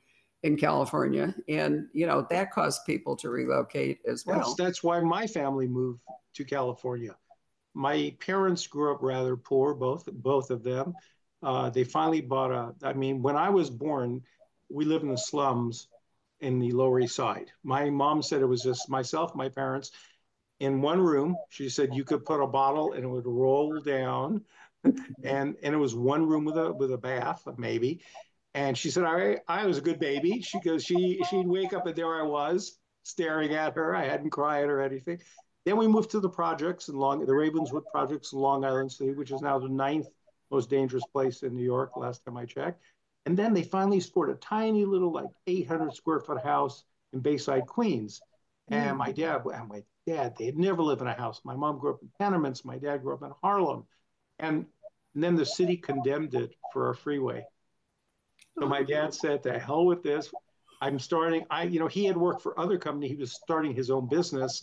in 0.43 0.57
California. 0.57 1.35
And, 1.49 1.87
you 1.93 2.07
know, 2.07 2.27
that 2.31 2.53
caused 2.53 2.87
people 2.87 3.17
to 3.17 3.29
relocate 3.29 4.01
as 4.09 4.25
well. 4.25 4.39
That's, 4.39 4.55
that's 4.55 4.83
why 4.83 5.01
my 5.01 5.27
family 5.27 5.69
moved 5.69 6.01
to 6.35 6.45
California. 6.45 7.17
My 7.75 8.15
parents 8.21 8.67
grew 8.67 8.93
up 8.93 9.03
rather 9.03 9.37
poor, 9.37 9.75
both 9.75 10.07
both 10.13 10.51
of 10.51 10.63
them. 10.63 10.95
Uh, 11.43 11.71
they 11.71 11.85
finally 11.85 12.21
bought 12.21 12.51
a, 12.51 12.75
I 12.83 12.93
mean, 12.95 13.23
when 13.23 13.37
I 13.37 13.51
was 13.51 13.71
born, 13.71 14.23
we 14.69 14.85
lived 14.85 15.05
in 15.05 15.11
the 15.11 15.19
slums 15.19 15.89
in 16.41 16.59
the 16.59 16.73
Lower 16.73 17.01
East 17.01 17.15
Side. 17.15 17.51
My 17.63 17.91
mom 17.91 18.23
said 18.23 18.43
it 18.43 18.47
was 18.47 18.63
just 18.63 18.91
myself, 18.91 19.35
my 19.35 19.49
parents, 19.49 19.93
in 20.59 20.81
one 20.81 21.01
room. 21.01 21.37
She 21.51 21.69
said 21.69 21.95
you 21.95 22.05
could 22.05 22.25
put 22.25 22.43
a 22.43 22.47
bottle 22.47 22.93
and 22.93 23.05
it 23.05 23.09
would 23.09 23.27
roll 23.27 23.81
down 23.81 24.45
and 25.25 25.57
and 25.63 25.75
it 25.75 25.79
was 25.79 25.95
one 25.95 26.27
room 26.27 26.45
with 26.45 26.57
a 26.57 26.73
with 26.73 26.93
a 26.93 26.99
bath 26.99 27.47
maybe 27.57 28.01
and 28.55 28.77
she 28.77 28.91
said 28.91 29.05
i 29.05 29.39
i 29.49 29.67
was 29.67 29.79
a 29.79 29.83
good 29.83 29.99
baby 29.99 30.41
she 30.41 30.61
goes 30.61 30.85
she 30.85 31.21
she'd 31.29 31.47
wake 31.47 31.73
up 31.73 31.87
and 31.87 31.97
there 31.97 32.21
i 32.21 32.23
was 32.23 32.79
staring 33.03 33.55
at 33.55 33.75
her 33.75 33.95
i 33.95 34.05
hadn't 34.05 34.31
cried 34.31 34.65
or 34.65 34.81
anything 34.81 35.19
then 35.65 35.77
we 35.77 35.87
moved 35.87 36.11
to 36.11 36.21
the 36.21 36.29
projects 36.29 36.89
and 36.89 36.99
long 36.99 37.25
the 37.25 37.35
ravenswood 37.35 37.85
projects 37.93 38.33
in 38.33 38.39
long 38.39 38.65
island 38.65 38.91
city 38.91 39.13
which 39.13 39.31
is 39.31 39.41
now 39.41 39.59
the 39.59 39.69
ninth 39.69 40.09
most 40.51 40.71
dangerous 40.71 41.05
place 41.13 41.43
in 41.43 41.55
new 41.55 41.65
york 41.65 41.97
last 41.97 42.25
time 42.25 42.37
i 42.37 42.45
checked 42.45 42.83
and 43.27 43.37
then 43.37 43.53
they 43.53 43.63
finally 43.63 44.01
scored 44.01 44.31
a 44.31 44.35
tiny 44.35 44.85
little 44.85 45.13
like 45.13 45.29
800 45.47 45.95
square 45.95 46.21
foot 46.21 46.43
house 46.43 46.85
in 47.13 47.21
bayside 47.21 47.67
queens 47.67 48.21
and 48.69 48.95
mm. 48.95 48.99
my 48.99 49.13
dad 49.13 49.43
and 49.45 49.69
my 49.69 49.83
dad 50.07 50.35
they 50.39 50.47
had 50.47 50.59
never 50.59 50.83
lived 50.83 51.03
in 51.03 51.07
a 51.07 51.13
house 51.13 51.41
my 51.45 51.55
mom 51.55 51.79
grew 51.79 51.93
up 51.93 52.03
in 52.03 52.09
tenements 52.19 52.65
my 52.65 52.79
dad 52.79 53.03
grew 53.03 53.15
up 53.15 53.23
in 53.23 53.33
harlem 53.43 53.85
and, 54.39 54.67
and 55.15 55.25
then 55.25 55.37
the 55.37 55.47
city 55.47 55.77
condemned 55.77 56.35
it 56.35 56.55
for 56.73 56.91
a 56.91 56.95
freeway. 56.95 57.45
So 58.59 58.67
my 58.67 58.83
dad 58.83 59.15
said, 59.15 59.43
"To 59.43 59.59
hell 59.59 59.85
with 59.85 60.03
this! 60.03 60.33
I'm 60.81 60.99
starting." 60.99 61.45
I, 61.51 61.65
you 61.65 61.81
know, 61.81 61.87
he 61.87 62.05
had 62.05 62.17
worked 62.17 62.43
for 62.43 62.59
other 62.59 62.79
company. 62.79 63.09
He 63.09 63.17
was 63.17 63.33
starting 63.33 63.75
his 63.75 63.91
own 63.91 64.09
business, 64.09 64.63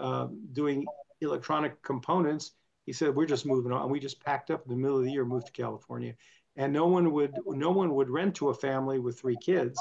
uh, 0.00 0.28
doing 0.52 0.86
electronic 1.20 1.82
components. 1.82 2.52
He 2.86 2.92
said, 2.92 3.14
"We're 3.14 3.26
just 3.26 3.46
moving 3.46 3.72
on." 3.72 3.90
We 3.90 4.00
just 4.00 4.24
packed 4.24 4.50
up 4.50 4.64
in 4.64 4.70
the 4.70 4.76
middle 4.76 4.98
of 4.98 5.04
the 5.04 5.12
year, 5.12 5.24
moved 5.24 5.46
to 5.46 5.52
California, 5.52 6.14
and 6.56 6.72
no 6.72 6.86
one 6.86 7.12
would 7.12 7.34
no 7.46 7.70
one 7.70 7.94
would 7.94 8.10
rent 8.10 8.34
to 8.36 8.50
a 8.50 8.54
family 8.54 8.98
with 8.98 9.18
three 9.18 9.36
kids. 9.36 9.78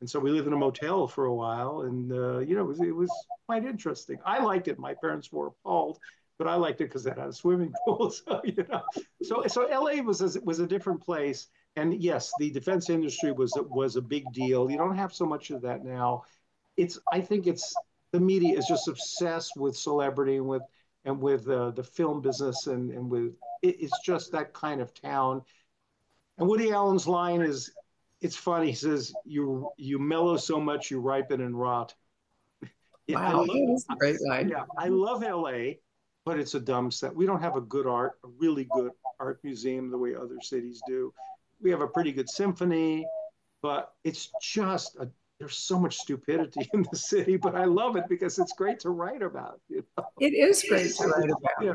And 0.00 0.10
so 0.10 0.20
we 0.20 0.30
lived 0.30 0.46
in 0.46 0.52
a 0.52 0.58
motel 0.58 1.08
for 1.08 1.24
a 1.26 1.34
while, 1.34 1.82
and 1.82 2.12
uh, 2.12 2.38
you 2.40 2.54
know, 2.54 2.62
it 2.62 2.68
was, 2.68 2.80
it 2.80 2.94
was 2.94 3.10
quite 3.46 3.64
interesting. 3.64 4.18
I 4.24 4.42
liked 4.42 4.68
it. 4.68 4.78
My 4.78 4.94
parents 4.94 5.32
were 5.32 5.48
appalled 5.48 5.98
but 6.38 6.46
I 6.46 6.54
liked 6.54 6.80
it 6.80 6.84
because 6.84 7.06
it 7.06 7.16
had 7.16 7.28
a 7.28 7.32
swimming 7.32 7.72
pool. 7.84 8.10
So 8.10 8.40
you 8.44 8.64
know, 8.68 8.82
so 9.22 9.44
so 9.46 9.62
LA 9.62 10.02
was 10.02 10.20
a, 10.20 10.40
was 10.40 10.60
a 10.60 10.66
different 10.66 11.02
place, 11.02 11.48
and 11.76 12.02
yes, 12.02 12.32
the 12.38 12.50
defense 12.50 12.90
industry 12.90 13.32
was 13.32 13.52
was 13.68 13.96
a 13.96 14.02
big 14.02 14.24
deal. 14.32 14.70
You 14.70 14.76
don't 14.76 14.96
have 14.96 15.14
so 15.14 15.26
much 15.26 15.50
of 15.50 15.62
that 15.62 15.84
now. 15.84 16.24
It's 16.76 16.98
I 17.10 17.20
think 17.20 17.46
it's 17.46 17.74
the 18.12 18.20
media 18.20 18.56
is 18.56 18.66
just 18.66 18.88
obsessed 18.88 19.52
with 19.56 19.76
celebrity 19.76 20.36
and 20.36 20.46
with 20.46 20.62
and 21.04 21.20
with 21.20 21.48
uh, 21.48 21.70
the 21.70 21.82
film 21.82 22.20
business 22.20 22.66
and 22.66 22.90
and 22.90 23.10
with 23.10 23.34
it, 23.62 23.76
it's 23.80 23.98
just 24.04 24.32
that 24.32 24.52
kind 24.52 24.80
of 24.80 24.94
town. 24.94 25.42
And 26.38 26.48
Woody 26.48 26.70
Allen's 26.70 27.06
line 27.06 27.40
is, 27.40 27.72
it's 28.20 28.36
funny. 28.36 28.68
He 28.68 28.74
says, 28.74 29.12
"You 29.24 29.70
you 29.76 29.98
mellow 29.98 30.36
so 30.36 30.60
much, 30.60 30.90
you 30.90 31.00
ripen 31.00 31.40
and 31.40 31.58
rot." 31.58 31.94
Yeah, 33.08 33.20
wow, 33.20 33.42
I 33.42 33.46
love, 33.46 33.98
great 34.00 34.20
line. 34.20 34.48
Yeah, 34.48 34.64
I 34.76 34.88
love 34.88 35.22
LA 35.22 35.74
but 36.26 36.40
it's 36.40 36.54
a 36.54 36.60
dumb 36.60 36.90
set. 36.90 37.14
We 37.14 37.24
don't 37.24 37.40
have 37.40 37.56
a 37.56 37.60
good 37.60 37.86
art, 37.86 38.18
a 38.24 38.28
really 38.36 38.64
good 38.64 38.90
art 39.20 39.38
museum 39.44 39.90
the 39.90 39.96
way 39.96 40.14
other 40.14 40.38
cities 40.42 40.82
do. 40.86 41.14
We 41.62 41.70
have 41.70 41.80
a 41.80 41.86
pretty 41.86 42.10
good 42.10 42.28
symphony, 42.28 43.06
but 43.62 43.92
it's 44.02 44.30
just 44.42 44.96
a, 44.96 45.08
there's 45.38 45.56
so 45.56 45.78
much 45.78 45.98
stupidity 45.98 46.68
in 46.72 46.84
the 46.90 46.96
city. 46.96 47.36
But 47.36 47.54
I 47.54 47.64
love 47.64 47.96
it 47.96 48.04
because 48.08 48.38
it's 48.38 48.52
great 48.52 48.80
to 48.80 48.90
write 48.90 49.22
about. 49.22 49.60
You 49.68 49.84
know? 49.96 50.04
It 50.20 50.34
is 50.34 50.64
great 50.68 50.94
to 50.94 51.06
write 51.06 51.30
about. 51.30 51.62
Yeah. 51.62 51.74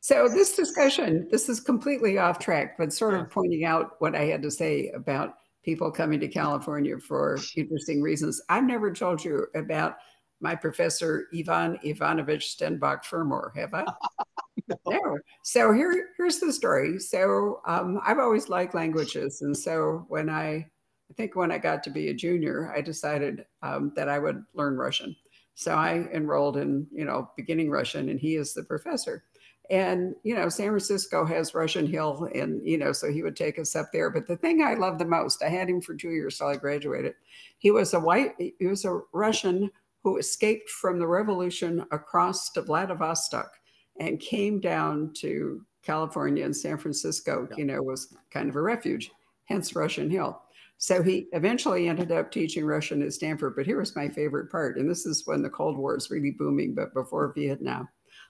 So 0.00 0.28
this 0.28 0.54
discussion, 0.54 1.26
this 1.30 1.48
is 1.48 1.58
completely 1.58 2.18
off 2.18 2.38
track, 2.38 2.78
but 2.78 2.92
sort 2.92 3.14
of 3.14 3.28
pointing 3.30 3.64
out 3.64 3.96
what 3.98 4.14
I 4.14 4.26
had 4.26 4.42
to 4.42 4.50
say 4.50 4.90
about 4.94 5.34
people 5.64 5.90
coming 5.90 6.20
to 6.20 6.28
California 6.28 6.96
for 6.98 7.38
interesting 7.56 8.00
reasons. 8.00 8.40
I've 8.48 8.64
never 8.64 8.92
told 8.92 9.24
you 9.24 9.48
about 9.56 9.96
my 10.40 10.54
professor 10.54 11.26
Ivan 11.36 11.78
Ivanovich 11.82 12.56
Stenbock-Fermor, 12.56 13.52
have 13.56 13.74
I? 13.74 13.84
no. 14.68 14.76
no. 14.86 15.18
So 15.42 15.72
here, 15.72 16.10
here's 16.16 16.38
the 16.38 16.52
story. 16.52 17.00
So 17.00 17.60
um, 17.66 18.00
I've 18.04 18.18
always 18.18 18.48
liked 18.48 18.74
languages, 18.74 19.42
and 19.42 19.56
so 19.56 20.04
when 20.08 20.30
I, 20.30 20.66
I 21.10 21.14
think 21.14 21.36
when 21.36 21.52
I 21.52 21.58
got 21.58 21.82
to 21.84 21.90
be 21.90 22.08
a 22.08 22.14
junior, 22.14 22.72
I 22.74 22.80
decided 22.80 23.46
um, 23.62 23.92
that 23.96 24.08
I 24.08 24.18
would 24.18 24.44
learn 24.54 24.76
Russian. 24.76 25.14
So 25.54 25.74
I 25.74 26.08
enrolled 26.12 26.56
in, 26.56 26.86
you 26.92 27.04
know, 27.04 27.30
beginning 27.36 27.70
Russian, 27.70 28.08
and 28.08 28.20
he 28.20 28.36
is 28.36 28.52
the 28.52 28.64
professor. 28.64 29.24
And, 29.70 30.14
you 30.22 30.34
know, 30.34 30.48
San 30.48 30.68
Francisco 30.68 31.24
has 31.24 31.54
Russian 31.54 31.86
Hill, 31.86 32.28
and, 32.34 32.64
you 32.66 32.78
know, 32.78 32.92
so 32.92 33.10
he 33.10 33.22
would 33.22 33.36
take 33.36 33.58
us 33.58 33.74
up 33.74 33.86
there. 33.92 34.10
But 34.10 34.26
the 34.26 34.36
thing 34.36 34.62
I 34.62 34.74
loved 34.74 35.00
the 35.00 35.06
most, 35.06 35.42
I 35.42 35.48
had 35.48 35.68
him 35.68 35.80
for 35.80 35.94
two 35.94 36.10
years 36.10 36.38
till 36.38 36.48
I 36.48 36.56
graduated. 36.56 37.14
He 37.58 37.70
was 37.70 37.94
a 37.94 38.00
white, 38.00 38.34
he 38.38 38.66
was 38.66 38.84
a 38.84 39.00
Russian 39.12 39.70
who 40.04 40.18
escaped 40.18 40.70
from 40.70 40.98
the 40.98 41.06
revolution 41.06 41.84
across 41.90 42.50
to 42.50 42.62
Vladivostok 42.62 43.50
and 43.98 44.20
came 44.20 44.60
down 44.60 45.12
to 45.14 45.62
California 45.82 46.44
and 46.44 46.56
San 46.56 46.78
Francisco, 46.78 47.48
you 47.56 47.64
know, 47.64 47.82
was 47.82 48.14
kind 48.30 48.48
of 48.48 48.56
a 48.56 48.60
refuge, 48.60 49.10
hence 49.46 49.74
Russian 49.74 50.10
Hill. 50.10 50.40
So 50.78 51.02
he 51.02 51.26
eventually 51.32 51.88
ended 51.88 52.12
up 52.12 52.30
teaching 52.30 52.64
Russian 52.64 53.02
at 53.02 53.12
Stanford. 53.12 53.54
But 53.56 53.66
here 53.66 53.78
was 53.78 53.96
my 53.96 54.08
favorite 54.08 54.50
part. 54.50 54.76
And 54.78 54.90
this 54.90 55.06
is 55.06 55.26
when 55.26 55.42
the 55.42 55.50
Cold 55.50 55.76
War 55.76 55.96
is 55.96 56.10
really 56.10 56.32
booming, 56.32 56.74
but 56.74 56.94
before 56.94 57.32
Vietnam. 57.34 57.88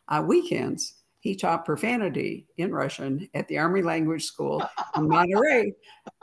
Uh, 0.09 0.23
weekends, 0.27 1.03
he 1.27 1.35
taught 1.35 1.65
profanity 1.65 2.47
in 2.57 2.73
Russian 2.73 3.29
at 3.35 3.49
the 3.49 3.59
Army 3.59 3.83
Language 3.83 4.23
School 4.23 4.63
in 4.97 5.09
Monterey. 5.09 5.73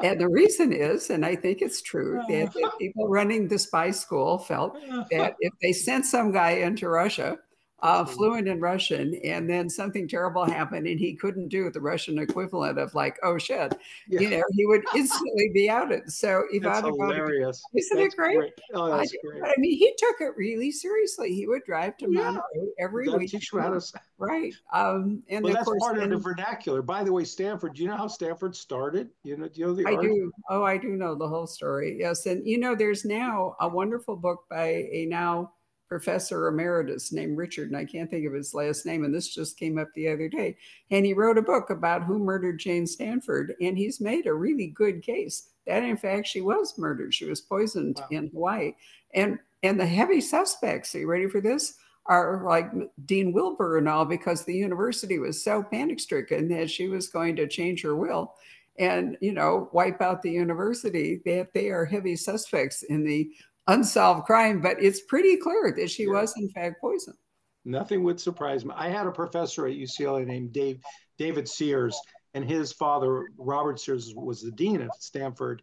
And 0.02 0.20
the 0.20 0.30
reason 0.30 0.72
is, 0.72 1.10
and 1.10 1.26
I 1.26 1.36
think 1.36 1.62
it's 1.62 1.82
true, 1.82 2.22
that 2.30 2.54
the 2.54 2.72
people 2.80 3.10
running 3.10 3.50
the 3.50 3.60
spy 3.60 3.92
school 3.92 4.38
felt 4.38 4.78
that 5.12 5.36
if 5.42 5.54
they 5.62 5.74
sent 5.74 6.06
some 6.06 6.32
guy 6.32 6.52
into 6.52 6.88
Russia, 6.88 7.38
uh, 7.84 8.06
fluent 8.06 8.48
in 8.48 8.62
Russian, 8.62 9.14
and 9.26 9.48
then 9.48 9.70
something 9.70 10.08
terrible 10.08 10.46
happened, 10.46 10.88
and 10.88 10.98
he 10.98 11.14
couldn't 11.14 11.50
do 11.50 11.70
the 11.70 11.82
Russian 11.82 12.18
equivalent 12.18 12.80
of 12.80 12.96
like, 12.96 13.20
"Oh 13.24 13.38
shit," 13.38 13.78
yeah. 14.08 14.22
you 14.22 14.30
know, 14.30 14.44
he 14.54 14.66
would 14.66 14.84
instantly 14.96 15.52
be 15.54 15.70
outed. 15.70 16.10
So 16.10 16.46
Ivan 16.56 16.86
hilarious. 16.86 17.62
Isn't 17.76 17.98
that's 17.98 18.14
it 18.14 18.18
great? 18.18 18.38
great? 18.38 18.54
Oh, 18.74 18.88
that's 18.88 19.12
I, 19.12 19.28
great. 19.28 19.44
I 19.44 19.54
mean, 19.58 19.78
he 19.78 19.94
took 19.98 20.16
it 20.22 20.32
really 20.38 20.72
seriously. 20.72 21.36
He 21.36 21.46
would 21.46 21.66
drive 21.66 21.98
to 21.98 22.08
yeah. 22.10 22.32
Monterey 22.32 22.70
every 22.80 23.10
week. 23.10 23.32
Teach 23.32 23.52
you 23.52 23.60
how 23.60 23.78
to 23.78 23.82
right. 24.18 24.54
Um, 24.72 25.22
and 25.28 25.44
well, 25.44 25.52
of 25.52 25.58
that's 25.58 25.66
course, 25.66 25.84
part 25.84 25.98
of 25.98 26.10
the 26.10 26.18
vernacular. 26.18 26.82
By 26.82 27.04
the 27.04 27.12
way, 27.12 27.26
Stanford. 27.26 27.74
Do 27.76 27.82
you 27.82 27.90
know 27.90 27.98
how 27.98 28.08
Stanford 28.08 28.56
started? 28.56 29.10
You 29.24 29.36
know, 29.36 29.50
do 29.50 29.60
you 29.60 29.68
know 29.68 29.74
the 29.74 29.86
I 29.88 29.96
art? 29.96 30.04
do. 30.04 30.32
Oh, 30.50 30.64
I 30.64 30.78
do 30.78 30.96
know 30.96 31.16
the 31.16 31.28
whole 31.28 31.48
story. 31.48 31.98
Yes, 32.00 32.28
and 32.28 32.48
you 32.48 32.60
know, 32.60 32.76
there's 32.76 33.04
now 33.04 33.58
a 33.60 33.68
wonderful 33.68 34.16
book 34.16 34.46
by 34.50 34.88
a 34.90 35.06
now 35.10 35.52
professor 35.94 36.48
emeritus 36.48 37.12
named 37.12 37.38
Richard, 37.38 37.68
and 37.68 37.78
I 37.78 37.86
can't 37.86 38.10
think 38.10 38.26
of 38.26 38.34
his 38.34 38.56
last 38.56 38.84
name. 38.84 39.04
And 39.04 39.14
this 39.14 39.28
just 39.28 39.60
came 39.60 39.78
up 39.78 39.90
the 39.94 40.08
other 40.08 40.28
day. 40.28 40.58
And 40.90 41.06
he 41.06 41.14
wrote 41.14 41.38
a 41.38 41.44
book 41.44 41.70
about 41.70 42.04
who 42.04 42.18
murdered 42.18 42.58
Jane 42.58 42.88
Stanford. 42.88 43.54
And 43.62 43.78
he's 43.78 44.02
made 44.02 44.26
a 44.26 44.34
really 44.34 44.68
good 44.68 45.04
case 45.04 45.50
that, 45.68 45.84
in 45.84 45.96
fact, 45.96 46.28
she 46.28 46.42
was 46.42 46.80
murdered. 46.80 47.14
She 47.14 47.26
was 47.26 47.42
poisoned 47.42 47.98
wow. 48.00 48.08
in 48.10 48.28
Hawaii. 48.30 48.74
And 49.14 49.38
and 49.62 49.80
the 49.80 49.86
heavy 49.86 50.20
suspects, 50.20 50.96
are 50.96 51.00
you 51.02 51.08
ready 51.08 51.28
for 51.28 51.42
this? 51.42 51.76
Are 52.08 52.44
like 52.44 52.72
Dean 53.06 53.32
Wilbur 53.32 53.78
and 53.78 53.88
all, 53.88 54.04
because 54.04 54.44
the 54.44 54.56
university 54.56 55.20
was 55.20 55.44
so 55.44 55.62
panic 55.62 56.00
stricken 56.00 56.50
that 56.50 56.72
she 56.72 56.88
was 56.88 57.08
going 57.08 57.36
to 57.36 57.48
change 57.48 57.84
her 57.84 57.96
will 57.96 58.34
and 58.80 59.16
you 59.22 59.32
know 59.32 59.70
wipe 59.72 60.02
out 60.02 60.24
the 60.24 60.32
university 60.32 61.22
that 61.26 61.54
they 61.54 61.70
are 61.70 61.86
heavy 61.86 62.16
suspects 62.16 62.82
in 62.82 63.04
the 63.04 63.32
unsolved 63.68 64.26
crime, 64.26 64.62
but 64.62 64.82
it's 64.82 65.02
pretty 65.02 65.38
clear 65.38 65.74
that 65.78 65.90
she 65.90 66.04
yeah. 66.04 66.12
was 66.12 66.34
in 66.38 66.50
fact 66.50 66.82
poisoned. 66.82 67.18
Nothing 67.66 68.04
would 68.04 68.20
surprise 68.20 68.66
me. 68.66 68.74
I 68.76 68.90
had 68.90 69.08
a 69.08 69.12
professor 69.12 69.68
at 69.68 69.76
UCLA 69.76 70.26
named 70.26 70.52
Dave 70.52 70.82
David 71.18 71.48
Sears, 71.48 71.98
and 72.34 72.44
his 72.44 72.74
father 72.74 73.26
Robert 73.38 73.80
Sears 73.80 74.14
was 74.16 74.42
the 74.42 74.52
dean 74.52 74.82
at 74.82 75.02
Stanford. 75.02 75.62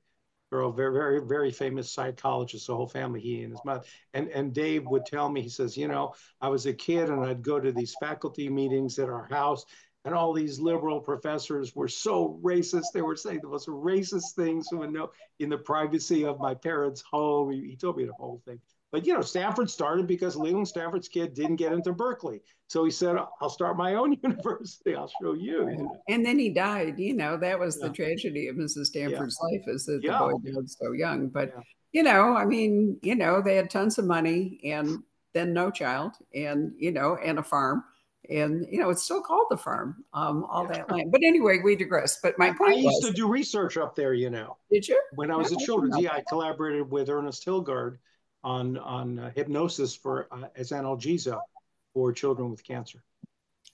They're 0.50 0.62
all 0.62 0.72
very, 0.72 0.92
very, 0.92 1.20
very 1.20 1.52
famous 1.52 1.92
psychologists. 1.92 2.66
The 2.66 2.74
whole 2.74 2.88
family, 2.88 3.20
he 3.20 3.42
and 3.42 3.52
his 3.52 3.60
mother. 3.64 3.84
And 4.14 4.28
and 4.28 4.52
Dave 4.52 4.86
would 4.86 5.06
tell 5.06 5.28
me, 5.28 5.42
he 5.42 5.48
says, 5.48 5.76
you 5.76 5.88
know, 5.88 6.14
I 6.40 6.48
was 6.48 6.66
a 6.66 6.72
kid 6.72 7.08
and 7.08 7.24
I'd 7.24 7.42
go 7.42 7.60
to 7.60 7.70
these 7.70 7.94
faculty 8.00 8.48
meetings 8.48 8.98
at 8.98 9.08
our 9.08 9.26
house, 9.26 9.64
and 10.04 10.14
all 10.14 10.32
these 10.32 10.58
liberal 10.58 11.00
professors 11.00 11.74
were 11.76 11.88
so 11.88 12.40
racist. 12.42 12.86
They 12.94 13.02
were 13.02 13.16
saying 13.16 13.40
the 13.42 13.48
most 13.48 13.68
racist 13.68 14.32
things 14.34 14.68
in 15.38 15.50
the 15.50 15.58
privacy 15.58 16.24
of 16.24 16.40
my 16.40 16.54
parents' 16.54 17.02
home. 17.02 17.50
He, 17.50 17.60
he, 17.70 17.76
told 17.76 17.96
me 17.96 18.04
the 18.04 18.14
whole 18.14 18.40
thing. 18.46 18.60
But 18.92 19.06
you 19.06 19.14
know, 19.14 19.20
Stanford 19.20 19.70
started 19.70 20.06
because 20.06 20.36
Leland 20.36 20.66
Stanford's 20.66 21.08
kid 21.08 21.34
didn't 21.34 21.56
get 21.56 21.72
into 21.72 21.92
Berkeley. 21.92 22.42
So 22.66 22.84
he 22.84 22.90
said, 22.90 23.16
I'll 23.40 23.50
start 23.50 23.76
my 23.76 23.94
own 23.94 24.16
university. 24.22 24.94
I'll 24.94 25.12
show 25.20 25.34
you. 25.34 25.68
And, 25.68 25.88
and 26.08 26.26
then 26.26 26.38
he 26.38 26.50
died. 26.50 26.98
You 26.98 27.14
know, 27.14 27.36
that 27.36 27.58
was 27.58 27.78
yeah. 27.80 27.88
the 27.88 27.94
tragedy 27.94 28.48
of 28.48 28.56
Mrs. 28.56 28.86
Stanford's 28.86 29.38
yeah. 29.42 29.58
life 29.58 29.64
is 29.68 29.86
that 29.86 30.00
yeah. 30.02 30.12
the 30.12 30.18
boy 30.18 30.52
died 30.52 30.70
so 30.70 30.92
young. 30.92 31.28
But, 31.28 31.52
you 31.92 32.02
know, 32.02 32.36
I 32.36 32.46
mean, 32.46 32.98
you 33.02 33.16
know, 33.16 33.42
they 33.42 33.56
had 33.56 33.70
tons 33.70 33.98
of 33.98 34.06
money 34.06 34.60
and 34.64 35.02
then 35.34 35.52
no 35.52 35.70
child 35.70 36.12
and, 36.34 36.72
you 36.78 36.90
know, 36.90 37.16
and 37.22 37.38
a 37.38 37.42
farm 37.42 37.84
and 38.30 38.66
you 38.70 38.78
know 38.78 38.90
it's 38.90 39.02
still 39.02 39.20
called 39.20 39.46
the 39.50 39.56
farm 39.56 40.04
um, 40.12 40.44
all 40.44 40.64
yeah. 40.64 40.78
that 40.78 40.90
land. 40.90 41.12
But 41.12 41.22
anyway 41.24 41.58
we 41.62 41.76
digress. 41.76 42.20
But 42.22 42.38
my 42.38 42.52
point 42.52 42.72
i 42.72 42.76
used 42.76 43.02
was, 43.02 43.10
to 43.10 43.12
do 43.12 43.28
research 43.28 43.76
up 43.76 43.94
there 43.94 44.14
you 44.14 44.30
know. 44.30 44.56
Did 44.70 44.88
you? 44.88 45.00
When 45.14 45.30
i 45.30 45.36
was 45.36 45.52
at 45.52 45.58
children's 45.58 45.98
yeah 45.98 46.12
i 46.12 46.22
collaborated 46.28 46.90
with 46.90 47.08
ernest 47.08 47.44
hilgard 47.44 47.98
on 48.44 48.78
on 48.78 49.18
uh, 49.18 49.30
hypnosis 49.34 49.94
for 49.94 50.28
uh, 50.30 50.48
as 50.56 50.70
analgesia 50.70 51.38
for 51.92 52.12
children 52.12 52.50
with 52.50 52.64
cancer. 52.64 53.02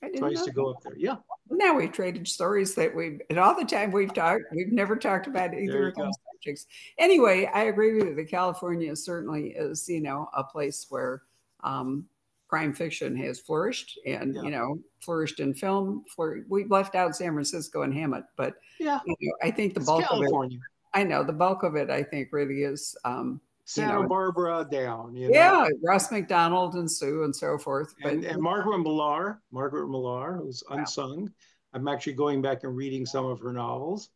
I 0.02 0.06
didn't 0.06 0.20
so 0.20 0.26
i 0.26 0.30
used 0.30 0.44
to 0.44 0.52
go 0.52 0.70
up 0.70 0.82
there. 0.82 0.96
Yeah. 0.96 1.16
now 1.50 1.74
we've 1.74 1.92
traded 1.92 2.26
stories 2.28 2.74
that 2.74 2.94
we've 2.94 3.20
and 3.30 3.38
all 3.38 3.58
the 3.58 3.64
time 3.64 3.92
we've 3.92 4.12
talked 4.12 4.44
we've 4.52 4.72
never 4.72 4.96
talked 4.96 5.26
about 5.26 5.54
either 5.54 5.88
of 5.88 5.94
those 5.94 6.14
subjects. 6.34 6.66
Anyway 6.98 7.48
i 7.52 7.64
agree 7.64 7.94
with 7.94 8.08
you 8.08 8.14
that 8.14 8.28
california 8.28 8.94
certainly 8.94 9.50
is 9.50 9.88
you 9.88 10.00
know 10.00 10.28
a 10.34 10.44
place 10.44 10.86
where 10.90 11.22
um, 11.64 12.06
crime 12.48 12.72
fiction 12.72 13.16
has 13.16 13.40
flourished 13.40 13.98
and 14.06 14.34
yeah. 14.34 14.42
you 14.42 14.50
know 14.50 14.78
flourished 15.00 15.40
in 15.40 15.52
film 15.52 16.04
we've 16.48 16.70
left 16.70 16.94
out 16.94 17.16
san 17.16 17.32
francisco 17.32 17.82
and 17.82 17.92
hammett 17.92 18.24
but 18.36 18.54
yeah 18.78 19.00
you 19.06 19.14
know, 19.20 19.32
i 19.42 19.50
think 19.50 19.74
the 19.74 19.80
it's 19.80 19.86
bulk 19.86 20.04
California. 20.04 20.58
of 20.58 20.62
it 20.62 20.98
i 20.98 21.02
know 21.02 21.24
the 21.24 21.32
bulk 21.32 21.62
of 21.62 21.74
it 21.74 21.90
i 21.90 22.02
think 22.02 22.28
really 22.32 22.62
is 22.62 22.96
um 23.04 23.40
santa 23.64 24.02
know, 24.02 24.08
barbara 24.08 24.66
down 24.70 25.14
yeah 25.14 25.28
know? 25.28 25.68
ross 25.82 26.10
macdonald 26.12 26.74
and 26.74 26.90
sue 26.90 27.24
and 27.24 27.34
so 27.34 27.58
forth 27.58 27.94
but 28.02 28.12
and, 28.12 28.24
and 28.24 28.40
margaret 28.40 28.78
millar 28.78 29.40
margaret 29.50 29.88
millar 29.88 30.36
who's 30.36 30.62
unsung 30.70 31.22
wow. 31.22 31.28
i'm 31.74 31.88
actually 31.88 32.12
going 32.12 32.40
back 32.40 32.62
and 32.62 32.76
reading 32.76 33.04
some 33.04 33.26
of 33.26 33.40
her 33.40 33.52
novels 33.52 34.10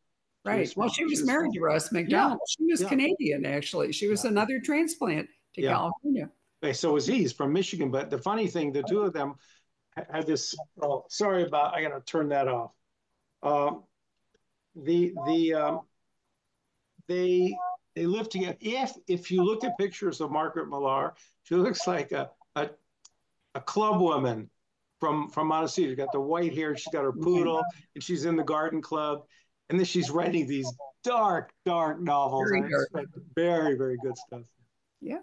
right 0.44 0.68
she 0.68 0.74
well 0.76 0.88
she 0.88 1.04
was, 1.04 1.14
she 1.14 1.20
was 1.20 1.26
married 1.26 1.52
to 1.52 1.60
Ross 1.60 1.90
Macdonald. 1.90 2.38
yeah. 2.40 2.54
she 2.56 2.70
was 2.70 2.82
yeah. 2.82 2.88
canadian 2.88 3.44
actually 3.44 3.90
she 3.92 4.06
was 4.06 4.24
another 4.24 4.60
transplant 4.60 5.28
to 5.56 5.62
california 5.62 6.30
so 6.72 6.92
was 6.92 7.06
he. 7.06 7.18
He's 7.18 7.32
from 7.32 7.52
Michigan. 7.52 7.90
But 7.90 8.10
the 8.10 8.18
funny 8.18 8.46
thing, 8.46 8.72
the 8.72 8.82
two 8.82 9.00
of 9.00 9.12
them 9.12 9.34
had 9.96 10.26
this. 10.26 10.54
Oh, 10.82 11.04
sorry 11.08 11.44
about. 11.44 11.74
I 11.74 11.82
got 11.82 11.90
to 11.90 12.00
turn 12.00 12.28
that 12.30 12.48
off. 12.48 12.72
Um, 13.42 13.84
the 14.76 15.14
the 15.26 15.54
um, 15.54 15.80
they 17.08 17.56
they 17.94 18.06
live 18.06 18.28
together. 18.28 18.56
If 18.60 18.92
if 19.08 19.30
you 19.30 19.42
look 19.42 19.64
at 19.64 19.76
pictures 19.78 20.20
of 20.20 20.30
Margaret 20.30 20.68
Millar, 20.68 21.14
she 21.42 21.54
looks 21.54 21.86
like 21.86 22.12
a 22.12 22.30
a, 22.56 22.70
a 23.54 23.60
club 23.60 24.00
woman 24.00 24.50
from 25.00 25.28
from 25.30 25.48
Montecito. 25.48 25.88
She's 25.88 25.96
got 25.96 26.12
the 26.12 26.20
white 26.20 26.54
hair. 26.54 26.76
She's 26.76 26.92
got 26.92 27.02
her 27.02 27.12
poodle, 27.12 27.62
and 27.94 28.04
she's 28.04 28.26
in 28.26 28.36
the 28.36 28.44
garden 28.44 28.82
club. 28.82 29.24
And 29.70 29.78
then 29.78 29.86
she's 29.86 30.10
writing 30.10 30.48
these 30.48 30.70
dark, 31.04 31.52
dark 31.64 32.00
novels. 32.00 32.50
Very, 32.50 32.68
dark. 32.68 33.08
very, 33.36 33.76
very 33.76 33.96
good 34.02 34.18
stuff. 34.18 34.42
Yeah. 35.00 35.20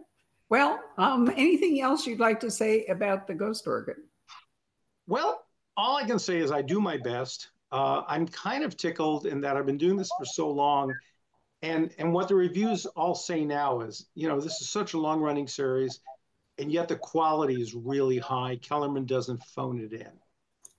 Well, 0.49 0.79
um, 0.97 1.29
anything 1.35 1.81
else 1.81 2.07
you'd 2.07 2.19
like 2.19 2.39
to 2.41 2.51
say 2.51 2.85
about 2.85 3.27
the 3.27 3.33
Ghost 3.33 3.67
Orchid? 3.67 3.97
Well, 5.07 5.43
all 5.75 5.97
I 5.97 6.03
can 6.03 6.19
say 6.19 6.37
is 6.37 6.51
I 6.51 6.61
do 6.61 6.79
my 6.79 6.97
best. 6.97 7.49
Uh, 7.71 8.03
I'm 8.07 8.27
kind 8.27 8.63
of 8.63 8.77
tickled 8.77 9.25
in 9.25 9.41
that 9.41 9.57
I've 9.57 9.65
been 9.65 9.77
doing 9.77 9.97
this 9.97 10.09
for 10.17 10.25
so 10.25 10.49
long. 10.49 10.93
And, 11.61 11.91
and 11.97 12.13
what 12.13 12.27
the 12.27 12.35
reviews 12.35 12.85
all 12.85 13.15
say 13.15 13.43
now 13.43 13.81
is, 13.81 14.07
you 14.15 14.27
know, 14.27 14.39
this 14.39 14.61
is 14.61 14.69
such 14.69 14.93
a 14.93 14.97
long 14.97 15.19
running 15.19 15.47
series, 15.47 15.99
and 16.57 16.71
yet 16.71 16.87
the 16.87 16.95
quality 16.95 17.61
is 17.61 17.73
really 17.73 18.17
high. 18.17 18.57
Kellerman 18.61 19.05
doesn't 19.05 19.43
phone 19.43 19.79
it 19.79 19.91
in. 19.91 20.11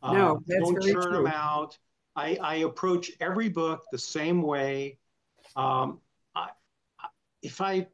No, 0.02 0.36
uh, 0.36 0.38
that's 0.46 0.62
don't 0.62 0.80
very 0.80 0.92
churn 0.92 1.02
true. 1.02 1.12
them 1.12 1.26
out. 1.26 1.76
I, 2.14 2.38
I 2.40 2.54
approach 2.56 3.10
every 3.20 3.48
book 3.48 3.82
the 3.92 3.98
same 3.98 4.42
way. 4.42 4.98
Um, 5.56 6.00
I, 6.34 6.48
if 7.42 7.60
I 7.60 7.88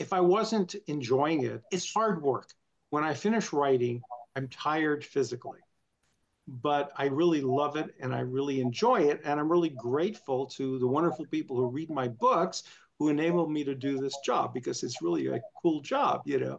if 0.00 0.14
I 0.14 0.20
wasn't 0.20 0.74
enjoying 0.86 1.44
it, 1.44 1.62
it's 1.70 1.92
hard 1.92 2.22
work. 2.22 2.48
When 2.88 3.04
I 3.04 3.14
finish 3.14 3.52
writing, 3.52 4.00
I'm 4.34 4.48
tired 4.48 5.04
physically, 5.04 5.60
but 6.48 6.90
I 6.96 7.04
really 7.06 7.42
love 7.42 7.76
it 7.76 7.94
and 8.00 8.14
I 8.14 8.20
really 8.20 8.62
enjoy 8.62 9.02
it. 9.02 9.20
And 9.24 9.38
I'm 9.38 9.52
really 9.52 9.68
grateful 9.68 10.46
to 10.46 10.78
the 10.78 10.86
wonderful 10.86 11.26
people 11.26 11.56
who 11.56 11.68
read 11.68 11.90
my 11.90 12.08
books 12.08 12.64
who 12.98 13.08
enable 13.08 13.46
me 13.48 13.62
to 13.64 13.74
do 13.74 13.98
this 13.98 14.16
job 14.24 14.54
because 14.54 14.82
it's 14.82 15.02
really 15.02 15.26
a 15.28 15.40
cool 15.62 15.80
job, 15.82 16.22
you 16.24 16.40
know. 16.40 16.58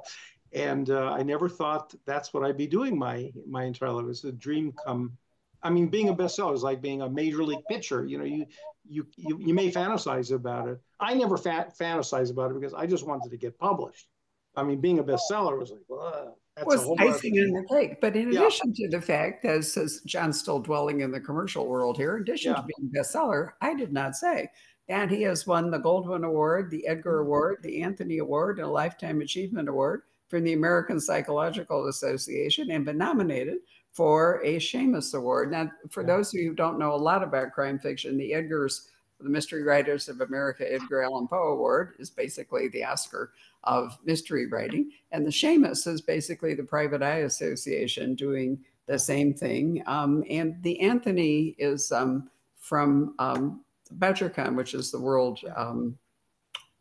And 0.54 0.90
uh, 0.90 1.12
I 1.12 1.24
never 1.24 1.50
thought 1.50 1.96
that's 2.06 2.34
what 2.34 2.44
I'd 2.44 2.58
be 2.58 2.68
doing 2.68 2.98
my 2.98 3.32
my 3.48 3.64
entire 3.64 3.92
life. 3.92 4.06
It's 4.10 4.24
a 4.24 4.32
dream 4.32 4.74
come. 4.86 5.18
I 5.64 5.70
mean, 5.70 5.88
being 5.88 6.10
a 6.10 6.16
bestseller 6.16 6.54
is 6.54 6.64
like 6.64 6.82
being 6.82 7.02
a 7.02 7.10
major 7.10 7.44
league 7.44 7.66
pitcher. 7.70 8.06
You 8.06 8.18
know, 8.18 8.26
you 8.26 8.46
you, 8.88 9.08
you, 9.16 9.40
you 9.40 9.54
may 9.54 9.72
fantasize 9.72 10.32
about 10.32 10.68
it. 10.68 10.80
I 11.00 11.14
never 11.14 11.38
fa- 11.38 11.72
fantasize 11.80 12.32
about 12.32 12.52
it 12.52 12.60
because 12.60 12.74
I 12.74 12.86
just 12.86 13.06
wanted 13.06 13.32
to 13.32 13.38
get 13.38 13.58
published. 13.58 14.08
I 14.56 14.64
mean, 14.64 14.82
being 14.82 15.00
a 15.00 15.04
bestseller 15.04 15.58
was 15.58 15.72
like, 15.72 15.82
well, 15.88 16.38
That's 16.56 16.68
was 16.68 16.82
icing 17.00 17.36
on 17.40 17.52
the 17.52 17.66
cake. 17.70 18.02
But 18.02 18.16
in 18.16 18.32
yeah. 18.32 18.42
addition 18.42 18.74
to 18.74 18.90
the 18.90 19.02
fact, 19.02 19.46
as 19.46 19.72
says 19.72 20.02
John's 20.06 20.40
still 20.40 20.60
dwelling 20.60 21.02
in 21.02 21.12
the 21.12 21.22
commercial 21.22 21.68
world 21.68 21.98
here, 21.98 22.18
in 22.18 22.24
addition 22.24 22.52
yeah. 22.52 22.62
to 22.62 22.64
being 22.64 22.92
a 22.94 23.00
bestseller, 23.00 23.52
I 23.62 23.74
did 23.74 23.94
not 23.94 24.16
say. 24.16 24.50
And 24.90 25.10
he 25.10 25.22
has 25.22 25.48
won 25.48 25.72
the 25.72 25.80
Goldwyn 25.80 26.26
Award, 26.26 26.70
the 26.70 26.86
Edgar 26.86 27.20
mm-hmm. 27.20 27.28
Award, 27.28 27.58
the 27.64 27.82
Anthony 27.82 28.18
Award, 28.18 28.58
and 28.58 28.68
a 28.68 28.72
Lifetime 28.72 29.22
Achievement 29.22 29.70
Award 29.70 30.02
from 30.28 30.44
the 30.44 30.54
American 30.54 31.00
Psychological 31.00 31.88
Association 31.88 32.72
and 32.72 32.86
been 32.86 32.98
nominated 32.98 33.60
for 33.92 34.42
a 34.44 34.58
Shamus 34.58 35.14
Award. 35.14 35.52
Now, 35.52 35.72
for 35.90 36.02
yeah. 36.02 36.08
those 36.08 36.34
of 36.34 36.40
you 36.40 36.50
who 36.50 36.56
don't 36.56 36.80
know 36.80 36.94
a 36.94 36.96
lot 36.96 37.24
about 37.24 37.52
crime 37.52 37.78
fiction, 37.78 38.18
the 38.18 38.34
Edgar's, 38.34 38.90
the 39.20 39.30
Mystery 39.30 39.64
Writers 39.64 40.10
of 40.10 40.22
America 40.22 40.72
Edgar 40.72 41.04
Allan 41.04 41.28
Poe 41.28 41.54
Award 41.54 41.96
is 42.00 42.10
basically 42.10 42.70
the 42.70 42.84
Oscar 42.84 43.34
of 43.66 43.98
mystery 44.04 44.48
writing. 44.48 44.92
And 45.12 45.26
the 45.26 45.32
Shamus 45.32 45.88
is 45.88 46.02
basically 46.02 46.54
the 46.54 46.64
Private 46.64 47.04
Eye 47.04 47.20
Association 47.20 48.16
doing 48.16 48.60
the 48.88 48.98
same 48.98 49.34
thing. 49.34 49.84
Um, 49.86 50.24
and 50.30 50.62
the 50.64 50.80
Anthony 50.80 51.56
is 51.60 51.92
um, 51.92 52.30
from 52.58 53.14
um, 53.20 53.62
BoucherCon, 54.00 54.56
which 54.56 54.74
is 54.74 54.92
the 54.92 55.00
world 55.00 55.40
um, 55.56 55.98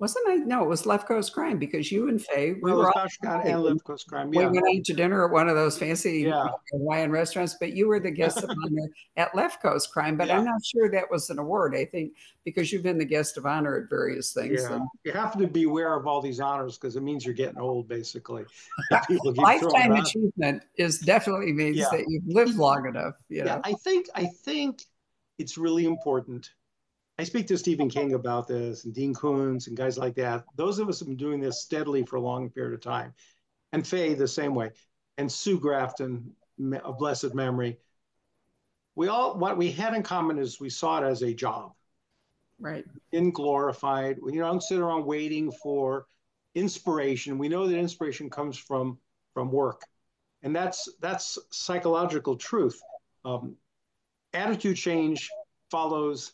wasn't 0.01 0.27
I? 0.29 0.37
No, 0.37 0.65
it 0.65 0.69
was 0.69 0.87
Left 0.87 1.07
Coast 1.07 1.35
Crime 1.35 1.59
because 1.59 1.93
you 1.93 2.09
and 2.09 2.21
Faye. 2.21 2.55
We 2.55 2.73
well, 2.73 2.79
were 2.79 2.99
all, 2.99 3.07
and 3.23 3.63
Left 3.63 3.85
Coast 3.85 4.07
Crime. 4.09 4.33
Yeah. 4.33 4.49
We 4.49 4.59
went 4.59 4.79
out 4.79 4.85
to 4.87 4.95
dinner 4.95 5.27
at 5.27 5.31
one 5.31 5.47
of 5.47 5.57
those 5.57 5.79
fancy 5.79 6.21
yeah. 6.21 6.49
Hawaiian 6.73 7.11
restaurants, 7.11 7.57
but 7.61 7.75
you 7.75 7.87
were 7.87 8.01
the 8.01 8.11
guest 8.11 8.39
of 8.43 8.49
honor 8.49 8.89
at 9.19 9.35
Left 9.35 9.61
Coast 9.61 9.93
Crime. 9.93 10.17
But 10.17 10.29
yeah. 10.29 10.39
I'm 10.39 10.45
not 10.47 10.65
sure 10.65 10.91
that 10.91 11.11
was 11.11 11.29
an 11.29 11.39
award. 11.39 11.77
I 11.77 11.85
think 11.85 12.15
because 12.47 12.73
you've 12.73 12.83
been 12.83 12.97
the 12.97 13.05
guest 13.05 13.37
of 13.37 13.45
honor 13.45 13.77
at 13.77 13.91
various 13.91 14.33
things. 14.33 14.63
Yeah. 14.63 14.79
You 15.05 15.13
have 15.13 15.37
to 15.37 15.47
be 15.47 15.65
aware 15.65 15.95
of 15.95 16.07
all 16.07 16.23
these 16.23 16.41
honors 16.41 16.79
because 16.79 16.97
it 16.97 17.03
means 17.03 17.27
you're 17.27 17.35
getting 17.35 17.59
old, 17.59 17.87
basically. 17.87 18.45
Lifetime 19.25 19.93
achievement 19.93 20.63
is 20.77 20.99
definitely 20.99 21.53
means 21.53 21.77
yeah. 21.77 21.91
that 21.93 22.07
you've 22.09 22.27
lived 22.27 22.57
long 22.57 22.87
enough. 22.87 23.17
You 23.29 23.45
know? 23.45 23.57
Yeah, 23.57 23.61
I 23.65 23.75
think 23.75 24.07
I 24.15 24.25
think 24.45 24.83
it's 25.39 25.59
really 25.59 25.85
important 25.85 26.51
I 27.21 27.25
speak 27.25 27.47
to 27.49 27.59
Stephen 27.59 27.91
King 27.91 28.15
about 28.15 28.49
this 28.49 28.87
and 28.87 28.95
Dean 28.95 29.13
Koontz 29.13 29.67
and 29.67 29.77
guys 29.77 29.99
like 29.99 30.15
that. 30.15 30.43
Those 30.57 30.79
of 30.79 30.89
us 30.89 31.01
have 31.01 31.09
been 31.09 31.19
doing 31.19 31.39
this 31.39 31.61
steadily 31.61 32.03
for 32.03 32.17
a 32.17 32.21
long 32.23 32.49
period 32.49 32.73
of 32.73 32.81
time. 32.81 33.13
And 33.75 33.87
Faye, 33.87 34.15
the 34.15 34.27
same 34.27 34.55
way. 34.55 34.71
And 35.19 35.31
Sue 35.31 35.61
Grafton, 35.61 36.33
of 36.83 36.97
blessed 36.97 37.35
memory. 37.35 37.77
We 38.95 39.09
all, 39.09 39.37
what 39.37 39.59
we 39.59 39.71
had 39.71 39.93
in 39.93 40.03
common 40.03 40.39
is 40.39 40.59
we 40.59 40.71
saw 40.71 41.03
it 41.03 41.07
as 41.07 41.21
a 41.21 41.35
job. 41.35 41.73
Right. 42.59 42.87
In 43.13 43.33
glorified. 43.33 44.17
We 44.23 44.39
don't 44.39 44.63
sit 44.63 44.79
around 44.79 45.05
waiting 45.05 45.53
for 45.53 46.07
inspiration. 46.55 47.37
We 47.37 47.51
know 47.51 47.69
that 47.69 47.77
inspiration 47.77 48.31
comes 48.31 48.57
from 48.57 48.97
from 49.35 49.53
work. 49.53 49.83
And 50.43 50.57
that's 50.57 50.89
that's 51.03 51.39
psychological 51.51 52.37
truth. 52.37 52.81
Um, 53.27 53.57
attitude 54.33 54.79
change 54.79 55.29
follows 55.71 56.33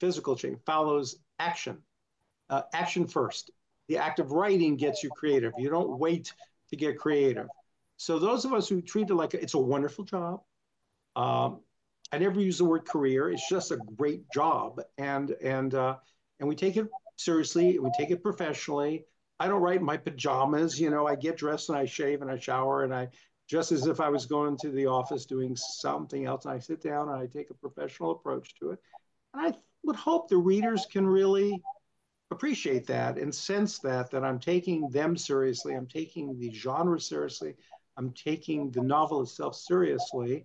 physical 0.00 0.36
change 0.36 0.58
follows 0.64 1.16
action. 1.38 1.78
Uh, 2.50 2.62
action 2.72 3.06
first. 3.06 3.50
The 3.88 3.98
act 3.98 4.18
of 4.18 4.32
writing 4.32 4.76
gets 4.76 5.02
you 5.02 5.10
creative. 5.10 5.52
You 5.58 5.70
don't 5.70 5.98
wait 5.98 6.32
to 6.70 6.76
get 6.76 6.98
creative. 6.98 7.46
So 7.96 8.18
those 8.18 8.44
of 8.44 8.52
us 8.52 8.68
who 8.68 8.80
treat 8.80 9.10
it 9.10 9.14
like 9.14 9.34
it's 9.34 9.54
a 9.54 9.58
wonderful 9.58 10.04
job, 10.04 10.40
um, 11.16 11.60
I 12.12 12.18
never 12.18 12.40
use 12.40 12.58
the 12.58 12.64
word 12.64 12.86
career. 12.86 13.30
It's 13.30 13.48
just 13.48 13.70
a 13.70 13.76
great 13.76 14.22
job, 14.32 14.80
and 14.96 15.30
and 15.42 15.74
uh, 15.74 15.96
and 16.40 16.48
we 16.48 16.54
take 16.54 16.76
it 16.76 16.86
seriously. 17.16 17.78
We 17.78 17.90
take 17.98 18.10
it 18.10 18.22
professionally. 18.22 19.04
I 19.40 19.48
don't 19.48 19.60
write 19.60 19.80
in 19.80 19.84
my 19.84 19.96
pajamas. 19.96 20.80
You 20.80 20.90
know, 20.90 21.06
I 21.06 21.16
get 21.16 21.36
dressed 21.36 21.68
and 21.68 21.78
I 21.78 21.84
shave 21.84 22.22
and 22.22 22.30
I 22.30 22.38
shower 22.38 22.84
and 22.84 22.94
I 22.94 23.08
just 23.48 23.72
as 23.72 23.86
if 23.86 24.00
I 24.00 24.08
was 24.08 24.26
going 24.26 24.56
to 24.58 24.70
the 24.70 24.86
office 24.86 25.26
doing 25.26 25.56
something 25.56 26.26
else. 26.26 26.44
And 26.44 26.54
I 26.54 26.58
sit 26.58 26.82
down 26.82 27.08
and 27.08 27.18
I 27.18 27.26
take 27.26 27.50
a 27.50 27.54
professional 27.54 28.12
approach 28.12 28.54
to 28.56 28.72
it. 28.72 28.78
And 29.34 29.46
I 29.46 29.58
would 29.84 29.96
hope 29.96 30.28
the 30.28 30.36
readers 30.36 30.86
can 30.90 31.06
really 31.06 31.62
appreciate 32.30 32.86
that 32.86 33.16
and 33.16 33.34
sense 33.34 33.78
that 33.78 34.10
that 34.10 34.24
I'm 34.24 34.38
taking 34.38 34.90
them 34.90 35.16
seriously, 35.16 35.74
I'm 35.74 35.86
taking 35.86 36.38
the 36.38 36.52
genre 36.52 37.00
seriously, 37.00 37.54
I'm 37.96 38.12
taking 38.12 38.70
the 38.70 38.82
novel 38.82 39.22
itself 39.22 39.56
seriously, 39.56 40.44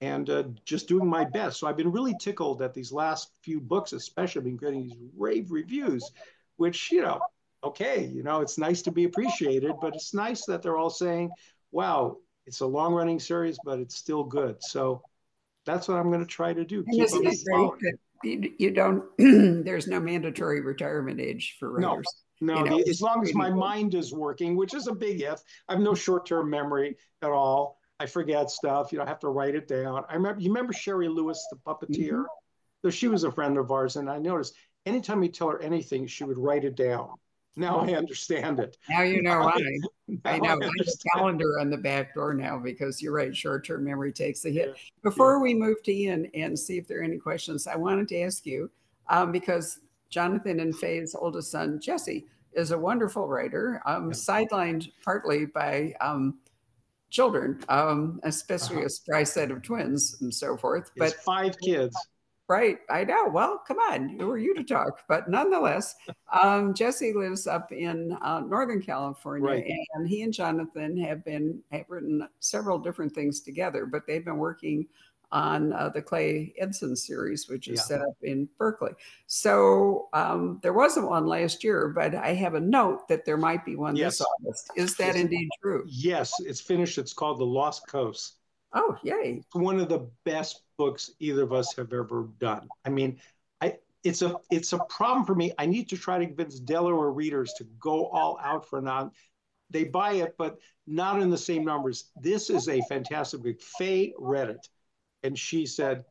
and 0.00 0.28
uh, 0.30 0.44
just 0.64 0.88
doing 0.88 1.08
my 1.08 1.24
best. 1.24 1.58
So 1.58 1.66
I've 1.66 1.76
been 1.76 1.92
really 1.92 2.14
tickled 2.20 2.60
that 2.60 2.74
these 2.74 2.92
last 2.92 3.30
few 3.42 3.60
books, 3.60 3.92
especially, 3.92 4.40
have 4.40 4.44
been 4.44 4.56
getting 4.56 4.82
these 4.84 4.96
rave 5.16 5.50
reviews, 5.50 6.10
which 6.56 6.92
you 6.92 7.02
know, 7.02 7.20
okay, 7.64 8.04
you 8.04 8.22
know, 8.22 8.40
it's 8.40 8.58
nice 8.58 8.82
to 8.82 8.92
be 8.92 9.04
appreciated, 9.04 9.72
but 9.80 9.94
it's 9.94 10.14
nice 10.14 10.46
that 10.46 10.62
they're 10.62 10.76
all 10.76 10.90
saying, 10.90 11.30
"Wow, 11.72 12.18
it's 12.46 12.60
a 12.60 12.66
long-running 12.66 13.18
series, 13.18 13.58
but 13.64 13.80
it's 13.80 13.96
still 13.96 14.22
good." 14.24 14.62
So 14.62 15.02
that's 15.64 15.88
what 15.88 15.98
I'm 15.98 16.10
going 16.10 16.20
to 16.20 16.26
try 16.26 16.52
to 16.52 16.64
do. 16.64 16.84
And 16.86 17.00
isn't 17.00 17.26
it 17.26 17.38
great 17.44 17.70
that 17.80 17.98
you, 18.22 18.52
you 18.58 18.70
don't 18.70 19.04
there's 19.64 19.86
no 19.86 20.00
mandatory 20.00 20.60
retirement 20.60 21.20
age 21.20 21.56
for 21.58 21.72
writers 21.72 22.06
no, 22.40 22.54
no 22.54 22.64
you 22.64 22.70
know, 22.70 22.84
as 22.88 23.00
long 23.00 23.22
as 23.22 23.34
my 23.34 23.50
mind 23.50 23.94
is 23.94 24.12
working 24.12 24.56
which 24.56 24.74
is 24.74 24.86
a 24.86 24.94
big 24.94 25.20
if 25.20 25.40
i 25.68 25.72
have 25.72 25.82
no 25.82 25.94
short-term 25.94 26.48
memory 26.50 26.96
at 27.22 27.30
all 27.30 27.78
i 28.00 28.06
forget 28.06 28.50
stuff 28.50 28.92
you 28.92 28.98
know 28.98 29.04
i 29.04 29.08
have 29.08 29.20
to 29.20 29.28
write 29.28 29.54
it 29.54 29.68
down. 29.68 30.04
I 30.08 30.14
remember 30.14 30.40
you 30.40 30.50
remember 30.50 30.72
shari 30.72 31.08
lewis 31.08 31.44
the 31.50 31.56
puppeteer? 31.56 32.12
Mm-hmm. 32.12 32.84
so 32.84 32.90
she 32.90 33.08
was 33.08 33.24
a 33.24 33.32
friend 33.32 33.58
of 33.58 33.70
ours 33.70 33.96
and 33.96 34.10
i 34.10 34.18
noticed 34.18 34.54
anytime 34.84 35.22
you 35.22 35.30
tell 35.30 35.48
her 35.48 35.62
anything 35.62 36.06
she 36.06 36.24
would 36.24 36.38
write 36.38 36.64
it 36.64 36.76
down 36.76 37.10
now 37.56 37.80
I 37.80 37.94
understand 37.94 38.60
it. 38.60 38.76
Now 38.88 39.02
you 39.02 39.22
know 39.22 39.40
why. 39.40 39.52
I 40.24 40.38
know. 40.38 40.50
I 40.50 40.52
have 40.52 40.60
a 40.62 41.08
calendar 41.14 41.58
on 41.58 41.70
the 41.70 41.76
back 41.76 42.14
door 42.14 42.34
now 42.34 42.58
because 42.58 43.02
you're 43.02 43.14
right. 43.14 43.34
Short-term 43.34 43.82
memory 43.84 44.12
takes 44.12 44.44
a 44.44 44.50
hit. 44.50 44.68
Yeah. 44.68 44.82
Before 45.02 45.36
yeah. 45.36 45.42
we 45.42 45.54
move 45.54 45.82
to 45.84 45.92
Ian 45.92 46.30
and 46.34 46.58
see 46.58 46.78
if 46.78 46.86
there 46.86 47.00
are 47.00 47.04
any 47.04 47.18
questions, 47.18 47.66
I 47.66 47.76
wanted 47.76 48.08
to 48.08 48.20
ask 48.20 48.46
you 48.46 48.70
um, 49.08 49.32
because 49.32 49.80
Jonathan 50.10 50.60
and 50.60 50.76
Faye's 50.76 51.16
oldest 51.18 51.50
son 51.50 51.80
Jesse 51.80 52.26
is 52.52 52.70
a 52.70 52.78
wonderful 52.78 53.26
writer, 53.26 53.82
um, 53.86 54.08
yeah. 54.08 54.12
sidelined 54.12 54.90
partly 55.04 55.46
by 55.46 55.94
um, 56.00 56.38
children, 57.10 57.58
um, 57.68 58.20
especially 58.24 58.76
uh-huh. 58.76 58.86
a 58.86 58.90
surprise 58.90 59.32
set 59.32 59.50
of 59.50 59.62
twins 59.62 60.16
and 60.20 60.32
so 60.32 60.56
forth. 60.56 60.90
But 60.96 61.14
five 61.14 61.58
kids. 61.58 61.96
Right. 62.48 62.78
I 62.88 63.02
know. 63.02 63.28
Well, 63.28 63.60
come 63.66 63.78
on. 63.78 64.08
Who 64.08 64.30
are 64.30 64.38
you 64.38 64.54
to 64.54 64.62
talk? 64.62 65.00
But 65.08 65.28
nonetheless, 65.28 65.96
um, 66.40 66.74
Jesse 66.74 67.12
lives 67.12 67.48
up 67.48 67.72
in 67.72 68.16
uh, 68.22 68.40
Northern 68.40 68.80
California, 68.80 69.48
right. 69.48 69.64
and 69.94 70.08
he 70.08 70.22
and 70.22 70.32
Jonathan 70.32 70.96
have 70.98 71.24
been 71.24 71.60
have 71.72 71.86
written 71.88 72.28
several 72.38 72.78
different 72.78 73.12
things 73.12 73.40
together, 73.40 73.84
but 73.84 74.06
they've 74.06 74.24
been 74.24 74.38
working 74.38 74.86
on 75.32 75.72
uh, 75.72 75.88
the 75.88 76.00
Clay 76.00 76.54
Edison 76.58 76.94
series, 76.94 77.48
which 77.48 77.66
is 77.66 77.80
yeah. 77.80 77.84
set 77.84 78.00
up 78.00 78.16
in 78.22 78.48
Berkeley. 78.58 78.92
So 79.26 80.08
um, 80.12 80.60
there 80.62 80.72
wasn't 80.72 81.08
one 81.08 81.26
last 81.26 81.64
year, 81.64 81.88
but 81.88 82.14
I 82.14 82.32
have 82.34 82.54
a 82.54 82.60
note 82.60 83.08
that 83.08 83.24
there 83.24 83.36
might 83.36 83.64
be 83.64 83.74
one 83.74 83.96
yes. 83.96 84.18
this 84.18 84.26
August. 84.40 84.70
Is 84.76 84.96
that 84.96 85.16
indeed 85.16 85.48
true? 85.60 85.84
Yes, 85.88 86.32
it's 86.38 86.60
finished. 86.60 86.98
It's 86.98 87.12
called 87.12 87.40
The 87.40 87.44
Lost 87.44 87.88
Coast. 87.88 88.36
Oh, 88.72 88.96
yay. 89.02 89.38
It's 89.38 89.54
one 89.54 89.80
of 89.80 89.88
the 89.88 90.08
best 90.24 90.62
books 90.76 91.10
either 91.18 91.42
of 91.42 91.52
us 91.52 91.74
have 91.76 91.92
ever 91.92 92.28
done. 92.38 92.68
I 92.84 92.90
mean, 92.90 93.18
I 93.60 93.76
it's 94.04 94.22
a 94.22 94.36
it's 94.50 94.72
a 94.72 94.78
problem 94.88 95.24
for 95.24 95.34
me. 95.34 95.52
I 95.58 95.66
need 95.66 95.88
to 95.90 95.96
try 95.96 96.18
to 96.18 96.26
convince 96.26 96.60
Delaware 96.60 97.10
readers 97.10 97.52
to 97.54 97.64
go 97.80 98.06
all 98.06 98.38
out 98.42 98.68
for 98.68 98.80
non. 98.80 99.12
They 99.70 99.84
buy 99.84 100.14
it, 100.14 100.36
but 100.38 100.58
not 100.86 101.20
in 101.20 101.30
the 101.30 101.38
same 101.38 101.64
numbers. 101.64 102.10
This 102.20 102.50
is 102.50 102.68
a 102.68 102.82
fantastic 102.82 103.42
book. 103.42 103.60
Faye 103.60 104.14
read 104.18 104.50
it, 104.50 104.68
and 105.22 105.38
she 105.38 105.66
said, 105.66 106.04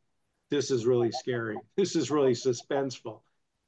"This 0.50 0.72
is 0.72 0.86
really 0.86 1.12
scary. 1.12 1.58
This 1.78 1.96
is 1.96 2.12
really 2.12 2.34
suspenseful." 2.34 3.22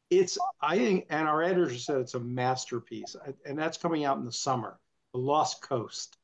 It's 0.09 0.37
I 0.61 0.77
think, 0.77 1.05
and 1.09 1.27
our 1.27 1.43
editor 1.43 1.77
said 1.77 1.97
it's 1.97 2.15
a 2.15 2.19
masterpiece, 2.19 3.15
and 3.45 3.57
that's 3.57 3.77
coming 3.77 4.05
out 4.05 4.17
in 4.17 4.25
the 4.25 4.31
summer. 4.31 4.79
The 5.13 5.19
Lost 5.19 5.61
Coast 5.61 6.16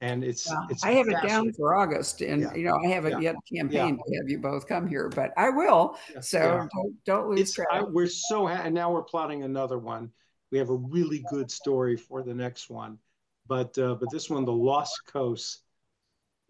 and 0.00 0.22
it's, 0.22 0.46
yeah. 0.46 0.60
it's 0.68 0.84
I 0.84 0.92
have 0.92 1.08
it 1.08 1.16
down 1.26 1.52
for 1.52 1.74
August, 1.74 2.20
and 2.20 2.42
yeah. 2.42 2.54
you 2.54 2.64
know 2.64 2.78
I 2.84 2.88
haven't 2.88 3.22
yeah. 3.22 3.32
yet 3.32 3.36
campaigned 3.52 3.98
to 4.06 4.16
have 4.16 4.28
you 4.28 4.38
both 4.38 4.66
come 4.66 4.86
here, 4.86 5.08
but 5.08 5.32
I 5.36 5.48
will. 5.48 5.98
So 6.20 6.68
don't, 6.74 7.04
don't 7.04 7.30
lose 7.30 7.52
track. 7.54 7.68
I, 7.72 7.82
we're 7.82 8.06
so 8.06 8.46
happy, 8.46 8.66
and 8.66 8.74
now 8.74 8.92
we're 8.92 9.02
plotting 9.02 9.42
another 9.42 9.78
one. 9.78 10.10
We 10.52 10.58
have 10.58 10.70
a 10.70 10.76
really 10.76 11.24
good 11.30 11.50
story 11.50 11.96
for 11.96 12.22
the 12.22 12.34
next 12.34 12.68
one, 12.68 12.98
but 13.46 13.76
uh, 13.78 13.94
but 13.94 14.10
this 14.10 14.28
one, 14.28 14.44
the 14.44 14.52
Lost 14.52 15.00
Coast, 15.10 15.62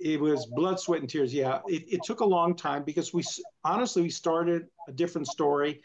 it 0.00 0.20
was 0.20 0.46
blood, 0.46 0.80
sweat, 0.80 1.00
and 1.00 1.08
tears. 1.08 1.32
Yeah, 1.32 1.60
it, 1.68 1.84
it 1.88 2.00
took 2.04 2.20
a 2.20 2.26
long 2.26 2.56
time 2.56 2.82
because 2.82 3.14
we 3.14 3.22
honestly 3.64 4.02
we 4.02 4.10
started 4.10 4.66
a 4.88 4.92
different 4.92 5.28
story 5.28 5.82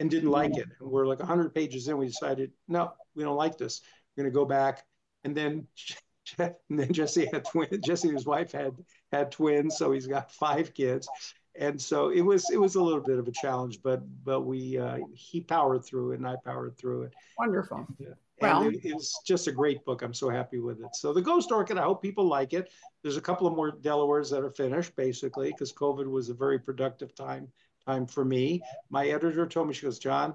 and 0.00 0.10
didn't 0.10 0.30
like 0.30 0.56
it, 0.56 0.66
and 0.80 0.90
we're 0.90 1.06
like 1.06 1.20
100 1.20 1.54
pages 1.54 1.86
in. 1.86 1.96
We 1.98 2.06
decided 2.06 2.50
no, 2.66 2.94
we 3.14 3.22
don't 3.22 3.36
like 3.36 3.58
this. 3.58 3.80
We're 4.16 4.24
going 4.24 4.32
to 4.32 4.36
go 4.36 4.44
back, 4.44 4.82
and 5.22 5.36
then 5.36 5.68
and 6.38 6.54
then 6.70 6.92
Jesse 6.92 7.26
had 7.32 7.44
twins. 7.44 7.78
Jesse, 7.84 8.10
his 8.10 8.26
wife, 8.26 8.52
had 8.52 8.72
had 9.12 9.30
twins, 9.30 9.76
so 9.76 9.92
he's 9.92 10.06
got 10.06 10.32
five 10.32 10.74
kids. 10.74 11.08
and 11.58 11.80
so 11.80 12.10
it 12.10 12.20
was 12.20 12.50
it 12.50 12.58
was 12.58 12.74
a 12.76 12.82
little 12.82 13.02
bit 13.02 13.18
of 13.18 13.28
a 13.28 13.32
challenge, 13.32 13.80
but 13.82 14.02
but 14.24 14.42
we 14.42 14.78
uh, 14.78 14.98
he 15.14 15.40
powered 15.40 15.84
through 15.84 16.12
it, 16.12 16.18
and 16.18 16.26
I 16.26 16.36
powered 16.44 16.76
through 16.78 17.02
it. 17.04 17.14
Wonderful. 17.38 17.86
Yeah. 17.98 18.08
Well, 18.40 18.68
it, 18.68 18.80
it's 18.82 19.20
just 19.22 19.48
a 19.48 19.52
great 19.52 19.84
book. 19.84 20.00
I'm 20.00 20.14
so 20.14 20.30
happy 20.30 20.60
with 20.60 20.80
it. 20.80 20.96
So 20.96 21.12
the 21.12 21.20
Ghost 21.20 21.52
Orchid, 21.52 21.76
I 21.76 21.82
hope 21.82 22.00
people 22.00 22.26
like 22.26 22.54
it. 22.54 22.70
There's 23.02 23.18
a 23.18 23.20
couple 23.20 23.46
of 23.46 23.54
more 23.54 23.70
Delawares 23.70 24.30
that 24.30 24.42
are 24.42 24.50
finished, 24.50 24.96
basically, 24.96 25.48
because 25.50 25.74
COVID 25.74 26.06
was 26.06 26.30
a 26.30 26.34
very 26.34 26.58
productive 26.58 27.14
time 27.14 27.48
time 27.86 28.06
for 28.06 28.24
me. 28.24 28.62
My 28.90 29.06
editor 29.08 29.46
told 29.46 29.68
me, 29.68 29.74
she 29.74 29.82
goes, 29.82 29.98
John, 29.98 30.34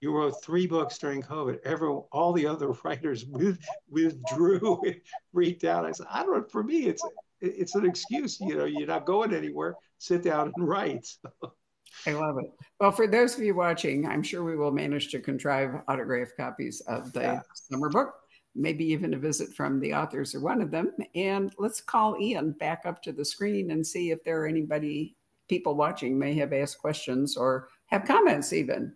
you 0.00 0.16
wrote 0.16 0.42
three 0.42 0.66
books 0.66 0.98
during 0.98 1.22
COVID. 1.22 1.60
Every 1.64 1.88
all 1.88 2.32
the 2.32 2.46
other 2.46 2.68
writers 2.84 3.26
with, 3.26 3.58
withdrew, 3.88 4.80
freaked 5.32 5.64
out. 5.64 5.86
I 5.86 5.92
said, 5.92 6.06
I 6.10 6.22
don't 6.22 6.38
know. 6.38 6.44
For 6.50 6.62
me, 6.62 6.86
it's 6.86 7.04
it's 7.40 7.74
an 7.74 7.86
excuse. 7.86 8.40
You 8.40 8.56
know, 8.56 8.64
you're 8.64 8.86
not 8.86 9.06
going 9.06 9.34
anywhere. 9.34 9.76
Sit 9.98 10.22
down 10.22 10.52
and 10.56 10.68
write. 10.68 11.06
I 12.06 12.12
love 12.12 12.38
it. 12.38 12.50
Well, 12.78 12.92
for 12.92 13.06
those 13.06 13.36
of 13.36 13.42
you 13.42 13.54
watching, 13.54 14.06
I'm 14.06 14.22
sure 14.22 14.44
we 14.44 14.56
will 14.56 14.70
manage 14.70 15.10
to 15.10 15.20
contrive 15.20 15.82
autograph 15.88 16.28
copies 16.36 16.80
of 16.82 17.12
the 17.12 17.20
yeah. 17.20 17.40
summer 17.54 17.90
book, 17.90 18.14
maybe 18.54 18.84
even 18.86 19.12
a 19.14 19.18
visit 19.18 19.54
from 19.54 19.80
the 19.80 19.92
authors 19.94 20.34
or 20.34 20.40
one 20.40 20.62
of 20.62 20.70
them. 20.70 20.92
And 21.14 21.52
let's 21.58 21.80
call 21.80 22.18
Ian 22.20 22.52
back 22.52 22.82
up 22.86 23.02
to 23.02 23.12
the 23.12 23.24
screen 23.24 23.70
and 23.70 23.86
see 23.86 24.12
if 24.12 24.22
there 24.22 24.42
are 24.42 24.46
anybody, 24.46 25.16
people 25.48 25.74
watching 25.74 26.18
may 26.18 26.34
have 26.34 26.52
asked 26.52 26.78
questions 26.78 27.36
or 27.36 27.68
have 27.86 28.04
comments 28.04 28.52
even. 28.52 28.94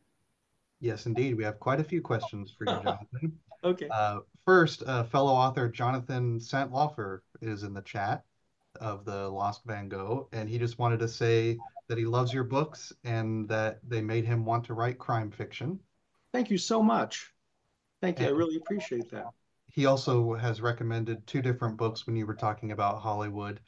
Yes, 0.85 1.07
indeed. 1.07 1.35
We 1.35 1.45
have 1.45 1.59
quite 1.59 1.81
a 1.81 1.85
few 1.85 2.03
questions 2.03 2.55
for 2.57 2.67
you, 2.67 2.73
Jonathan. 2.85 3.39
okay. 3.65 3.89
Uh, 3.89 4.19
first, 4.45 4.83
uh, 4.87 5.05
fellow 5.05 5.33
author 5.33 5.67
Jonathan 5.67 6.39
Santlofer 6.39 7.21
is 7.41 7.63
in 7.63 7.73
the 7.73 7.81
chat 7.81 8.23
of 8.83 9.07
the 9.07 9.27
Lost 9.31 9.63
Van 9.65 9.89
Gogh, 9.89 10.29
and 10.33 10.47
he 10.47 10.59
just 10.59 10.79
wanted 10.79 10.99
to 10.99 11.09
say 11.09 11.57
that 11.89 11.97
he 11.97 12.05
loves 12.05 12.35
your 12.35 12.45
books 12.45 12.93
and 13.03 13.49
that 13.49 13.79
they 13.89 14.03
made 14.03 14.27
him 14.27 14.45
want 14.45 14.65
to 14.65 14.75
write 14.75 14.99
crime 14.99 15.31
fiction. 15.31 15.81
Thank 16.35 16.51
you 16.51 16.59
so 16.59 16.83
much. 16.83 17.33
Thank 18.03 18.21
you. 18.21 18.27
And 18.27 18.35
I 18.35 18.39
really 18.39 18.57
appreciate 18.57 19.11
that. 19.11 19.29
He 19.71 19.87
also 19.87 20.35
has 20.35 20.61
recommended 20.61 21.27
two 21.27 21.41
different 21.41 21.79
books 21.79 22.07
when 22.07 22.15
you 22.15 22.27
were 22.27 22.35
talking 22.35 22.73
about 22.73 23.01
Hollywood. 23.01 23.59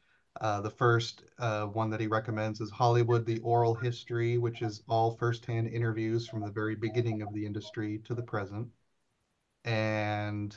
Uh, 0.41 0.61
the 0.61 0.71
first 0.71 1.23
uh, 1.39 1.67
one 1.67 1.91
that 1.91 2.01
he 2.01 2.07
recommends 2.07 2.61
is 2.61 2.71
Hollywood, 2.71 3.25
the 3.25 3.39
Oral 3.41 3.75
History, 3.75 4.39
which 4.39 4.63
is 4.63 4.83
all 4.89 5.13
firsthand 5.13 5.69
interviews 5.69 6.29
from 6.29 6.41
the 6.41 6.51
very 6.51 6.75
beginning 6.75 7.23
of 7.23 7.33
the 7.33 7.47
industry 7.47 8.01
to 8.05 8.15
the 8.15 8.23
present. 8.23 8.69
And 9.65 10.55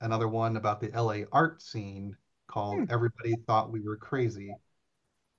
another 0.00 0.28
one 0.28 0.56
about 0.56 0.80
the 0.80 0.90
LA 0.90 1.24
art 1.30 1.62
scene 1.62 2.16
called 2.46 2.78
hmm. 2.78 2.84
Everybody 2.90 3.34
Thought 3.46 3.70
We 3.70 3.80
Were 3.80 3.96
Crazy, 3.96 4.54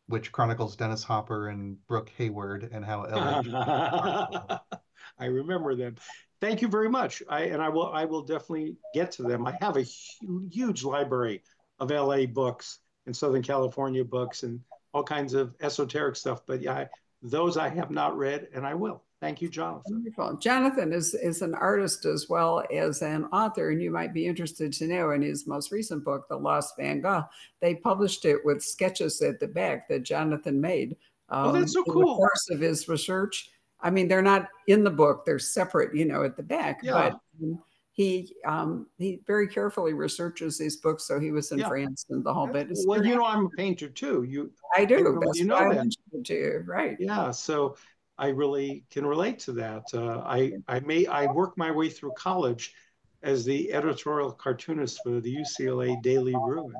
which 0.08 0.32
chronicles 0.32 0.76
Dennis 0.76 1.04
Hopper 1.04 1.50
and 1.50 1.78
Brooke 1.88 2.12
Hayward 2.18 2.70
and 2.72 2.86
how 2.86 3.04
LA. 3.04 4.60
I 5.20 5.26
remember 5.26 5.76
them. 5.76 5.96
Thank 6.42 6.62
you 6.62 6.68
very 6.68 6.90
much. 6.90 7.24
I 7.30 7.44
and 7.44 7.62
I 7.62 7.70
will 7.70 7.92
I 7.92 8.06
will 8.06 8.24
definitely 8.24 8.76
get 8.94 9.12
to 9.14 9.24
them. 9.24 9.48
I 9.48 9.58
have 9.62 9.78
a 9.78 9.84
huge 9.84 10.84
library 10.84 11.44
of 11.80 11.90
LA 11.90 12.26
books 12.26 12.80
and 13.06 13.16
Southern 13.16 13.42
California 13.42 14.04
books 14.04 14.44
and 14.44 14.60
all 14.94 15.04
kinds 15.04 15.34
of 15.34 15.56
esoteric 15.62 16.16
stuff. 16.16 16.42
But 16.46 16.62
yeah, 16.62 16.86
those 17.22 17.58
I 17.58 17.70
have 17.70 17.92
not 17.92 18.18
read, 18.18 18.48
and 18.54 18.66
I 18.66 18.74
will. 18.74 19.02
Thank 19.22 19.42
you, 19.42 19.48
Jonathan. 19.48 19.94
Wonderful. 19.94 20.38
Jonathan 20.38 20.92
is, 20.92 21.14
is 21.14 21.42
an 21.42 21.56
artist 21.56 22.04
as 22.04 22.28
well 22.28 22.62
as 22.74 23.02
an 23.02 23.24
author, 23.26 23.70
and 23.70 23.82
you 23.82 23.90
might 23.90 24.14
be 24.14 24.28
interested 24.28 24.74
to 24.74 24.86
know 24.86 25.12
in 25.12 25.22
his 25.22 25.48
most 25.48 25.72
recent 25.72 26.04
book, 26.04 26.28
The 26.28 26.36
Lost 26.36 26.74
Van 26.78 27.00
Gogh, 27.00 27.24
they 27.62 27.76
published 27.76 28.26
it 28.26 28.40
with 28.44 28.62
sketches 28.62 29.22
at 29.22 29.40
the 29.40 29.48
back 29.48 29.88
that 29.88 30.04
Jonathan 30.04 30.60
made. 30.60 30.98
Um, 31.30 31.48
oh, 31.48 31.52
that's 31.54 31.72
so 31.72 31.80
um, 31.80 31.86
cool. 31.86 32.02
In 32.02 32.08
the 32.08 32.16
course 32.16 32.50
of 32.52 32.60
his 32.60 32.90
research. 32.90 33.50
I 33.80 33.90
mean, 33.90 34.10
they're 34.10 34.22
not 34.22 34.50
in 34.68 34.84
the 34.84 34.92
book; 34.92 35.26
they're 35.26 35.40
separate, 35.40 35.96
you 35.96 36.04
know, 36.04 36.24
at 36.24 36.36
the 36.36 36.44
back. 36.44 36.82
Yeah. 36.84 37.12
But 37.40 37.58
he 37.94 38.36
um, 38.44 38.88
he 38.98 39.22
very 39.28 39.48
carefully 39.48 39.94
researches 39.94 40.58
these 40.58 40.78
books. 40.78 41.06
So 41.06 41.20
he 41.20 41.32
was 41.32 41.52
in 41.52 41.60
yeah. 41.60 41.70
France 41.70 42.08
and 42.10 42.24
the 42.24 42.34
whole 42.34 42.48
bit. 42.48 42.72
It's 42.72 42.86
well, 42.88 43.06
you 43.06 43.16
know, 43.16 43.26
I'm 43.26 43.46
a 43.46 43.50
painter 43.50 43.88
too. 43.88 44.24
You, 44.24 44.52
I 44.76 44.84
do. 44.84 45.20
That's 45.24 45.40
you 45.40 45.46
know 45.46 45.56
I 45.56 45.76
that. 45.76 45.96
to 46.26 46.34
you, 46.34 46.64
right? 46.66 46.98
Yeah. 47.00 47.30
So 47.30 47.78
I 48.18 48.30
really 48.30 48.84
can 48.90 49.06
relate 49.06 49.38
to 49.40 49.52
that. 49.54 49.84
Uh, 49.94 50.24
I 50.26 50.54
I 50.68 50.80
may 50.80 51.06
I 51.06 51.28
work 51.28 51.56
my 51.56 51.70
way 51.70 51.88
through 51.88 52.14
college 52.18 52.74
as 53.22 53.46
the 53.46 53.72
editorial 53.72 54.32
cartoonist 54.32 55.00
for 55.04 55.22
the 55.22 55.36
UCLA 55.36 56.02
Daily 56.02 56.34
Bruin. 56.34 56.74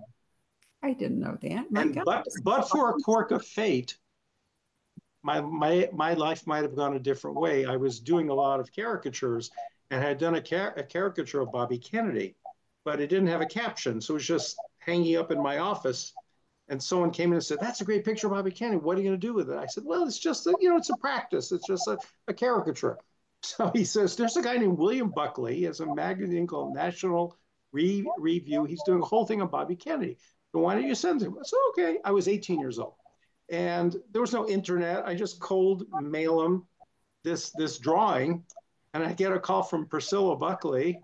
I 0.82 0.94
didn't 0.94 1.20
know 1.20 1.38
that. 1.44 1.68
and, 1.76 2.02
but 2.04 2.26
but 2.44 2.70
for 2.70 2.90
a 2.90 2.94
quirk 3.04 3.30
of 3.30 3.46
fate, 3.46 3.98
my 5.24 5.42
my 5.42 5.90
my 5.94 6.14
life 6.14 6.46
might 6.46 6.64
have 6.64 6.76
gone 6.76 6.96
a 6.96 7.00
different 7.00 7.38
way. 7.38 7.66
I 7.66 7.78
was 7.78 8.00
doing 8.00 8.30
a 8.30 8.34
lot 8.34 8.60
of 8.60 8.74
caricatures 8.74 9.50
and 9.90 10.02
had 10.02 10.18
done 10.18 10.36
a, 10.36 10.42
car- 10.42 10.74
a 10.76 10.84
caricature 10.84 11.42
of 11.42 11.52
Bobby 11.52 11.78
Kennedy, 11.78 12.36
but 12.84 13.00
it 13.00 13.08
didn't 13.08 13.28
have 13.28 13.42
a 13.42 13.46
caption. 13.46 14.02
So 14.02 14.14
it 14.14 14.16
was 14.16 14.28
just 14.28 14.58
hanging 14.80 15.18
up 15.18 15.32
in 15.32 15.42
my 15.42 15.60
office. 15.60 16.14
And 16.70 16.82
someone 16.82 17.12
came 17.12 17.30
in 17.30 17.36
and 17.36 17.44
said, 17.44 17.60
That's 17.60 17.82
a 17.82 17.86
great 17.86 18.06
picture 18.06 18.28
of 18.28 18.34
Bobby 18.34 18.52
Kennedy. 18.52 18.78
What 18.78 18.98
are 18.98 19.02
you 19.02 19.10
going 19.10 19.20
to 19.20 19.28
do 19.28 19.34
with 19.34 19.50
it? 19.50 19.58
I 19.58 19.66
said, 19.66 19.84
Well, 19.86 20.08
it's 20.08 20.18
just, 20.20 20.48
a, 20.48 20.56
you 20.60 20.70
know, 20.70 20.78
it's 20.78 20.90
a 20.90 20.98
practice. 20.98 21.52
It's 21.52 21.68
just 21.68 21.88
a, 21.88 21.98
a 22.28 22.34
caricature. 22.34 22.98
So 23.46 23.70
he 23.76 23.84
says, 23.84 24.16
There's 24.16 24.38
a 24.38 24.42
guy 24.42 24.56
named 24.56 24.78
William 24.78 25.10
Buckley. 25.10 25.56
He 25.56 25.64
has 25.64 25.82
a 25.82 25.94
magazine 25.94 26.48
called 26.48 26.74
National 26.74 27.38
Re- 27.74 28.10
Review. 28.18 28.64
He's 28.64 28.84
doing 28.84 29.02
a 29.02 29.06
whole 29.06 29.26
thing 29.26 29.42
on 29.42 29.50
Bobby 29.50 29.76
Kennedy. 29.76 30.18
So 30.54 30.60
why 30.62 30.76
don't 30.76 30.88
you 30.88 30.96
send 30.96 31.22
him? 31.22 31.36
I 31.38 31.44
said, 31.44 31.58
Okay. 31.72 31.98
I 32.06 32.12
was 32.12 32.30
18 32.30 32.58
years 32.58 32.80
old. 32.80 32.94
And 33.54 33.96
there 34.12 34.22
was 34.22 34.34
no 34.34 34.50
internet. 34.50 35.06
I 35.06 35.14
just 35.14 35.40
cold 35.40 35.86
mail 36.02 36.42
him 36.42 36.66
this 37.24 37.52
this 37.52 37.78
drawing 37.78 38.44
and 38.94 39.04
I 39.04 39.14
get 39.14 39.32
a 39.32 39.40
call 39.40 39.64
from 39.64 39.86
Priscilla 39.86 40.36
Buckley, 40.36 41.00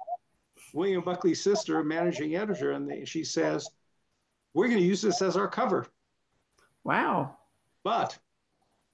William 0.73 1.03
Buckley's 1.03 1.43
sister, 1.43 1.83
managing 1.83 2.35
editor, 2.35 2.71
and 2.71 3.07
she 3.07 3.23
says, 3.23 3.69
We're 4.53 4.67
going 4.67 4.79
to 4.79 4.85
use 4.85 5.01
this 5.01 5.21
as 5.21 5.35
our 5.35 5.47
cover. 5.47 5.87
Wow. 6.83 7.37
But 7.83 8.17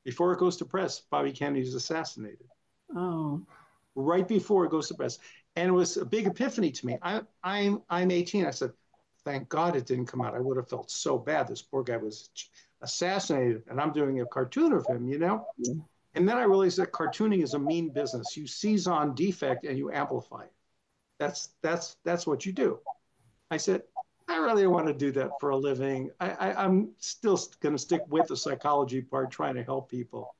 before 0.03 0.33
it 0.33 0.39
goes 0.39 0.57
to 0.57 0.65
press, 0.65 0.99
Bobby 0.99 1.31
Kennedy's 1.31 1.75
assassinated. 1.75 2.47
Oh. 2.95 3.41
Right 3.95 4.27
before 4.27 4.65
it 4.65 4.71
goes 4.71 4.87
to 4.89 4.93
press. 4.93 5.19
And 5.55 5.69
it 5.69 5.73
was 5.73 5.97
a 5.97 6.05
big 6.05 6.27
epiphany 6.27 6.71
to 6.71 6.85
me. 6.85 6.97
I, 7.01 7.21
I'm, 7.43 7.81
I'm 7.89 8.11
18. 8.11 8.45
I 8.45 8.51
said, 8.51 8.71
Thank 9.25 9.49
God 9.49 9.75
it 9.75 9.87
didn't 9.87 10.05
come 10.05 10.21
out. 10.21 10.35
I 10.35 10.39
would 10.39 10.57
have 10.57 10.69
felt 10.69 10.91
so 10.91 11.17
bad. 11.17 11.47
This 11.47 11.61
poor 11.61 11.83
guy 11.83 11.97
was 11.97 12.29
assassinated, 12.81 13.63
and 13.67 13.81
I'm 13.81 13.91
doing 13.91 14.21
a 14.21 14.25
cartoon 14.25 14.71
of 14.71 14.85
him, 14.85 15.07
you 15.07 15.17
know? 15.17 15.45
Yeah. 15.57 15.73
And 16.13 16.29
then 16.29 16.37
I 16.37 16.43
realized 16.43 16.77
that 16.77 16.91
cartooning 16.91 17.43
is 17.43 17.55
a 17.55 17.59
mean 17.59 17.89
business. 17.89 18.37
You 18.37 18.47
seize 18.47 18.87
on 18.87 19.15
defect 19.15 19.65
and 19.65 19.77
you 19.77 19.91
amplify 19.91 20.43
it. 20.43 20.53
That's 21.19 21.49
that's 21.61 21.97
that's 22.05 22.25
what 22.25 22.45
you 22.45 22.53
do. 22.53 22.79
I 23.51 23.57
said, 23.57 23.83
I 24.27 24.37
really 24.37 24.67
want 24.67 24.87
to 24.87 24.93
do 24.93 25.11
that 25.13 25.31
for 25.39 25.49
a 25.49 25.57
living. 25.57 26.11
I, 26.19 26.29
I, 26.31 26.65
am 26.65 26.91
still 26.99 27.39
going 27.59 27.75
to 27.75 27.81
stick 27.81 28.01
with 28.09 28.27
the 28.27 28.37
psychology 28.37 29.01
part, 29.01 29.29
trying 29.29 29.55
to 29.55 29.63
help 29.63 29.89
people. 29.89 30.35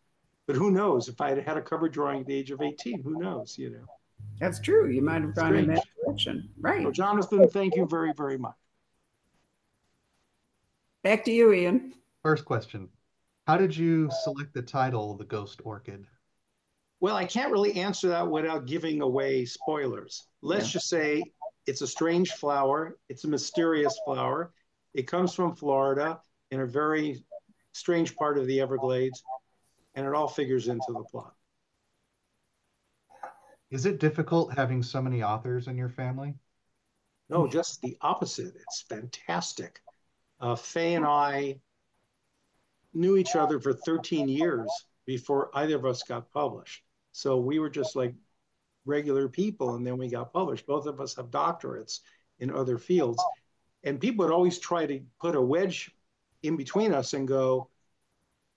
But 0.47 0.55
who 0.55 0.71
knows? 0.71 1.07
If 1.07 1.21
I 1.21 1.29
had 1.29 1.39
had 1.39 1.57
a 1.57 1.61
cover 1.61 1.87
drawing 1.87 2.21
at 2.21 2.25
the 2.25 2.35
age 2.35 2.51
of 2.51 2.61
18, 2.61 3.01
who 3.03 3.19
knows? 3.19 3.57
You 3.57 3.71
know. 3.71 3.85
That's 4.39 4.59
true. 4.59 4.89
You 4.89 5.01
might 5.01 5.21
have 5.21 5.35
gone 5.35 5.55
in 5.55 5.67
that 5.67 5.85
direction, 6.03 6.49
right? 6.59 6.83
So, 6.83 6.91
Jonathan, 6.91 7.47
thank 7.49 7.75
you 7.75 7.85
very, 7.85 8.13
very 8.13 8.37
much. 8.37 8.55
Back 11.05 11.23
to 11.25 11.31
you, 11.31 11.53
Ian. 11.53 11.93
First 12.23 12.45
question 12.45 12.89
how 13.45 13.57
did 13.57 13.77
you 13.77 14.09
select 14.23 14.55
the 14.55 14.63
title, 14.63 15.15
The 15.15 15.23
Ghost 15.23 15.61
Orchid? 15.63 16.07
Well, 16.99 17.15
I 17.15 17.25
can't 17.25 17.51
really 17.51 17.75
answer 17.75 18.07
that 18.07 18.27
without 18.27 18.65
giving 18.65 19.03
away 19.03 19.45
spoilers. 19.45 20.25
Let's 20.41 20.65
yeah. 20.65 20.71
just 20.71 20.89
say 20.89 21.21
it's 21.67 21.81
a 21.81 21.87
strange 21.87 22.31
flower, 22.31 22.97
it's 23.07 23.23
a 23.23 23.27
mysterious 23.27 23.95
flower. 24.03 24.51
It 24.95 25.03
comes 25.03 25.35
from 25.35 25.55
Florida 25.55 26.19
in 26.49 26.61
a 26.61 26.65
very 26.65 27.23
strange 27.73 28.15
part 28.15 28.39
of 28.39 28.47
the 28.47 28.59
Everglades, 28.59 29.21
and 29.93 30.07
it 30.07 30.13
all 30.15 30.27
figures 30.27 30.69
into 30.69 30.87
the 30.91 31.03
plot. 31.03 31.35
Is 33.69 33.85
it 33.85 33.99
difficult 33.99 34.57
having 34.57 34.81
so 34.81 35.03
many 35.03 35.21
authors 35.21 35.67
in 35.67 35.77
your 35.77 35.89
family? 35.89 36.33
No, 37.29 37.45
just 37.45 37.79
the 37.83 37.95
opposite. 38.01 38.55
It's 38.55 38.81
fantastic. 38.89 39.81
Uh, 40.45 40.55
Faye 40.55 40.93
and 40.93 41.07
I 41.07 41.59
knew 42.93 43.17
each 43.17 43.35
other 43.35 43.59
for 43.59 43.73
13 43.73 44.29
years 44.29 44.69
before 45.07 45.49
either 45.55 45.75
of 45.75 45.85
us 45.85 46.03
got 46.03 46.31
published. 46.31 46.83
So 47.13 47.39
we 47.39 47.57
were 47.57 47.69
just 47.69 47.95
like 47.95 48.13
regular 48.85 49.27
people, 49.27 49.73
and 49.73 49.85
then 49.85 49.97
we 49.97 50.07
got 50.07 50.31
published. 50.31 50.67
Both 50.67 50.85
of 50.85 51.01
us 51.01 51.15
have 51.15 51.31
doctorates 51.31 52.01
in 52.37 52.51
other 52.51 52.77
fields. 52.77 53.23
And 53.85 53.99
people 53.99 54.23
would 54.23 54.31
always 54.31 54.59
try 54.59 54.85
to 54.85 55.01
put 55.19 55.35
a 55.35 55.41
wedge 55.41 55.89
in 56.43 56.57
between 56.57 56.93
us 56.93 57.13
and 57.15 57.27
go, 57.27 57.71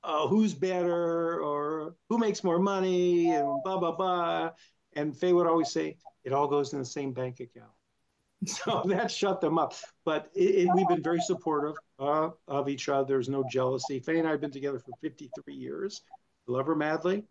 oh, 0.04 0.28
who's 0.28 0.52
better 0.52 1.42
or 1.42 1.94
who 2.10 2.18
makes 2.18 2.44
more 2.44 2.58
money 2.58 3.30
and 3.30 3.62
blah, 3.64 3.78
blah, 3.78 3.92
blah. 3.92 4.50
And 4.92 5.16
Faye 5.16 5.32
would 5.32 5.46
always 5.46 5.70
say, 5.70 5.96
it 6.22 6.34
all 6.34 6.48
goes 6.48 6.74
in 6.74 6.80
the 6.80 6.84
same 6.84 7.14
bank 7.14 7.40
account. 7.40 7.72
so 8.46 8.82
that 8.86 9.10
shut 9.10 9.40
them 9.40 9.58
up. 9.58 9.74
But 10.04 10.30
it, 10.34 10.66
it, 10.66 10.68
we've 10.74 10.88
been 10.88 11.02
very 11.02 11.20
supportive 11.20 11.74
uh, 11.98 12.30
of 12.46 12.68
each 12.68 12.88
other. 12.88 13.06
There's 13.06 13.28
no 13.28 13.44
jealousy. 13.50 14.00
Faye 14.00 14.18
and 14.18 14.28
I 14.28 14.32
have 14.32 14.40
been 14.40 14.50
together 14.50 14.78
for 14.78 14.92
53 15.00 15.54
years. 15.54 16.02
Love 16.46 16.66
her 16.66 16.76
madly. 16.76 17.24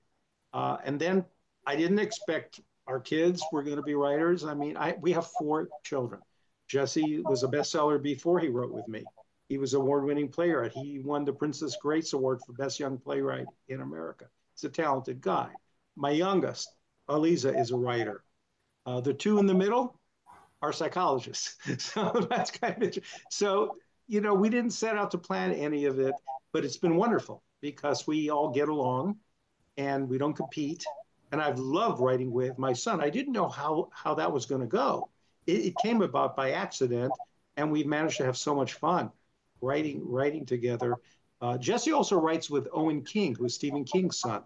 Uh, 0.53 0.77
and 0.83 0.99
then 0.99 1.25
I 1.65 1.75
didn't 1.75 1.99
expect 1.99 2.61
our 2.87 2.99
kids 2.99 3.43
were 3.51 3.63
going 3.63 3.77
to 3.77 3.83
be 3.83 3.95
writers. 3.95 4.45
I 4.45 4.53
mean, 4.53 4.77
I 4.77 4.95
we 5.01 5.11
have 5.13 5.27
four 5.39 5.69
children. 5.83 6.21
Jesse 6.67 7.21
was 7.21 7.43
a 7.43 7.47
bestseller 7.47 8.01
before 8.01 8.39
he 8.39 8.49
wrote 8.49 8.71
with 8.71 8.87
me. 8.87 9.03
He 9.49 9.57
was 9.57 9.73
award-winning 9.73 10.29
playwright. 10.29 10.73
He 10.73 10.99
won 10.99 11.23
the 11.23 11.31
Princess 11.31 11.77
Grace 11.81 12.11
Award 12.11 12.39
for 12.45 12.51
Best 12.53 12.79
Young 12.79 12.97
Playwright 12.97 13.45
in 13.69 13.79
America. 13.79 14.25
He's 14.53 14.65
a 14.65 14.69
talented 14.69 15.21
guy. 15.21 15.49
My 15.95 16.11
youngest, 16.11 16.69
Aliza, 17.09 17.57
is 17.57 17.71
a 17.71 17.77
writer. 17.77 18.23
Uh, 18.85 18.99
the 18.99 19.13
two 19.13 19.39
in 19.39 19.45
the 19.45 19.53
middle 19.53 19.96
are 20.61 20.73
psychologists. 20.73 21.55
so 21.77 22.27
that's 22.29 22.51
kind 22.51 22.83
of 22.83 22.97
so. 23.29 23.77
You 24.09 24.21
know, 24.21 24.33
we 24.33 24.47
didn't 24.49 24.71
set 24.71 24.95
out 24.95 25.11
to 25.11 25.17
plan 25.17 25.51
any 25.51 25.83
of 25.83 25.99
it, 25.99 26.15
but 26.53 26.63
it's 26.63 26.77
been 26.77 26.95
wonderful 26.95 27.43
because 27.59 28.07
we 28.07 28.29
all 28.29 28.49
get 28.49 28.69
along, 28.69 29.17
and 29.75 30.07
we 30.07 30.17
don't 30.17 30.33
compete. 30.33 30.85
And 31.33 31.41
I've 31.41 31.59
loved 31.59 31.99
writing 31.99 32.31
with 32.31 32.57
my 32.57 32.71
son. 32.71 33.03
I 33.03 33.09
didn't 33.09 33.33
know 33.33 33.49
how 33.49 33.89
how 33.91 34.13
that 34.15 34.31
was 34.31 34.45
going 34.45 34.61
to 34.61 34.67
go. 34.67 35.09
It, 35.45 35.65
it 35.65 35.73
came 35.81 36.01
about 36.01 36.37
by 36.37 36.51
accident, 36.51 37.11
and 37.57 37.69
we've 37.69 37.85
managed 37.85 38.17
to 38.17 38.25
have 38.25 38.37
so 38.37 38.55
much 38.55 38.73
fun 38.73 39.11
writing 39.61 40.01
writing 40.09 40.45
together. 40.45 40.95
Uh, 41.41 41.57
Jesse 41.57 41.91
also 41.91 42.17
writes 42.19 42.49
with 42.49 42.67
Owen 42.73 43.03
King, 43.03 43.35
who 43.35 43.45
is 43.45 43.55
Stephen 43.55 43.83
King's 43.83 44.19
son, 44.19 44.43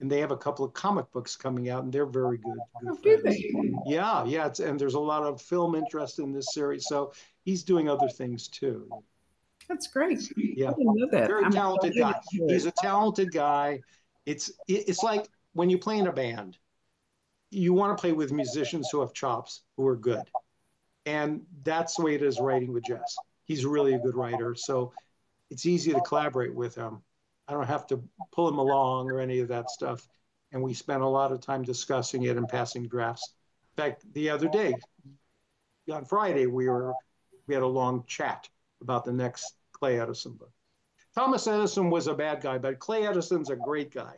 and 0.00 0.10
they 0.10 0.20
have 0.20 0.30
a 0.30 0.36
couple 0.36 0.64
of 0.64 0.72
comic 0.72 1.10
books 1.12 1.36
coming 1.36 1.68
out, 1.68 1.84
and 1.84 1.92
they're 1.92 2.06
very 2.06 2.38
good. 2.38 2.58
good 3.02 3.22
oh, 3.26 3.82
yeah, 3.86 4.24
yeah, 4.24 4.50
and 4.62 4.78
there's 4.78 4.94
a 4.94 5.00
lot 5.00 5.22
of 5.22 5.40
film 5.40 5.74
interest 5.74 6.18
in 6.18 6.32
this 6.32 6.52
series, 6.52 6.86
so 6.86 7.12
he's 7.44 7.62
doing 7.62 7.88
other 7.88 8.08
things 8.08 8.48
too. 8.48 8.88
That's 9.68 9.88
great. 9.88 10.20
Yeah, 10.36 10.72
very 11.10 11.44
I'm 11.44 11.50
talented 11.50 11.94
guy. 11.96 12.14
He's 12.30 12.66
a 12.66 12.72
talented 12.72 13.32
guy. 13.32 13.80
It's 14.24 14.50
it's 14.68 15.02
like 15.02 15.28
when 15.54 15.70
you 15.70 15.78
play 15.78 15.98
in 15.98 16.06
a 16.06 16.12
band, 16.12 16.58
you 17.50 17.72
want 17.72 17.96
to 17.96 18.00
play 18.00 18.12
with 18.12 18.32
musicians 18.32 18.88
who 18.90 19.00
have 19.00 19.12
chops, 19.12 19.62
who 19.76 19.86
are 19.86 19.96
good, 19.96 20.22
and 21.04 21.42
that's 21.64 21.96
the 21.96 22.02
way 22.02 22.14
it 22.14 22.22
is 22.22 22.38
writing 22.38 22.72
with 22.72 22.84
Jess 22.84 23.16
he's 23.46 23.64
really 23.64 23.94
a 23.94 23.98
good 23.98 24.14
writer. 24.14 24.54
So 24.54 24.92
it's 25.50 25.64
easy 25.64 25.92
to 25.92 26.00
collaborate 26.00 26.54
with 26.54 26.74
him. 26.74 27.02
I 27.48 27.52
don't 27.52 27.66
have 27.66 27.86
to 27.88 28.02
pull 28.32 28.48
him 28.48 28.58
along 28.58 29.10
or 29.10 29.20
any 29.20 29.40
of 29.40 29.48
that 29.48 29.70
stuff. 29.70 30.06
And 30.52 30.62
we 30.62 30.74
spent 30.74 31.02
a 31.02 31.08
lot 31.08 31.32
of 31.32 31.40
time 31.40 31.62
discussing 31.62 32.24
it 32.24 32.36
and 32.36 32.48
passing 32.48 32.86
drafts. 32.88 33.34
In 33.76 33.84
fact, 33.84 34.04
the 34.14 34.30
other 34.30 34.48
day, 34.48 34.74
on 35.92 36.04
Friday, 36.04 36.46
we 36.46 36.68
were 36.68 36.94
we 37.46 37.54
had 37.54 37.62
a 37.62 37.66
long 37.66 38.04
chat 38.06 38.48
about 38.80 39.04
the 39.04 39.12
next 39.12 39.54
Clay 39.72 40.00
Edison 40.00 40.32
book. 40.32 40.52
Thomas 41.14 41.46
Edison 41.46 41.90
was 41.90 42.08
a 42.08 42.14
bad 42.14 42.40
guy, 42.40 42.58
but 42.58 42.78
Clay 42.78 43.06
Edison's 43.06 43.50
a 43.50 43.56
great 43.56 43.92
guy. 43.92 44.14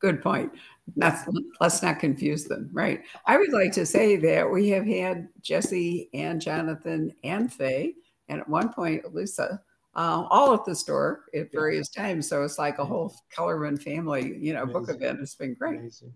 Good 0.00 0.22
point. 0.22 0.52
That's, 0.96 1.28
let's 1.60 1.82
not 1.82 2.00
confuse 2.00 2.44
them, 2.46 2.68
right? 2.72 3.02
I 3.26 3.38
would 3.38 3.52
like 3.52 3.70
to 3.72 3.86
say 3.86 4.16
that 4.16 4.50
we 4.50 4.70
have 4.70 4.84
had 4.84 5.28
Jesse 5.40 6.10
and 6.12 6.40
Jonathan 6.40 7.14
and 7.22 7.52
Faye, 7.52 7.94
and 8.28 8.40
at 8.40 8.48
one 8.48 8.72
point 8.72 9.14
Lisa, 9.14 9.62
uh, 9.94 10.26
all 10.30 10.54
at 10.54 10.64
the 10.64 10.74
store 10.74 11.24
at 11.34 11.52
various 11.52 11.88
times. 11.88 12.28
So 12.28 12.42
it's 12.42 12.58
like 12.58 12.78
a 12.78 12.84
whole 12.84 13.14
Kellerman 13.34 13.76
family, 13.76 14.36
you 14.38 14.54
know, 14.54 14.62
Amazing. 14.62 14.80
book 14.80 14.94
event. 14.94 15.20
It's 15.20 15.34
been 15.34 15.54
great. 15.54 15.78
Amazing. 15.78 16.12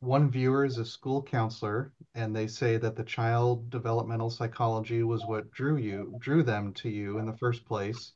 One 0.00 0.30
viewer 0.30 0.64
is 0.64 0.78
a 0.78 0.84
school 0.84 1.22
counselor, 1.22 1.92
and 2.14 2.34
they 2.34 2.46
say 2.46 2.78
that 2.78 2.96
the 2.96 3.04
child 3.04 3.68
developmental 3.68 4.30
psychology 4.30 5.02
was 5.02 5.26
what 5.26 5.50
drew 5.50 5.76
you, 5.76 6.14
drew 6.18 6.42
them 6.42 6.72
to 6.74 6.88
you 6.88 7.18
in 7.18 7.26
the 7.26 7.36
first 7.36 7.66
place. 7.66 8.12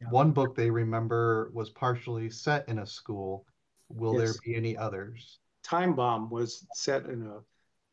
Yeah. 0.00 0.08
One 0.10 0.30
book 0.30 0.54
they 0.54 0.70
remember 0.70 1.50
was 1.52 1.70
partially 1.70 2.30
set 2.30 2.68
in 2.68 2.78
a 2.78 2.86
school. 2.86 3.44
Will 3.88 4.14
yes. 4.14 4.22
there 4.22 4.34
be 4.44 4.54
any 4.54 4.76
others? 4.76 5.40
Time 5.64 5.94
Bomb 5.94 6.30
was 6.30 6.64
set 6.74 7.06
in 7.06 7.22
a, 7.22 7.40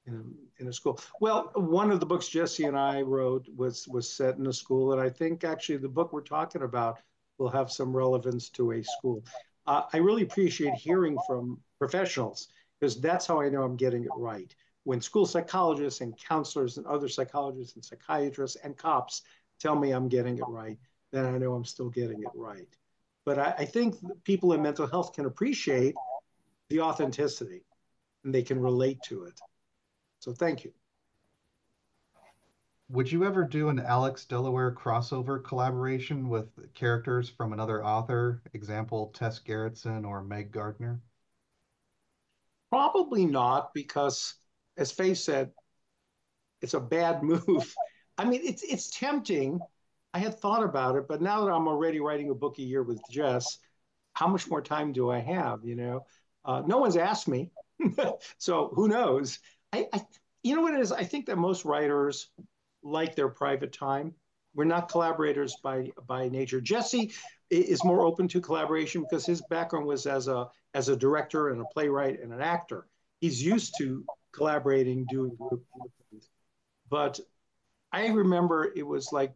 in 0.06 0.16
a 0.16 0.62
in 0.62 0.68
a 0.68 0.74
school. 0.74 1.00
Well, 1.22 1.52
one 1.56 1.92
of 1.92 2.00
the 2.00 2.06
books 2.06 2.28
Jesse 2.28 2.66
and 2.66 2.78
I 2.78 3.02
wrote 3.02 3.48
was 3.56 3.88
was 3.88 4.12
set 4.12 4.38
in 4.38 4.48
a 4.48 4.54
school, 4.54 4.94
and 4.94 5.02
I 5.02 5.10
think 5.10 5.44
actually 5.44 5.78
the 5.78 5.90
book 5.90 6.14
we're 6.14 6.22
talking 6.22 6.64
about 6.64 7.00
will 7.38 7.50
have 7.50 7.72
some 7.72 7.96
relevance 7.96 8.50
to 8.50 8.74
a 8.74 8.84
school. 8.84 9.24
Uh, 9.66 9.84
I 9.94 9.98
really 9.98 10.24
appreciate 10.24 10.74
hearing 10.74 11.18
from 11.26 11.60
professionals 11.80 12.50
because 12.80 13.00
that's 13.00 13.26
how 13.26 13.42
I 13.42 13.50
know 13.50 13.64
I'm 13.64 13.78
getting 13.78 14.04
it 14.04 14.12
right. 14.16 14.54
When 14.84 15.00
school 15.00 15.26
psychologists 15.26 16.02
and 16.02 16.18
counselors 16.18 16.78
and 16.78 16.86
other 16.86 17.08
psychologists 17.08 17.76
and 17.76 17.84
psychiatrists 17.84 18.58
and 18.64 18.78
cops 18.78 19.22
tell 19.60 19.76
me 19.78 19.92
I'm 19.92 20.10
getting 20.10 20.38
it 20.38 20.44
right, 20.48 20.78
then 21.12 21.26
I 21.26 21.38
know 21.38 21.54
I'm 21.54 21.64
still 21.64 21.90
getting 21.90 22.22
it 22.22 22.32
right. 22.36 22.68
But 23.26 23.40
I, 23.40 23.56
I 23.60 23.66
think 23.66 23.96
people 24.26 24.52
in 24.52 24.62
mental 24.62 24.86
health 24.86 25.14
can 25.14 25.26
appreciate 25.26 25.96
the 26.70 26.82
authenticity 26.82 27.64
and 28.26 28.36
they 28.36 28.44
can 28.44 28.60
relate 28.60 29.02
to 29.04 29.24
it. 29.24 29.40
So 30.24 30.32
thank 30.32 30.64
you. 30.64 30.72
Would 32.88 33.12
you 33.12 33.26
ever 33.26 33.44
do 33.44 33.68
an 33.68 33.78
Alex 33.78 34.24
Delaware 34.24 34.74
crossover 34.74 35.44
collaboration 35.44 36.30
with 36.30 36.74
characters 36.74 37.28
from 37.28 37.52
another 37.52 37.84
author, 37.84 38.42
example 38.54 39.12
Tess 39.14 39.42
Gerritsen 39.46 40.08
or 40.08 40.24
Meg 40.24 40.54
Gardiner? 40.54 41.02
Probably 42.70 43.26
not, 43.26 43.74
because 43.74 44.36
as 44.78 44.94
Faye 44.94 45.14
said, 45.14 45.52
it's 46.62 46.74
a 46.74 46.80
bad 46.80 47.22
move. 47.22 47.76
I 48.18 48.24
mean, 48.24 48.40
it's 48.46 48.64
it's 48.64 48.98
tempting 48.98 49.60
I 50.14 50.20
had 50.20 50.40
thought 50.40 50.64
about 50.64 50.96
it, 50.96 51.10
but 51.10 51.22
now 51.22 51.44
that 51.44 51.52
I'm 51.52 51.68
already 51.68 52.00
writing 52.00 52.30
a 52.30 52.36
book 52.36 52.60
a 52.60 52.64
year 52.64 52.84
with 52.84 53.02
Jess, 53.12 53.58
how 54.14 54.28
much 54.28 54.50
more 54.50 54.62
time 54.62 54.94
do 54.94 55.10
I 55.10 55.20
have? 55.20 55.66
You 55.66 55.76
know, 55.76 56.06
uh, 56.46 56.62
no 56.66 56.78
one's 56.78 56.96
asked 56.96 57.28
me, 57.28 57.52
so 58.38 58.72
who 58.74 58.88
knows? 58.88 59.40
I, 59.74 59.88
I, 59.92 60.02
you 60.44 60.56
know 60.56 60.62
what 60.62 60.76
it 60.76 60.80
is? 60.80 60.92
I 60.92 61.04
think 61.04 61.26
that 61.26 61.38
most 61.38 61.66
writers 61.66 62.30
like 62.84 63.16
their 63.16 63.30
private 63.30 63.74
time. 63.74 64.14
We're 64.56 64.66
not 64.66 64.88
collaborators 64.88 65.56
by 65.64 65.92
by 66.06 66.30
nature. 66.30 66.62
Jesse 66.62 67.12
is 67.50 67.84
more 67.84 68.06
open 68.06 68.28
to 68.30 68.40
collaboration 68.40 69.02
because 69.02 69.26
his 69.26 69.42
background 69.50 69.88
was 69.88 70.06
as 70.06 70.28
a 70.28 70.48
as 70.76 70.90
a 70.90 70.96
director 70.96 71.50
and 71.50 71.60
a 71.60 71.66
playwright 71.74 72.22
and 72.22 72.32
an 72.32 72.42
actor. 72.42 72.88
He's 73.20 73.44
used 73.44 73.74
to 73.80 74.06
collaborating, 74.32 75.06
doing 75.10 75.36
group 75.36 75.66
things. 76.12 76.30
But 76.90 77.20
I 77.92 78.08
remember 78.08 78.72
it 78.76 78.86
was 78.86 79.12
like 79.12 79.34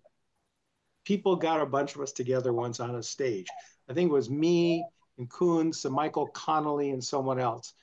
people 1.04 1.36
got 1.36 1.62
a 1.62 1.66
bunch 1.66 1.96
of 1.96 2.02
us 2.02 2.12
together 2.12 2.54
once 2.54 2.80
on 2.80 2.96
a 2.96 3.02
stage. 3.02 3.48
I 3.90 3.94
think 3.94 4.10
it 4.10 4.14
was 4.14 4.30
me 4.30 4.86
and 5.18 5.28
Koontz 5.30 5.86
and 5.86 5.96
Michael 5.96 6.28
Connolly 6.28 6.92
and 6.92 7.04
someone 7.04 7.40
else. 7.40 7.74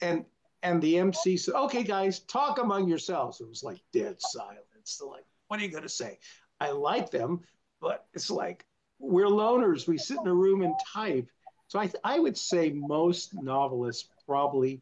And 0.00 0.24
and 0.64 0.80
the 0.80 0.98
MC 0.98 1.36
said, 1.36 1.54
okay, 1.54 1.84
guys, 1.84 2.20
talk 2.20 2.58
among 2.58 2.88
yourselves. 2.88 3.40
It 3.40 3.48
was 3.48 3.62
like 3.62 3.80
dead 3.92 4.16
silence. 4.18 4.58
So 4.84 5.08
like, 5.08 5.26
what 5.46 5.60
are 5.60 5.62
you 5.62 5.68
gonna 5.68 5.88
say? 5.88 6.18
I 6.58 6.70
like 6.70 7.10
them, 7.10 7.42
but 7.80 8.06
it's 8.14 8.30
like 8.30 8.64
we're 8.98 9.26
loners. 9.26 9.86
We 9.86 9.98
sit 9.98 10.18
in 10.18 10.26
a 10.26 10.34
room 10.34 10.62
and 10.62 10.74
type. 10.92 11.28
So 11.68 11.78
I, 11.78 11.90
I 12.02 12.18
would 12.18 12.36
say 12.36 12.70
most 12.70 13.34
novelists 13.34 14.08
probably 14.26 14.80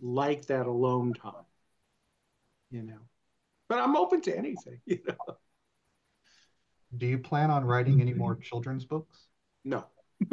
like 0.00 0.46
that 0.46 0.66
alone 0.66 1.14
time, 1.14 1.46
you 2.70 2.82
know. 2.82 2.98
But 3.68 3.78
I'm 3.78 3.96
open 3.96 4.20
to 4.22 4.36
anything, 4.36 4.80
you 4.86 4.98
know. 5.08 5.36
Do 6.98 7.06
you 7.06 7.18
plan 7.18 7.50
on 7.50 7.64
writing 7.64 8.02
any 8.02 8.12
more 8.12 8.36
children's 8.36 8.84
books? 8.84 9.28
No. 9.64 9.86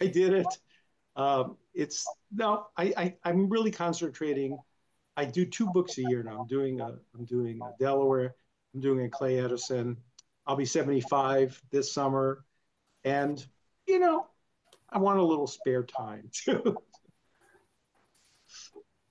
I 0.00 0.06
did 0.06 0.32
it. 0.32 0.46
Um, 1.18 1.56
it's 1.74 2.06
no, 2.32 2.66
I, 2.76 3.14
I 3.24 3.30
am 3.30 3.48
really 3.48 3.72
concentrating. 3.72 4.56
I 5.16 5.24
do 5.24 5.44
two 5.44 5.66
books 5.72 5.98
a 5.98 6.02
year 6.02 6.22
now. 6.22 6.40
I'm 6.40 6.46
doing 6.46 6.80
a 6.80 6.94
I'm 7.14 7.24
doing 7.24 7.60
a 7.60 7.72
Delaware. 7.78 8.36
I'm 8.72 8.80
doing 8.80 9.04
a 9.04 9.10
Clay 9.10 9.40
Edison. 9.40 9.96
I'll 10.46 10.56
be 10.56 10.64
75 10.64 11.60
this 11.72 11.92
summer, 11.92 12.44
and 13.04 13.44
you 13.86 13.98
know, 13.98 14.26
I 14.88 14.98
want 14.98 15.18
a 15.18 15.24
little 15.24 15.48
spare 15.48 15.82
time 15.82 16.30
too. 16.32 16.76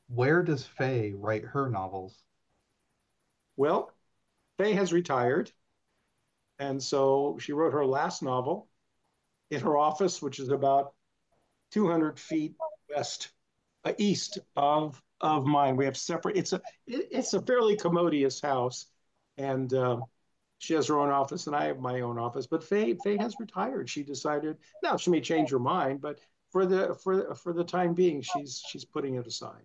Where 0.08 0.42
does 0.42 0.66
Faye 0.66 1.14
write 1.14 1.44
her 1.44 1.70
novels? 1.70 2.24
Well, 3.58 3.92
Faye 4.58 4.74
has 4.74 4.94
retired. 4.94 5.52
And 6.60 6.82
so 6.82 7.38
she 7.40 7.54
wrote 7.54 7.74
her 7.74 7.86
last 7.86 8.24
novel 8.24 8.68
in 9.52 9.62
her 9.62 9.78
office, 9.78 10.22
which 10.22 10.40
is 10.40 10.50
about 10.50 10.94
200 11.72 12.20
feet 12.20 12.56
west, 12.94 13.30
uh, 13.84 13.94
east 13.98 14.40
of 14.56 15.02
of 15.22 15.46
mine. 15.46 15.76
We 15.76 15.86
have 15.86 15.98
separate. 15.98 16.38
It's 16.38 16.54
a 16.54 16.62
it, 16.86 17.08
it's 17.12 17.34
a 17.34 17.42
fairly 17.42 17.76
commodious 17.76 18.42
house, 18.42 18.86
and 19.38 19.74
uh, 19.74 20.02
she 20.60 20.74
has 20.74 20.88
her 20.88 21.00
own 21.00 21.10
office, 21.10 21.48
and 21.48 21.56
I 21.56 21.66
have 21.66 21.80
my 21.80 22.02
own 22.02 22.18
office. 22.18 22.48
But 22.48 22.64
Faye 22.64 22.94
Faye 22.96 23.18
has 23.18 23.40
retired. 23.40 23.90
She 23.90 24.04
decided 24.04 24.58
now 24.84 24.98
she 24.98 25.10
may 25.10 25.22
change 25.22 25.50
her 25.52 25.60
mind, 25.60 26.02
but 26.02 26.20
for 26.52 26.66
the 26.66 26.96
for 26.96 27.36
for 27.36 27.54
the 27.54 27.64
time 27.64 27.94
being, 27.94 28.22
she's 28.22 28.62
she's 28.66 28.86
putting 28.86 29.16
it 29.16 29.28
aside. 29.28 29.64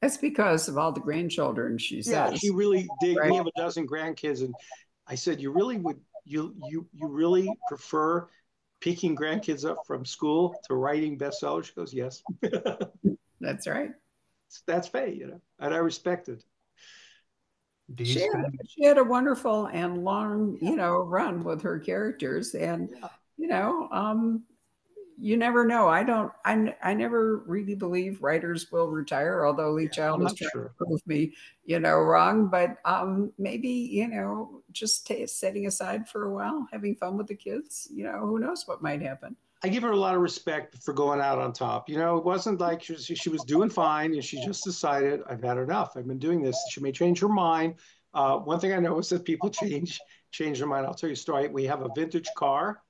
That's 0.00 0.16
because 0.16 0.68
of 0.68 0.78
all 0.78 0.90
the 0.90 1.00
grandchildren, 1.00 1.78
she 1.78 2.00
Yeah, 2.00 2.34
she 2.34 2.50
really 2.50 2.90
did. 3.00 3.16
Right. 3.16 3.30
We 3.30 3.36
have 3.36 3.46
a 3.46 3.52
dozen 3.56 3.86
grandkids, 3.86 4.40
and 4.40 4.54
I 5.06 5.14
said, 5.14 5.40
"You 5.40 5.52
really 5.52 5.78
would 5.78 6.00
you 6.24 6.54
you 6.68 6.88
you 6.92 7.06
really 7.08 7.56
prefer 7.68 8.28
picking 8.82 9.16
grandkids 9.16 9.64
up 9.68 9.78
from 9.86 10.04
school 10.04 10.54
to 10.68 10.74
writing 10.74 11.16
bestsellers?" 11.16 11.64
She 11.64 11.72
goes, 11.74 11.94
"Yes." 11.94 12.22
That's 13.40 13.66
right. 13.66 13.92
That's 14.66 14.88
Faye, 14.88 15.14
you 15.14 15.26
know, 15.28 15.40
and 15.58 15.72
I 15.72 15.78
respect 15.78 16.28
it. 16.28 16.44
She 18.04 18.20
had, 18.20 18.58
she 18.68 18.84
had 18.84 18.98
a 18.98 19.04
wonderful 19.04 19.66
and 19.66 20.04
long, 20.04 20.58
you 20.60 20.76
know, 20.76 20.98
run 20.98 21.42
with 21.44 21.62
her 21.62 21.78
characters, 21.78 22.54
and 22.54 22.90
Yeah. 22.90 23.08
you 23.36 23.48
know, 23.48 23.88
um, 23.90 24.44
you 25.22 25.36
never 25.36 25.64
know. 25.64 25.88
I 25.88 26.02
don't. 26.02 26.32
I, 26.44 26.74
I 26.82 26.94
never 26.94 27.44
really 27.46 27.76
believe 27.76 28.20
writers 28.20 28.70
will 28.72 28.88
retire, 28.88 29.46
although 29.46 29.70
Lee 29.70 29.84
I'm 29.84 29.90
Child 29.90 30.22
is 30.24 30.34
trying 30.34 30.50
sure. 30.50 30.64
to 30.64 30.84
prove 30.84 31.00
me, 31.06 31.32
you 31.64 31.78
know, 31.78 31.94
wrong. 31.94 32.48
But 32.48 32.78
um, 32.84 33.32
maybe 33.38 33.68
you 33.68 34.08
know, 34.08 34.62
just 34.72 35.06
ta 35.06 35.26
setting 35.26 35.68
aside 35.68 36.08
for 36.08 36.24
a 36.24 36.34
while, 36.34 36.66
having 36.72 36.96
fun 36.96 37.16
with 37.16 37.28
the 37.28 37.36
kids. 37.36 37.86
You 37.92 38.04
know, 38.04 38.18
who 38.18 38.40
knows 38.40 38.66
what 38.66 38.82
might 38.82 39.00
happen. 39.00 39.36
I 39.64 39.68
give 39.68 39.84
her 39.84 39.92
a 39.92 39.96
lot 39.96 40.16
of 40.16 40.20
respect 40.20 40.82
for 40.82 40.92
going 40.92 41.20
out 41.20 41.38
on 41.38 41.52
top. 41.52 41.88
You 41.88 41.98
know, 41.98 42.16
it 42.16 42.24
wasn't 42.24 42.60
like 42.60 42.82
she 42.82 42.94
was, 42.94 43.04
she 43.06 43.28
was 43.28 43.44
doing 43.44 43.70
fine 43.70 44.12
and 44.12 44.24
she 44.24 44.44
just 44.44 44.64
decided, 44.64 45.20
I've 45.28 45.44
had 45.44 45.56
enough. 45.56 45.92
I've 45.96 46.08
been 46.08 46.18
doing 46.18 46.42
this. 46.42 46.56
She 46.72 46.80
may 46.80 46.90
change 46.90 47.20
her 47.20 47.28
mind. 47.28 47.76
Uh, 48.12 48.38
one 48.38 48.58
thing 48.58 48.72
I 48.72 48.80
know 48.80 48.98
is 48.98 49.08
that 49.10 49.24
people 49.24 49.50
change 49.62 50.00
change 50.32 50.58
their 50.58 50.66
mind. 50.66 50.86
I'll 50.86 50.94
tell 50.94 51.08
you 51.08 51.14
a 51.14 51.16
story. 51.16 51.46
We 51.46 51.64
have 51.66 51.82
a 51.82 51.90
vintage 51.94 52.28
car. 52.36 52.82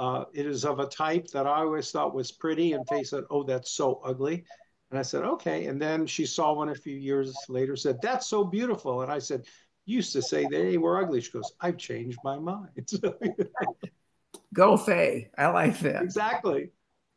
Uh, 0.00 0.24
it 0.32 0.46
is 0.46 0.64
of 0.64 0.78
a 0.78 0.86
type 0.86 1.26
that 1.26 1.46
I 1.46 1.58
always 1.58 1.90
thought 1.90 2.14
was 2.14 2.32
pretty, 2.32 2.72
and 2.72 2.88
Faye 2.88 3.04
said, 3.04 3.24
"Oh, 3.28 3.42
that's 3.42 3.70
so 3.70 4.00
ugly." 4.02 4.46
And 4.90 4.98
I 4.98 5.02
said, 5.02 5.24
"Okay." 5.24 5.66
And 5.66 5.80
then 5.80 6.06
she 6.06 6.24
saw 6.24 6.54
one 6.54 6.70
a 6.70 6.74
few 6.74 6.96
years 6.96 7.36
later, 7.50 7.76
said, 7.76 7.98
"That's 8.00 8.26
so 8.26 8.42
beautiful." 8.42 9.02
And 9.02 9.12
I 9.12 9.18
said, 9.18 9.44
"Used 9.84 10.14
to 10.14 10.22
say 10.22 10.46
they 10.46 10.78
were 10.78 11.04
ugly." 11.04 11.20
She 11.20 11.30
goes, 11.30 11.52
"I've 11.60 11.76
changed 11.76 12.18
my 12.24 12.38
mind." 12.38 12.88
Go 14.54 14.78
Faye. 14.78 15.28
I 15.36 15.48
like 15.48 15.78
that. 15.80 16.02
exactly. 16.02 16.70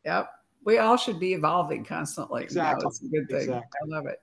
Yep. 0.04 0.28
We 0.66 0.76
all 0.76 0.98
should 0.98 1.18
be 1.18 1.32
evolving 1.32 1.86
constantly. 1.86 2.42
Exactly. 2.44 2.86
it's 2.86 3.02
a 3.02 3.08
good 3.08 3.28
thing. 3.30 3.38
Exactly. 3.38 3.78
I 3.82 3.86
love 3.86 4.04
it. 4.06 4.20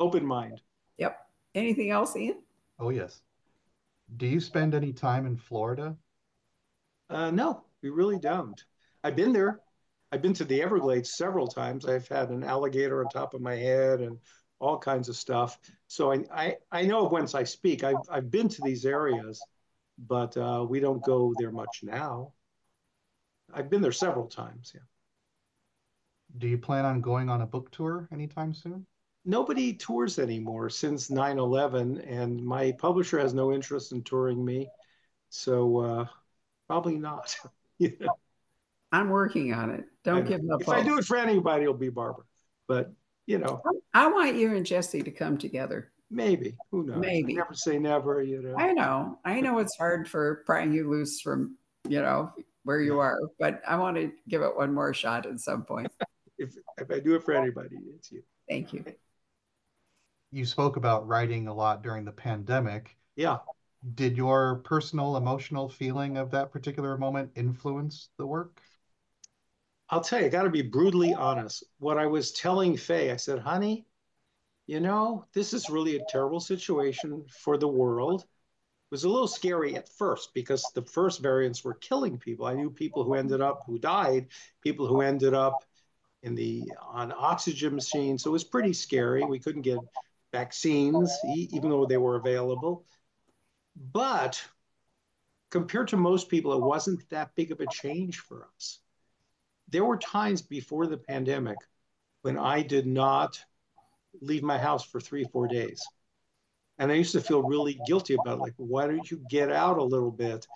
Open 0.00 0.24
mind. 0.24 0.62
Yep. 0.96 1.18
Anything 1.54 1.90
else, 1.90 2.16
Ian? 2.16 2.38
Oh, 2.80 2.88
yes. 2.88 3.20
Do 4.16 4.26
you 4.26 4.40
spend 4.40 4.74
any 4.74 4.94
time 4.94 5.26
in 5.26 5.36
Florida? 5.36 5.94
Uh, 7.10 7.30
no, 7.30 7.64
we 7.82 7.90
really 7.90 8.18
don't. 8.18 8.62
I've 9.04 9.16
been 9.16 9.32
there. 9.32 9.60
I've 10.10 10.22
been 10.22 10.34
to 10.34 10.44
the 10.44 10.62
Everglades 10.62 11.14
several 11.14 11.46
times. 11.46 11.86
I've 11.86 12.08
had 12.08 12.30
an 12.30 12.42
alligator 12.42 13.04
on 13.04 13.10
top 13.10 13.34
of 13.34 13.40
my 13.40 13.56
head 13.56 14.00
and 14.00 14.18
all 14.58 14.78
kinds 14.78 15.08
of 15.08 15.16
stuff. 15.16 15.58
So 15.86 16.12
I, 16.12 16.24
I, 16.32 16.56
I 16.72 16.82
know 16.82 17.04
once 17.04 17.34
I 17.34 17.44
speak, 17.44 17.84
I've, 17.84 17.96
I've 18.10 18.30
been 18.30 18.48
to 18.48 18.62
these 18.62 18.84
areas, 18.84 19.40
but 19.98 20.36
uh, 20.36 20.66
we 20.68 20.80
don't 20.80 21.04
go 21.04 21.34
there 21.38 21.52
much 21.52 21.80
now. 21.82 22.32
I've 23.52 23.70
been 23.70 23.82
there 23.82 23.92
several 23.92 24.26
times. 24.26 24.72
Yeah. 24.74 24.80
Do 26.36 26.48
you 26.48 26.58
plan 26.58 26.84
on 26.84 27.00
going 27.00 27.28
on 27.30 27.42
a 27.42 27.46
book 27.46 27.70
tour 27.70 28.08
anytime 28.12 28.52
soon? 28.52 28.86
Nobody 29.24 29.74
tours 29.74 30.18
anymore 30.18 30.70
since 30.70 31.10
9 31.10 31.38
11, 31.38 32.00
and 32.00 32.42
my 32.44 32.72
publisher 32.72 33.18
has 33.18 33.34
no 33.34 33.52
interest 33.52 33.92
in 33.92 34.02
touring 34.02 34.44
me. 34.44 34.68
So 35.28 35.78
uh, 35.78 36.06
probably 36.66 36.96
not. 36.96 37.36
you 37.78 37.96
know? 38.00 38.08
I'm 38.92 39.10
working 39.10 39.52
on 39.52 39.70
it. 39.70 39.84
Don't 40.04 40.26
give 40.26 40.40
up 40.52 40.62
If 40.62 40.68
I 40.68 40.82
do 40.82 40.98
it 40.98 41.04
for 41.04 41.16
anybody, 41.16 41.64
it'll 41.64 41.74
be 41.74 41.90
Barbara. 41.90 42.24
But, 42.66 42.92
you 43.26 43.38
know, 43.38 43.62
I 43.92 44.06
want 44.06 44.36
you 44.36 44.54
and 44.54 44.64
Jesse 44.64 45.02
to 45.02 45.10
come 45.10 45.36
together. 45.36 45.92
maybe. 46.10 46.56
Who 46.70 46.84
knows? 46.84 46.98
Maybe. 46.98 47.34
Never 47.34 47.52
say 47.52 47.78
never, 47.78 48.22
you 48.22 48.40
know. 48.40 48.54
I 48.56 48.72
know. 48.72 49.18
I 49.24 49.40
know 49.40 49.58
it's 49.58 49.76
hard 49.76 50.08
for 50.08 50.42
prying 50.46 50.72
you 50.72 50.88
loose 50.88 51.20
from, 51.20 51.56
you 51.86 52.00
know, 52.00 52.32
where 52.64 52.80
you 52.80 52.98
are, 52.98 53.18
but 53.38 53.60
I 53.66 53.76
want 53.76 53.96
to 53.96 54.12
give 54.28 54.42
it 54.42 54.56
one 54.56 54.74
more 54.74 54.94
shot 54.94 55.26
at 55.26 55.40
some 55.40 55.64
point. 55.64 55.88
If, 56.40 56.54
if 56.76 56.88
I 56.88 57.00
do 57.00 57.16
it 57.16 57.24
for 57.24 57.34
anybody, 57.34 57.74
it's 57.96 58.12
you. 58.12 58.22
Thank 58.48 58.72
you. 58.72 58.84
You 60.30 60.46
spoke 60.46 60.76
about 60.76 61.08
writing 61.08 61.48
a 61.48 61.52
lot 61.52 61.82
during 61.82 62.04
the 62.04 62.12
pandemic. 62.12 62.96
Yeah. 63.16 63.38
Did 63.94 64.16
your 64.16 64.56
personal 64.64 65.16
emotional 65.16 65.68
feeling 65.68 66.16
of 66.16 66.30
that 66.32 66.50
particular 66.50 66.98
moment 66.98 67.30
influence 67.36 68.10
the 68.18 68.26
work? 68.26 68.60
I'll 69.90 70.00
tell 70.00 70.20
you, 70.20 70.26
I 70.26 70.30
got 70.30 70.42
to 70.42 70.50
be 70.50 70.62
brutally 70.62 71.14
honest. 71.14 71.64
What 71.78 71.96
I 71.96 72.06
was 72.06 72.32
telling 72.32 72.76
Faye, 72.76 73.10
I 73.10 73.16
said, 73.16 73.38
honey, 73.38 73.86
you 74.66 74.80
know, 74.80 75.24
this 75.32 75.54
is 75.54 75.70
really 75.70 75.96
a 75.96 76.04
terrible 76.04 76.40
situation 76.40 77.24
for 77.30 77.56
the 77.56 77.68
world. 77.68 78.22
It 78.22 78.90
was 78.90 79.04
a 79.04 79.08
little 79.08 79.28
scary 79.28 79.76
at 79.76 79.88
first 79.88 80.34
because 80.34 80.70
the 80.74 80.82
first 80.82 81.22
variants 81.22 81.64
were 81.64 81.74
killing 81.74 82.18
people. 82.18 82.46
I 82.46 82.54
knew 82.54 82.70
people 82.70 83.04
who 83.04 83.14
ended 83.14 83.40
up 83.40 83.62
who 83.66 83.78
died, 83.78 84.26
people 84.62 84.86
who 84.86 85.00
ended 85.00 85.34
up 85.34 85.64
in 86.22 86.34
the 86.34 86.72
on 86.82 87.12
oxygen 87.16 87.74
machines. 87.74 88.22
So 88.22 88.30
it 88.30 88.32
was 88.32 88.44
pretty 88.44 88.72
scary. 88.72 89.24
We 89.24 89.38
couldn't 89.38 89.62
get 89.62 89.78
vaccines, 90.32 91.16
even 91.24 91.70
though 91.70 91.86
they 91.86 91.96
were 91.96 92.16
available. 92.16 92.84
But 93.92 94.42
compared 95.50 95.88
to 95.88 95.96
most 95.96 96.28
people, 96.28 96.52
it 96.52 96.62
wasn't 96.62 97.08
that 97.10 97.34
big 97.34 97.52
of 97.52 97.60
a 97.60 97.66
change 97.66 98.18
for 98.18 98.48
us 98.56 98.80
there 99.70 99.84
were 99.84 99.98
times 99.98 100.42
before 100.42 100.86
the 100.86 100.96
pandemic 100.96 101.58
when 102.22 102.38
I 102.38 102.62
did 102.62 102.86
not 102.86 103.40
leave 104.20 104.42
my 104.42 104.58
house 104.58 104.84
for 104.84 105.00
three, 105.00 105.24
four 105.24 105.46
days. 105.46 105.82
And 106.78 106.90
I 106.90 106.94
used 106.94 107.12
to 107.12 107.20
feel 107.20 107.42
really 107.42 107.78
guilty 107.86 108.14
about 108.14 108.38
it. 108.38 108.42
Like, 108.42 108.54
why 108.56 108.86
don't 108.86 109.10
you 109.10 109.20
get 109.28 109.52
out 109.52 109.78
a 109.78 109.82
little 109.82 110.10
bit? 110.10 110.46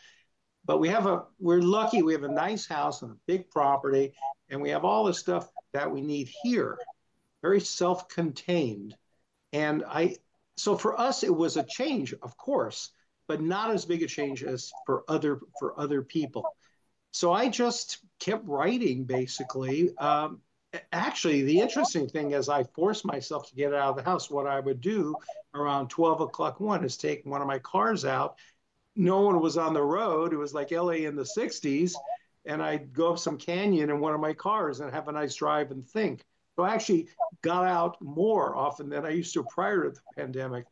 But 0.65 0.79
we 0.79 0.89
have 0.89 1.07
a, 1.07 1.25
we're 1.39 1.61
lucky. 1.61 2.03
We 2.03 2.13
have 2.13 2.23
a 2.23 2.29
nice 2.29 2.67
house 2.67 3.03
and 3.03 3.13
a 3.13 3.17
big 3.27 3.51
property, 3.51 4.15
and 4.49 4.63
we 4.63 4.71
have 4.71 4.85
all 4.85 5.05
the 5.05 5.15
stuff 5.15 5.49
that 5.73 5.91
we 5.91 6.01
need 6.01 6.31
here, 6.43 6.79
very 7.43 7.61
self 7.61 8.09
contained. 8.09 8.97
And 9.53 9.85
I, 9.87 10.17
so 10.57 10.77
for 10.77 10.99
us, 10.99 11.25
it 11.25 11.35
was 11.35 11.57
a 11.57 11.65
change, 11.65 12.15
of 12.23 12.37
course, 12.37 12.91
but 13.33 13.41
not 13.41 13.71
as 13.71 13.87
big 13.87 14.03
a 14.03 14.07
change 14.07 14.45
as 14.45 14.71
for 14.85 15.05
other, 15.09 15.41
for 15.59 15.81
other 15.81 16.03
people. 16.03 16.55
So 17.13 17.33
I 17.33 17.49
just 17.49 17.97
kept 18.21 18.47
writing 18.47 19.05
basically. 19.05 19.97
Um, 19.97 20.43
actually, 20.93 21.41
the 21.41 21.59
interesting 21.59 22.07
thing 22.11 22.33
is 22.33 22.51
I 22.51 22.65
forced 22.65 23.07
myself 23.07 23.49
to 23.49 23.55
get 23.55 23.73
out 23.73 23.89
of 23.89 23.97
the 23.97 24.03
house. 24.03 24.31
What 24.31 24.47
I 24.47 24.61
would 24.61 24.83
do 24.83 25.15
around 25.55 25.89
12 25.89 26.21
o'clock 26.21 26.61
one 26.61 26.85
is 26.85 26.99
take 26.99 27.25
one 27.25 27.41
of 27.41 27.47
my 27.47 27.59
cars 27.59 28.05
out. 28.05 28.37
No 28.97 29.23
one 29.23 29.41
was 29.41 29.57
on 29.57 29.73
the 29.73 29.83
road. 29.83 30.35
It 30.35 30.37
was 30.37 30.53
like 30.53 30.71
LA 30.71 31.07
in 31.09 31.17
the 31.17 31.23
60s. 31.23 31.95
And 32.45 32.63
I'd 32.63 32.93
go 32.93 33.13
up 33.13 33.19
some 33.19 33.39
canyon 33.39 33.89
in 33.89 33.99
one 33.99 34.13
of 34.13 34.21
my 34.21 34.35
cars 34.35 34.81
and 34.81 34.93
have 34.93 35.09
a 35.09 35.13
nice 35.13 35.37
drive 35.37 35.71
and 35.71 35.89
think. 35.89 36.23
So 36.57 36.65
I 36.65 36.75
actually 36.75 37.09
got 37.41 37.65
out 37.65 37.97
more 38.03 38.55
often 38.55 38.91
than 38.91 39.07
I 39.07 39.11
used 39.11 39.33
to 39.33 39.45
prior 39.45 39.85
to 39.85 39.91
the 39.91 40.01
pandemic. 40.17 40.67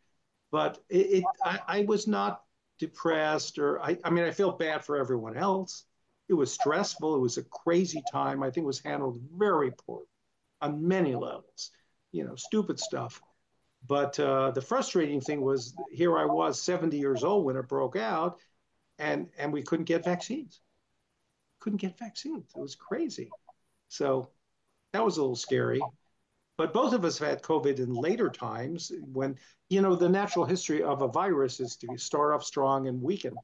But 0.52 0.78
it, 0.90 1.06
it 1.06 1.24
I, 1.42 1.61
I 1.66 1.84
was 1.84 2.06
not 2.06 2.42
depressed 2.81 3.59
or 3.59 3.81
I, 3.81 3.97
I 4.03 4.11
mean, 4.11 4.24
I 4.24 4.33
felt 4.33 4.59
bad 4.59 4.85
for 4.85 4.97
everyone 4.97 5.37
else 5.37 5.85
it 6.31 6.35
was 6.35 6.53
stressful. 6.53 7.16
It 7.16 7.18
was 7.18 7.39
a 7.39 7.43
crazy 7.43 8.03
time. 8.12 8.45
I 8.45 8.51
think 8.51 8.62
it 8.62 8.68
was 8.68 8.78
handled 8.78 9.20
very 9.37 9.72
poorly 9.72 10.07
on 10.61 10.87
many 10.87 11.16
levels, 11.16 11.72
you 12.12 12.24
know, 12.24 12.37
stupid 12.37 12.78
stuff. 12.78 13.20
But 13.89 14.18
uh, 14.20 14.53
the 14.53 14.62
frustrating 14.62 15.20
thing 15.20 15.41
was 15.41 15.74
here 15.91 16.16
I 16.16 16.26
was 16.26 16.62
70 16.62 16.97
years 16.97 17.24
old 17.24 17.45
when 17.45 17.57
it 17.57 17.66
broke 17.66 17.97
out 17.97 18.39
and, 19.01 19.28
and 19.39 19.53
we 19.53 19.62
couldn't 19.62 19.87
get 19.87 20.05
vaccines. 20.05 20.61
Couldn't 21.59 21.81
get 21.81 21.99
vaccines. 21.99 22.53
It 22.55 22.61
was 22.61 22.76
crazy. 22.76 23.28
So 23.89 24.31
that 24.93 25.05
was 25.05 25.16
a 25.16 25.22
little 25.22 25.35
scary. 25.35 25.83
But 26.61 26.74
both 26.74 26.92
of 26.92 27.06
us 27.06 27.16
have 27.16 27.28
had 27.28 27.42
COVID 27.42 27.78
in 27.78 27.94
later 27.94 28.28
times 28.28 28.92
when, 29.14 29.38
you 29.70 29.80
know, 29.80 29.96
the 29.96 30.11
natural 30.11 30.44
history 30.44 30.82
of 30.82 31.00
a 31.00 31.08
virus 31.08 31.58
is 31.58 31.74
to 31.76 31.96
start 31.96 32.34
off 32.34 32.44
strong 32.44 32.86
and 32.86 33.00
weaken 33.00 33.34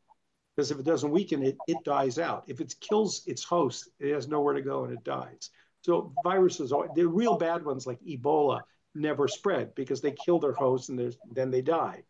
because 0.54 0.70
if 0.70 0.78
it 0.78 0.84
doesn't 0.84 1.10
weaken 1.10 1.42
it, 1.42 1.56
it 1.66 1.78
dies 1.82 2.18
out. 2.18 2.44
If 2.46 2.60
it 2.60 2.74
kills 2.78 3.22
its 3.26 3.42
host, 3.42 3.88
it 4.00 4.12
has 4.12 4.28
nowhere 4.28 4.52
to 4.52 4.60
go 4.60 4.84
and 4.84 4.92
it 4.92 5.02
dies. 5.02 5.48
So 5.80 6.12
viruses, 6.24 6.72
are, 6.72 6.90
the 6.94 7.08
real 7.08 7.38
bad 7.38 7.64
ones 7.64 7.86
like 7.86 8.02
Ebola, 8.02 8.60
never 8.94 9.28
spread 9.28 9.74
because 9.74 10.02
they 10.02 10.12
kill 10.12 10.38
their 10.38 10.52
host 10.52 10.90
and 10.90 11.16
then 11.32 11.50
they 11.50 11.62
die. 11.62 12.02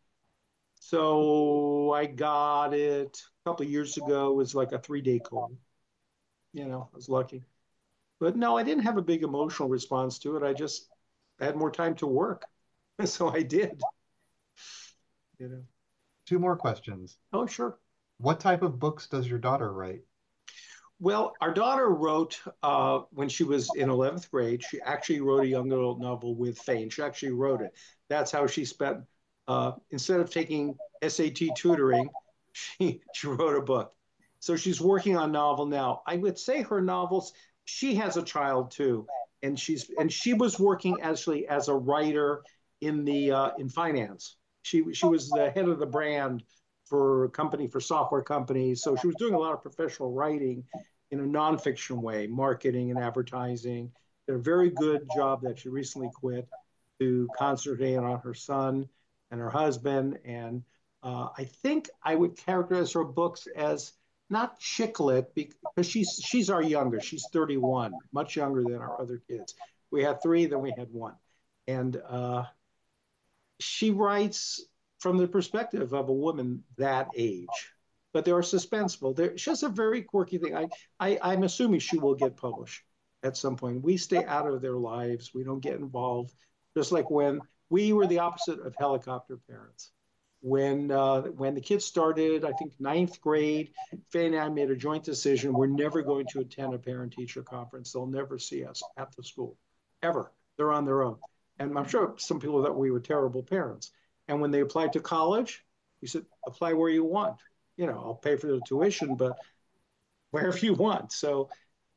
So 0.81 1.93
I 1.93 2.07
got 2.07 2.75
it 2.75 3.23
a 3.45 3.49
couple 3.49 3.65
years 3.65 3.97
ago. 3.97 4.33
It 4.33 4.35
was 4.35 4.57
like 4.57 4.73
a 4.73 4.81
three-day 4.81 5.21
cold. 5.21 5.57
You 6.53 6.67
know, 6.67 6.89
I 6.93 6.97
was 6.97 7.09
lucky. 7.09 7.45
But 8.19 8.35
no, 8.35 8.57
I 8.57 8.65
didn't 8.65 8.83
have 8.83 8.97
a 8.97 9.03
big 9.03 9.23
emotional 9.23 9.69
response 9.69 10.19
to 10.21 10.37
it. 10.37 10.43
I 10.43 10.53
just 10.53 10.89
had 11.45 11.57
more 11.57 11.71
time 11.71 11.95
to 11.97 12.07
work, 12.07 12.45
so 13.05 13.29
I 13.29 13.43
did. 13.43 13.81
You 15.39 15.49
know. 15.49 15.63
Two 16.27 16.39
more 16.39 16.57
questions. 16.57 17.19
Oh, 17.33 17.47
sure. 17.47 17.79
What 18.19 18.41
type 18.41 18.63
of 18.63 18.81
books 18.81 19.07
does 19.07 19.29
your 19.29 19.39
daughter 19.39 19.73
write? 19.73 20.01
well, 20.99 21.35
our 21.41 21.53
daughter 21.53 21.91
wrote 21.91 22.41
uh, 22.63 23.01
when 23.11 23.29
she 23.29 23.45
was 23.45 23.69
in 23.77 23.89
11th 23.89 24.31
grade. 24.31 24.63
She 24.65 24.81
actually 24.81 25.21
wrote 25.21 25.45
a 25.45 25.49
young 25.49 25.71
adult 25.71 26.01
novel 26.01 26.35
with 26.35 26.59
Faye. 26.59 26.89
She 26.89 27.03
actually 27.03 27.33
wrote 27.33 27.61
it. 27.61 27.73
That's 28.09 28.31
how 28.31 28.47
she 28.47 28.65
spent, 28.65 29.01
uh, 29.47 29.73
instead 29.91 30.21
of 30.21 30.31
taking 30.31 30.75
SAT 31.07 31.55
tutoring, 31.57 32.09
she, 32.53 33.03
she 33.13 33.27
wrote 33.27 33.57
a 33.57 33.63
book. 33.63 33.93
So 34.41 34.57
she's 34.57 34.81
working 34.81 35.17
on 35.17 35.33
novel 35.33 35.67
now. 35.67 36.03
I 36.07 36.17
would 36.17 36.39
say 36.39 36.63
her 36.63 36.81
novels, 36.81 37.33
she 37.65 37.95
has 37.97 38.17
a 38.17 38.23
child 38.23 38.71
too. 38.71 39.07
And 39.43 39.59
she's 39.59 39.91
and 39.99 40.13
she 40.13 40.35
was 40.35 40.59
working 40.59 41.01
actually 41.03 41.47
as 41.47 41.69
a 41.69 41.75
writer 41.75 42.43
in 42.81 43.05
the 43.05 43.33
uh, 43.33 43.51
in 43.59 43.69
finance. 43.69 44.37
She 44.63 44.93
she 44.93 45.07
was 45.07 45.29
the 45.31 45.51
head 45.51 45.69
of 45.69 45.79
the 45.79 45.87
brand 45.87 46.43
for 46.87 47.25
a 47.25 47.29
company 47.29 47.67
for 47.67 47.81
software 47.81 48.23
companies. 48.23 48.83
So 48.83 48.97
she 48.97 49.07
was 49.07 49.17
doing 49.17 49.35
a 49.35 49.39
lot 49.39 49.53
of 49.53 49.63
professional 49.63 50.13
writing 50.13 50.65
in 51.11 51.21
a 51.21 51.25
nonfiction 51.25 52.01
way, 52.01 52.27
marketing 52.27 52.91
and 52.91 52.99
advertising. 52.99 53.93
Did 54.27 54.37
a 54.37 54.39
very 54.39 54.71
good 54.71 55.07
job 55.15 55.43
that 55.43 55.59
she 55.59 55.69
recently 55.69 56.11
quit 56.15 56.49
to 56.99 57.29
concentrate 57.37 57.97
on 57.97 58.19
her 58.21 58.35
son 58.35 58.89
and 59.31 59.41
her 59.41 59.51
husband. 59.51 60.19
And 60.25 60.63
uh, 61.03 61.29
I 61.37 61.45
think 61.45 61.89
I 62.03 62.15
would 62.15 62.37
characterize 62.37 62.93
her 62.93 63.05
books 63.05 63.47
as 63.55 63.93
not 64.29 64.59
chick 64.59 64.99
lit 65.01 65.35
because 65.35 65.87
she's 65.87 66.21
she's 66.25 66.51
our 66.51 66.63
younger. 66.63 67.01
She's 67.01 67.27
31, 67.33 67.93
much 68.13 68.37
younger 68.37 68.63
than 68.63 68.77
our 68.77 69.01
other 69.01 69.23
kids. 69.29 69.55
We 69.91 70.03
had 70.03 70.23
three, 70.23 70.47
then 70.47 70.61
we 70.61 70.73
had 70.77 70.89
one, 70.91 71.15
and 71.67 71.97
uh, 72.09 72.45
she 73.61 73.91
writes 73.91 74.65
from 74.99 75.19
the 75.19 75.29
perspective 75.29 75.93
of 75.93 76.09
a 76.09 76.13
woman 76.13 76.65
that 76.79 77.09
age. 77.17 77.73
But 78.13 78.25
they 78.25 78.31
are 78.33 78.41
suspenseful. 78.41 79.15
There, 79.15 79.37
she 79.37 79.51
has 79.51 79.63
a 79.63 79.69
very 79.69 80.03
quirky 80.03 80.39
thing. 80.39 80.57
I, 80.57 80.69
I, 80.99 81.19
I'm 81.23 81.43
assuming 81.43 81.81
she 81.81 81.99
will 81.99 82.15
get 82.15 82.37
published 82.37 82.83
at 83.23 83.37
some 83.37 83.57
point. 83.57 83.83
We 83.83 83.99
stay 83.99 84.25
out 84.25 84.49
of 84.49 84.63
their 84.63 84.77
lives. 84.77 85.35
We 85.35 85.45
don't 85.45 85.61
get 85.61 85.75
involved. 85.75 86.33
Just 86.75 86.93
like 86.93 87.11
when 87.11 87.41
we 87.69 87.93
were 87.93 88.07
the 88.07 88.21
opposite 88.21 88.61
of 88.61 88.75
helicopter 88.79 89.39
parents. 89.49 89.93
When 90.43 90.91
uh, 90.91 91.23
when 91.23 91.55
the 91.55 91.61
kids 91.61 91.85
started, 91.85 92.45
I 92.45 92.53
think 92.53 92.73
ninth 92.79 93.21
grade, 93.21 93.73
Faye 94.11 94.27
and 94.27 94.37
I 94.37 94.49
made 94.49 94.71
a 94.71 94.77
joint 94.77 95.03
decision. 95.03 95.53
We're 95.53 95.67
never 95.67 96.03
going 96.03 96.27
to 96.33 96.41
attend 96.41 96.75
a 96.75 96.79
parent 96.79 97.13
teacher 97.15 97.43
conference. 97.43 97.93
They'll 97.93 98.07
never 98.07 98.39
see 98.39 98.65
us 98.65 98.83
at 98.97 99.15
the 99.17 99.25
school, 99.25 99.57
ever. 100.03 100.33
They're 100.57 100.73
on 100.73 100.85
their 100.85 101.03
own. 101.03 101.19
And 101.59 101.77
I'm 101.77 101.89
sure 101.89 102.15
some 102.19 102.39
people 102.39 102.63
thought 102.63 102.77
we 102.77 102.91
were 102.91 103.01
terrible 103.01 103.43
parents. 103.43 103.91
And 104.29 104.41
when 104.41 104.51
they 104.51 104.61
applied 104.61 104.93
to 104.93 105.01
college, 105.01 105.65
he 106.01 106.07
said, 106.07 106.27
apply 106.47 106.75
where 106.75 106.91
you 106.91 107.05
want. 107.05 107.37
You 107.77 107.87
know, 107.87 108.03
I'll 108.05 108.15
pay 108.15 108.37
for 108.37 108.47
the 108.47 108.61
tuition, 108.61 109.17
but 109.17 109.39
wherever 110.31 110.59
you 110.59 110.75
want. 110.75 111.13
So 111.13 111.49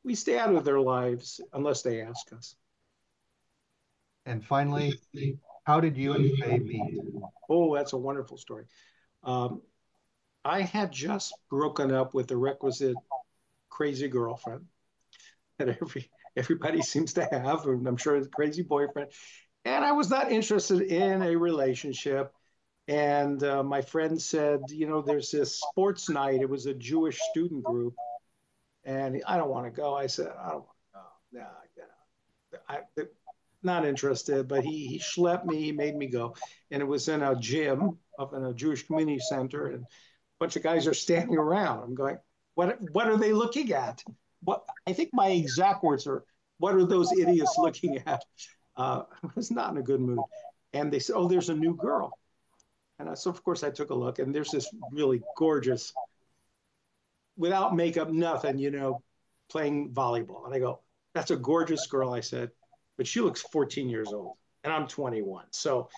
we 0.03 0.15
stay 0.15 0.37
out 0.37 0.55
of 0.55 0.63
their 0.63 0.79
lives 0.79 1.41
unless 1.53 1.81
they 1.81 2.01
ask 2.01 2.31
us. 2.33 2.55
And 4.25 4.43
finally, 4.43 4.99
how 5.69 5.79
did 5.79 5.95
you 5.95 6.13
and 6.13 6.35
Faye 6.39 6.57
meet? 6.57 6.99
Oh, 7.47 7.75
that's 7.75 7.93
a 7.93 7.97
wonderful 7.97 8.37
story. 8.37 8.65
Um, 9.23 9.61
I 10.43 10.61
had 10.63 10.91
just 10.91 11.31
broken 11.47 11.93
up 11.93 12.15
with 12.15 12.27
the 12.27 12.37
requisite 12.37 12.95
crazy 13.69 14.07
girlfriend 14.07 14.65
that 15.59 15.69
every 15.79 16.09
everybody 16.35 16.81
seems 16.81 17.13
to 17.13 17.27
have, 17.31 17.67
and 17.67 17.87
I'm 17.87 17.97
sure 17.97 18.15
it's 18.15 18.25
a 18.25 18.31
crazy 18.31 18.63
boyfriend. 18.63 19.11
And 19.63 19.85
I 19.85 19.91
was 19.91 20.09
not 20.09 20.31
interested 20.31 20.81
in 20.81 21.21
a 21.21 21.35
relationship. 21.35 22.33
And 22.87 23.43
uh, 23.43 23.61
my 23.61 23.81
friend 23.83 24.19
said, 24.19 24.61
you 24.69 24.87
know, 24.87 25.03
there's 25.03 25.29
this 25.29 25.59
sports 25.59 26.09
night. 26.09 26.41
It 26.41 26.49
was 26.49 26.65
a 26.65 26.73
Jewish 26.73 27.19
student 27.29 27.63
group. 27.63 27.93
And 28.85 29.21
I 29.27 29.37
don't 29.37 29.51
want 29.51 29.65
to 29.65 29.71
go. 29.71 29.93
I 29.93 30.07
said, 30.07 30.29
I 30.29 30.49
don't 30.49 30.65
want 30.65 30.77
to 30.93 30.97
go. 30.97 31.39
No, 31.39 31.45
I, 32.67 32.77
I, 32.97 33.03
not 33.63 33.85
interested. 33.85 34.47
But 34.47 34.63
he, 34.63 34.87
he 34.87 34.99
schlepped 34.99 35.45
me, 35.45 35.61
he 35.61 35.71
made 35.71 35.95
me 35.95 36.07
go. 36.07 36.35
And 36.71 36.81
it 36.81 36.85
was 36.85 37.07
in 37.07 37.21
a 37.21 37.35
gym 37.35 37.97
up 38.17 38.33
in 38.33 38.43
a 38.43 38.53
Jewish 38.53 38.85
community 38.85 39.19
center. 39.19 39.67
And 39.67 39.83
a 39.83 39.87
bunch 40.39 40.55
of 40.55 40.63
guys 40.63 40.87
are 40.87 40.93
standing 40.93 41.37
around. 41.37 41.83
I'm 41.83 41.95
going, 41.95 42.17
what, 42.55 42.77
what 42.91 43.07
are 43.07 43.17
they 43.17 43.33
looking 43.33 43.71
at? 43.73 44.03
What 44.43 44.63
I 44.87 44.93
think 44.93 45.09
my 45.11 45.27
exact 45.29 45.83
words 45.83 46.07
are, 46.07 46.23
what 46.59 46.75
are 46.75 46.85
those 46.85 47.11
idiots 47.11 47.55
looking 47.57 48.01
at? 48.05 48.23
uh, 48.79 49.03
I 49.23 49.27
was 49.35 49.51
not 49.51 49.71
in 49.71 49.77
a 49.77 49.83
good 49.83 50.01
mood. 50.01 50.19
And 50.73 50.91
they 50.91 50.99
said, 50.99 51.15
"Oh, 51.15 51.27
there's 51.27 51.49
a 51.49 51.55
new 51.55 51.75
girl." 51.75 52.17
And 52.97 53.09
I, 53.09 53.13
so, 53.13 53.29
of 53.29 53.43
course, 53.43 53.63
I 53.63 53.69
took 53.69 53.91
a 53.91 53.95
look, 53.95 54.19
and 54.19 54.33
there's 54.33 54.51
this 54.51 54.69
really 54.91 55.21
gorgeous, 55.37 55.93
without 57.37 57.75
makeup, 57.75 58.09
nothing, 58.09 58.57
you 58.57 58.71
know, 58.71 59.01
playing 59.49 59.93
volleyball. 59.93 60.45
And 60.45 60.53
I 60.53 60.59
go, 60.59 60.81
"That's 61.13 61.31
a 61.31 61.35
gorgeous 61.35 61.87
girl," 61.87 62.13
I 62.13 62.21
said, 62.21 62.51
"but 62.99 63.07
she 63.07 63.21
looks 63.21 63.41
14 63.41 63.89
years 63.89 64.11
old, 64.13 64.35
and 64.63 64.73
I'm 64.73 64.85
21." 64.85 65.45
So 65.51 65.89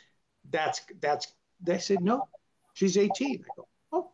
that's 0.49 0.81
that's. 1.01 1.33
They 1.59 1.79
said, 1.79 2.01
"No, 2.01 2.29
she's 2.73 2.97
18." 2.97 3.43
I 3.43 3.47
go, 3.57 3.67
"Oh." 3.91 4.11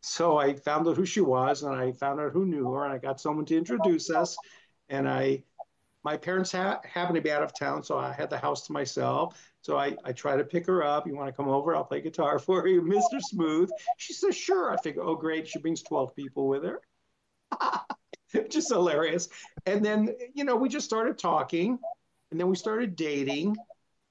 So 0.00 0.38
I 0.38 0.54
found 0.54 0.86
out 0.86 0.96
who 0.96 1.04
she 1.04 1.20
was, 1.20 1.64
and 1.64 1.74
I 1.74 1.90
found 1.90 2.20
out 2.20 2.32
who 2.32 2.46
knew 2.46 2.70
her, 2.72 2.84
and 2.84 2.92
I 2.92 2.98
got 2.98 3.20
someone 3.20 3.46
to 3.46 3.56
introduce 3.58 4.10
us, 4.10 4.36
and 4.88 5.08
I 5.08 5.42
my 6.04 6.16
parents 6.18 6.52
ha- 6.52 6.80
happened 6.84 7.16
to 7.16 7.22
be 7.22 7.32
out 7.32 7.42
of 7.42 7.58
town, 7.58 7.82
so 7.82 7.98
I 7.98 8.12
had 8.12 8.30
the 8.30 8.38
house 8.38 8.66
to 8.66 8.72
myself. 8.72 9.42
So 9.62 9.78
I, 9.78 9.96
I 10.04 10.12
try 10.12 10.36
to 10.36 10.44
pick 10.44 10.66
her 10.66 10.84
up. 10.84 11.06
You 11.06 11.16
want 11.16 11.28
to 11.28 11.32
come 11.32 11.48
over? 11.48 11.74
I'll 11.74 11.84
play 11.84 12.02
guitar 12.02 12.38
for 12.48 12.68
you, 12.68 12.82
Mr. 12.82 13.18
Smooth. 13.20 13.70
She 13.96 14.12
says, 14.12 14.36
sure. 14.36 14.70
I 14.70 14.76
think, 14.76 14.98
oh, 15.00 15.16
great. 15.16 15.48
She 15.48 15.58
brings 15.58 15.82
12 15.82 16.14
people 16.14 16.46
with 16.46 16.62
her. 16.64 16.82
just 18.50 18.70
hilarious. 18.70 19.30
And 19.64 19.82
then, 19.82 20.14
you 20.34 20.44
know, 20.44 20.56
we 20.56 20.68
just 20.68 20.84
started 20.86 21.18
talking 21.18 21.78
and 22.34 22.40
then 22.40 22.48
we 22.48 22.56
started 22.56 22.96
dating. 22.96 23.56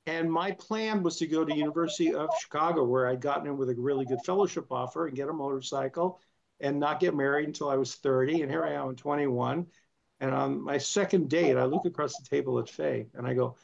And 0.08 0.32
my 0.32 0.52
plan 0.52 1.04
was 1.04 1.18
to 1.18 1.28
go 1.28 1.44
to 1.44 1.54
University 1.54 2.16
of 2.16 2.30
Chicago, 2.40 2.86
where 2.86 3.10
I'd 3.10 3.20
gotten 3.20 3.48
in 3.48 3.58
with 3.58 3.70
a 3.70 3.76
really 3.76 4.06
good 4.06 4.22
fellowship 4.26 4.68
offer 4.72 5.08
and 5.08 5.16
get 5.16 5.28
a 5.28 5.34
motorcycle 5.34 6.22
and 6.62 6.80
not 6.80 7.02
get 7.02 7.18
married 7.18 7.48
until 7.48 7.68
I 7.68 7.76
was 7.76 7.96
30. 7.96 8.42
And 8.42 8.50
here 8.50 8.64
I 8.64 8.76
am, 8.76 8.96
21. 8.96 9.68
And 10.22 10.34
on 10.34 10.62
my 10.62 10.78
second 10.78 11.30
date, 11.30 11.58
I 11.58 11.66
look 11.66 11.84
across 11.84 12.16
the 12.16 12.26
table 12.30 12.60
at 12.60 12.70
Faye 12.70 13.08
and 13.14 13.28
I 13.28 13.34
go, 13.34 13.58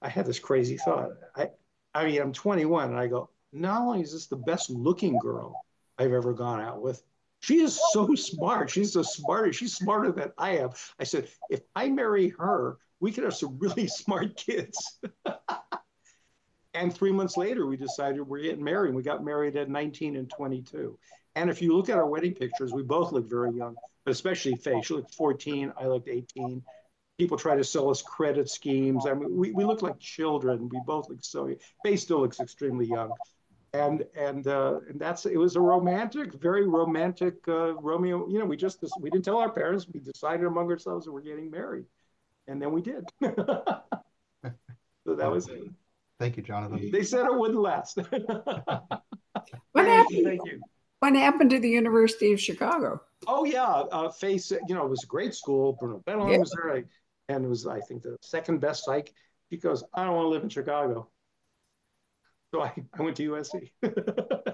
I 0.00 0.08
had 0.08 0.26
this 0.26 0.38
crazy 0.38 0.76
thought. 0.76 1.10
I, 1.34 1.48
I 1.92 2.06
mean, 2.06 2.22
I'm 2.22 2.32
21 2.32 2.90
and 2.90 2.98
I 3.00 3.08
go, 3.08 3.30
not 3.52 3.80
only 3.80 4.02
is 4.02 4.12
this 4.12 4.28
the 4.28 4.36
best 4.36 4.70
looking 4.70 5.18
girl 5.18 5.60
I've 5.98 6.12
ever 6.12 6.34
gone 6.34 6.60
out 6.60 6.80
with, 6.80 7.02
she 7.40 7.62
is 7.62 7.80
so 7.90 8.14
smart. 8.14 8.70
She's 8.70 8.92
the 8.92 9.02
smartest. 9.02 9.58
She's 9.58 9.74
smarter 9.74 10.12
than 10.12 10.30
I 10.38 10.58
am. 10.58 10.70
I 11.00 11.02
said, 11.04 11.26
if 11.50 11.62
I 11.74 11.88
marry 11.88 12.28
her, 12.38 12.78
we 13.00 13.12
could 13.12 13.24
have 13.24 13.34
some 13.34 13.58
really 13.58 13.86
smart 13.88 14.36
kids. 14.36 14.98
and 16.74 16.94
three 16.94 17.12
months 17.12 17.36
later, 17.36 17.66
we 17.66 17.76
decided 17.76 18.22
we're 18.22 18.42
getting 18.42 18.64
married. 18.64 18.94
We 18.94 19.02
got 19.02 19.24
married 19.24 19.56
at 19.56 19.68
19 19.68 20.16
and 20.16 20.30
22. 20.30 20.98
And 21.34 21.50
if 21.50 21.62
you 21.62 21.76
look 21.76 21.88
at 21.88 21.96
our 21.96 22.06
wedding 22.06 22.34
pictures, 22.34 22.72
we 22.72 22.82
both 22.82 23.12
look 23.12 23.28
very 23.28 23.52
young 23.52 23.76
but 24.08 24.12
especially 24.12 24.56
Faye. 24.56 24.80
She 24.80 24.94
looked 24.94 25.14
14. 25.14 25.70
I 25.78 25.86
looked 25.86 26.08
18. 26.08 26.62
People 27.18 27.36
try 27.36 27.56
to 27.56 27.62
sell 27.62 27.90
us 27.90 28.00
credit 28.00 28.48
schemes. 28.48 29.06
I 29.06 29.12
mean, 29.12 29.36
we, 29.36 29.50
we 29.50 29.66
look 29.66 29.82
like 29.82 29.98
children. 29.98 30.66
We 30.70 30.80
both 30.86 31.10
look 31.10 31.18
so. 31.20 31.54
Faye 31.84 31.96
still 31.96 32.20
looks 32.20 32.40
extremely 32.40 32.86
young, 32.86 33.12
and 33.74 34.06
and 34.16 34.46
uh, 34.46 34.78
and 34.88 34.98
that's 34.98 35.26
it 35.26 35.36
was 35.36 35.56
a 35.56 35.60
romantic, 35.60 36.32
very 36.32 36.66
romantic 36.66 37.34
uh, 37.48 37.74
Romeo. 37.74 38.26
You 38.30 38.38
know, 38.38 38.46
we 38.46 38.56
just 38.56 38.82
we 38.98 39.10
didn't 39.10 39.26
tell 39.26 39.36
our 39.36 39.52
parents. 39.52 39.86
We 39.92 40.00
decided 40.00 40.46
among 40.46 40.70
ourselves 40.70 41.04
that 41.04 41.12
we're 41.12 41.20
getting 41.20 41.50
married, 41.50 41.84
and 42.48 42.60
then 42.60 42.72
we 42.72 42.82
did. 42.82 43.04
so 43.22 45.14
that 45.14 45.30
was 45.30 45.48
it. 45.48 45.62
Thank 46.18 46.36
you, 46.36 46.42
Jonathan. 46.42 46.90
They 46.90 47.04
said 47.04 47.26
it 47.26 47.34
wouldn't 47.34 47.60
last. 47.60 47.96
what 48.10 49.86
happened? 49.86 50.24
Thank 50.24 50.40
you. 50.44 50.60
What 50.98 51.14
happened 51.14 51.50
to 51.50 51.60
the 51.60 51.68
University 51.68 52.32
of 52.32 52.40
Chicago? 52.40 53.00
Oh 53.28 53.44
yeah, 53.44 53.64
uh, 53.64 54.10
Face. 54.10 54.50
You 54.50 54.74
know, 54.74 54.84
it 54.84 54.90
was 54.90 55.04
a 55.04 55.06
great 55.06 55.34
school. 55.34 55.76
Bruno 55.78 56.02
Bettelheim 56.04 56.32
yeah. 56.32 56.38
was 56.38 56.50
there, 56.50 56.84
and 57.28 57.44
it 57.44 57.48
was 57.48 57.66
I 57.66 57.78
think 57.80 58.02
the 58.02 58.16
second 58.20 58.60
best 58.60 58.84
psych. 58.84 59.12
He 59.50 59.56
goes, 59.56 59.84
I 59.94 60.04
don't 60.04 60.14
want 60.14 60.26
to 60.26 60.30
live 60.30 60.42
in 60.42 60.48
Chicago, 60.48 61.08
so 62.52 62.62
I, 62.62 62.72
I 62.98 63.02
went 63.02 63.16
to 63.16 63.30
USC. 63.30 63.70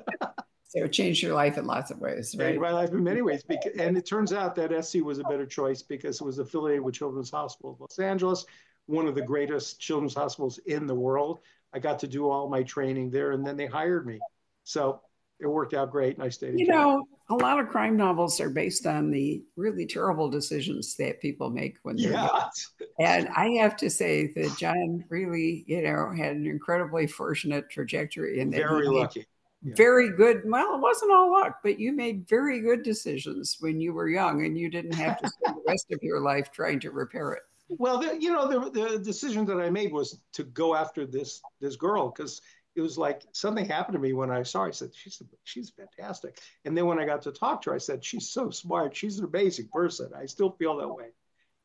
so 0.76 0.84
it 0.84 0.92
changed 0.92 1.22
your 1.22 1.34
life 1.34 1.56
in 1.56 1.66
lots 1.66 1.90
of 1.90 2.00
ways, 2.00 2.34
right? 2.38 2.46
Changed 2.46 2.60
my 2.60 2.72
life 2.72 2.90
in 2.90 3.04
many 3.04 3.22
ways, 3.22 3.42
because, 3.42 3.72
and 3.78 3.96
it 3.96 4.06
turns 4.06 4.32
out 4.32 4.54
that 4.56 4.84
SC 4.84 4.96
was 4.96 5.18
a 5.18 5.24
better 5.24 5.46
choice 5.46 5.82
because 5.82 6.20
it 6.20 6.24
was 6.24 6.38
affiliated 6.38 6.82
with 6.82 6.94
Children's 6.94 7.30
Hospital 7.30 7.72
of 7.72 7.80
Los 7.80 7.98
Angeles, 7.98 8.44
one 8.86 9.06
of 9.06 9.14
the 9.14 9.22
greatest 9.22 9.80
children's 9.80 10.14
hospitals 10.14 10.58
in 10.66 10.86
the 10.86 10.94
world. 10.94 11.40
I 11.72 11.78
got 11.78 11.98
to 12.00 12.08
do 12.08 12.28
all 12.28 12.48
my 12.48 12.62
training 12.62 13.10
there, 13.10 13.32
and 13.32 13.46
then 13.46 13.56
they 13.56 13.66
hired 13.66 14.06
me. 14.06 14.18
So 14.64 15.00
it 15.40 15.46
worked 15.46 15.74
out 15.74 15.90
great, 15.90 16.16
and 16.16 16.24
I 16.24 16.28
stayed. 16.28 16.58
You 16.58 16.66
know, 16.66 17.04
a 17.30 17.34
lot 17.34 17.60
of 17.60 17.68
crime 17.68 17.96
novels 17.96 18.40
are 18.40 18.50
based 18.50 18.86
on 18.86 19.10
the 19.10 19.42
really 19.56 19.86
terrible 19.86 20.28
decisions 20.28 20.96
that 20.96 21.20
people 21.20 21.50
make 21.50 21.76
when 21.82 21.96
they're 21.96 22.12
yeah. 22.12 22.26
young. 22.26 22.88
And 22.98 23.28
I 23.28 23.50
have 23.60 23.76
to 23.78 23.90
say 23.90 24.32
that 24.34 24.56
John 24.58 25.04
really, 25.08 25.64
you 25.66 25.82
know, 25.82 26.12
had 26.16 26.36
an 26.36 26.46
incredibly 26.46 27.06
fortunate 27.06 27.70
trajectory, 27.70 28.40
and 28.40 28.52
very 28.52 28.88
lucky. 28.88 29.26
Yeah. 29.64 29.74
very 29.76 30.10
good. 30.14 30.42
Well, 30.44 30.74
it 30.74 30.80
wasn't 30.80 31.12
all 31.12 31.32
luck, 31.32 31.60
but 31.62 31.78
you 31.80 31.92
made 31.92 32.28
very 32.28 32.60
good 32.60 32.82
decisions 32.82 33.56
when 33.60 33.80
you 33.80 33.94
were 33.94 34.08
young, 34.08 34.44
and 34.44 34.58
you 34.58 34.68
didn't 34.68 34.94
have 34.94 35.18
to 35.20 35.28
spend 35.28 35.56
the 35.56 35.62
rest 35.68 35.86
of 35.90 36.00
your 36.02 36.20
life 36.20 36.52
trying 36.52 36.80
to 36.80 36.90
repair 36.90 37.32
it. 37.32 37.42
Well, 37.68 37.98
the, 37.98 38.20
you 38.20 38.30
know, 38.30 38.46
the, 38.46 38.70
the 38.70 38.98
decision 38.98 39.46
that 39.46 39.56
I 39.58 39.70
made 39.70 39.90
was 39.92 40.20
to 40.34 40.44
go 40.44 40.74
after 40.74 41.06
this 41.06 41.40
this 41.60 41.76
girl 41.76 42.10
because 42.10 42.42
it 42.76 42.80
was 42.80 42.98
like 42.98 43.22
something 43.32 43.64
happened 43.64 43.94
to 43.94 44.00
me 44.00 44.12
when 44.12 44.30
I 44.30 44.42
saw 44.42 44.62
her. 44.62 44.68
I 44.68 44.72
said, 44.72 44.90
she's, 44.94 45.22
she's 45.44 45.70
fantastic. 45.70 46.40
And 46.64 46.76
then 46.76 46.86
when 46.86 46.98
I 46.98 47.06
got 47.06 47.22
to 47.22 47.32
talk 47.32 47.62
to 47.62 47.70
her, 47.70 47.76
I 47.76 47.78
said, 47.78 48.04
she's 48.04 48.30
so 48.30 48.50
smart. 48.50 48.96
She's 48.96 49.18
an 49.18 49.24
amazing 49.26 49.68
person. 49.72 50.10
I 50.16 50.26
still 50.26 50.50
feel 50.50 50.76
that 50.78 50.88
way. 50.88 51.06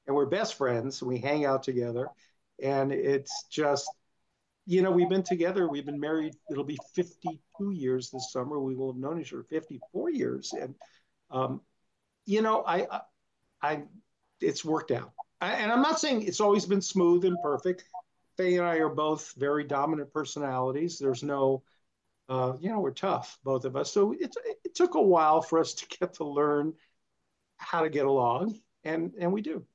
And 0.06 0.16
we're 0.16 0.28
best 0.28 0.56
friends. 0.56 1.02
We 1.02 1.18
hang 1.18 1.46
out 1.46 1.64
together. 1.64 2.10
And 2.62 2.92
it's 2.92 3.46
just, 3.50 3.90
you 4.70 4.84
know, 4.84 4.92
we've 4.92 5.10
been 5.10 5.24
together. 5.24 5.68
We've 5.68 5.86
been 5.86 6.00
married. 6.00 6.36
It'll 6.52 6.64
be 6.64 6.78
52 6.94 7.72
years 7.72 8.12
this 8.12 8.32
summer. 8.32 8.60
We 8.60 8.76
will 8.76 8.94
have 8.94 9.02
known 9.02 9.20
each 9.20 9.34
other 9.34 9.42
54 9.42 10.12
years. 10.12 10.54
And, 10.54 10.76
um, 11.32 11.62
you 12.28 12.44
know, 12.44 12.62
I, 12.62 12.86
I, 12.92 13.02
I, 13.64 13.84
it's 14.40 14.64
worked 14.64 14.92
out. 14.92 15.12
I, 15.42 15.54
and 15.54 15.72
I'm 15.72 15.82
not 15.82 16.00
saying 16.00 16.22
it's 16.22 16.40
always 16.40 16.68
been 16.68 16.84
smooth 16.84 17.26
and 17.26 17.36
perfect. 17.42 17.84
Faye 18.38 18.58
and 18.58 18.66
I 18.66 18.76
are 18.76 18.90
both 18.90 19.34
very 19.38 19.64
dominant 19.64 20.14
personalities. 20.14 21.00
There's 21.00 21.24
no, 21.24 21.64
uh, 22.30 22.54
you 22.60 22.70
know, 22.70 22.80
we're 22.80 22.92
tough, 22.92 23.40
both 23.44 23.66
of 23.66 23.76
us. 23.76 23.92
So 23.92 24.12
it, 24.12 24.36
it 24.64 24.76
took 24.76 24.94
a 24.94 25.02
while 25.02 25.42
for 25.42 25.58
us 25.58 25.74
to 25.74 25.88
get 26.00 26.14
to 26.16 26.26
learn 26.26 26.76
how 27.58 27.82
to 27.82 27.90
get 27.90 28.06
along, 28.06 28.60
and 28.84 29.14
and 29.20 29.34
we 29.34 29.42
do. 29.42 29.66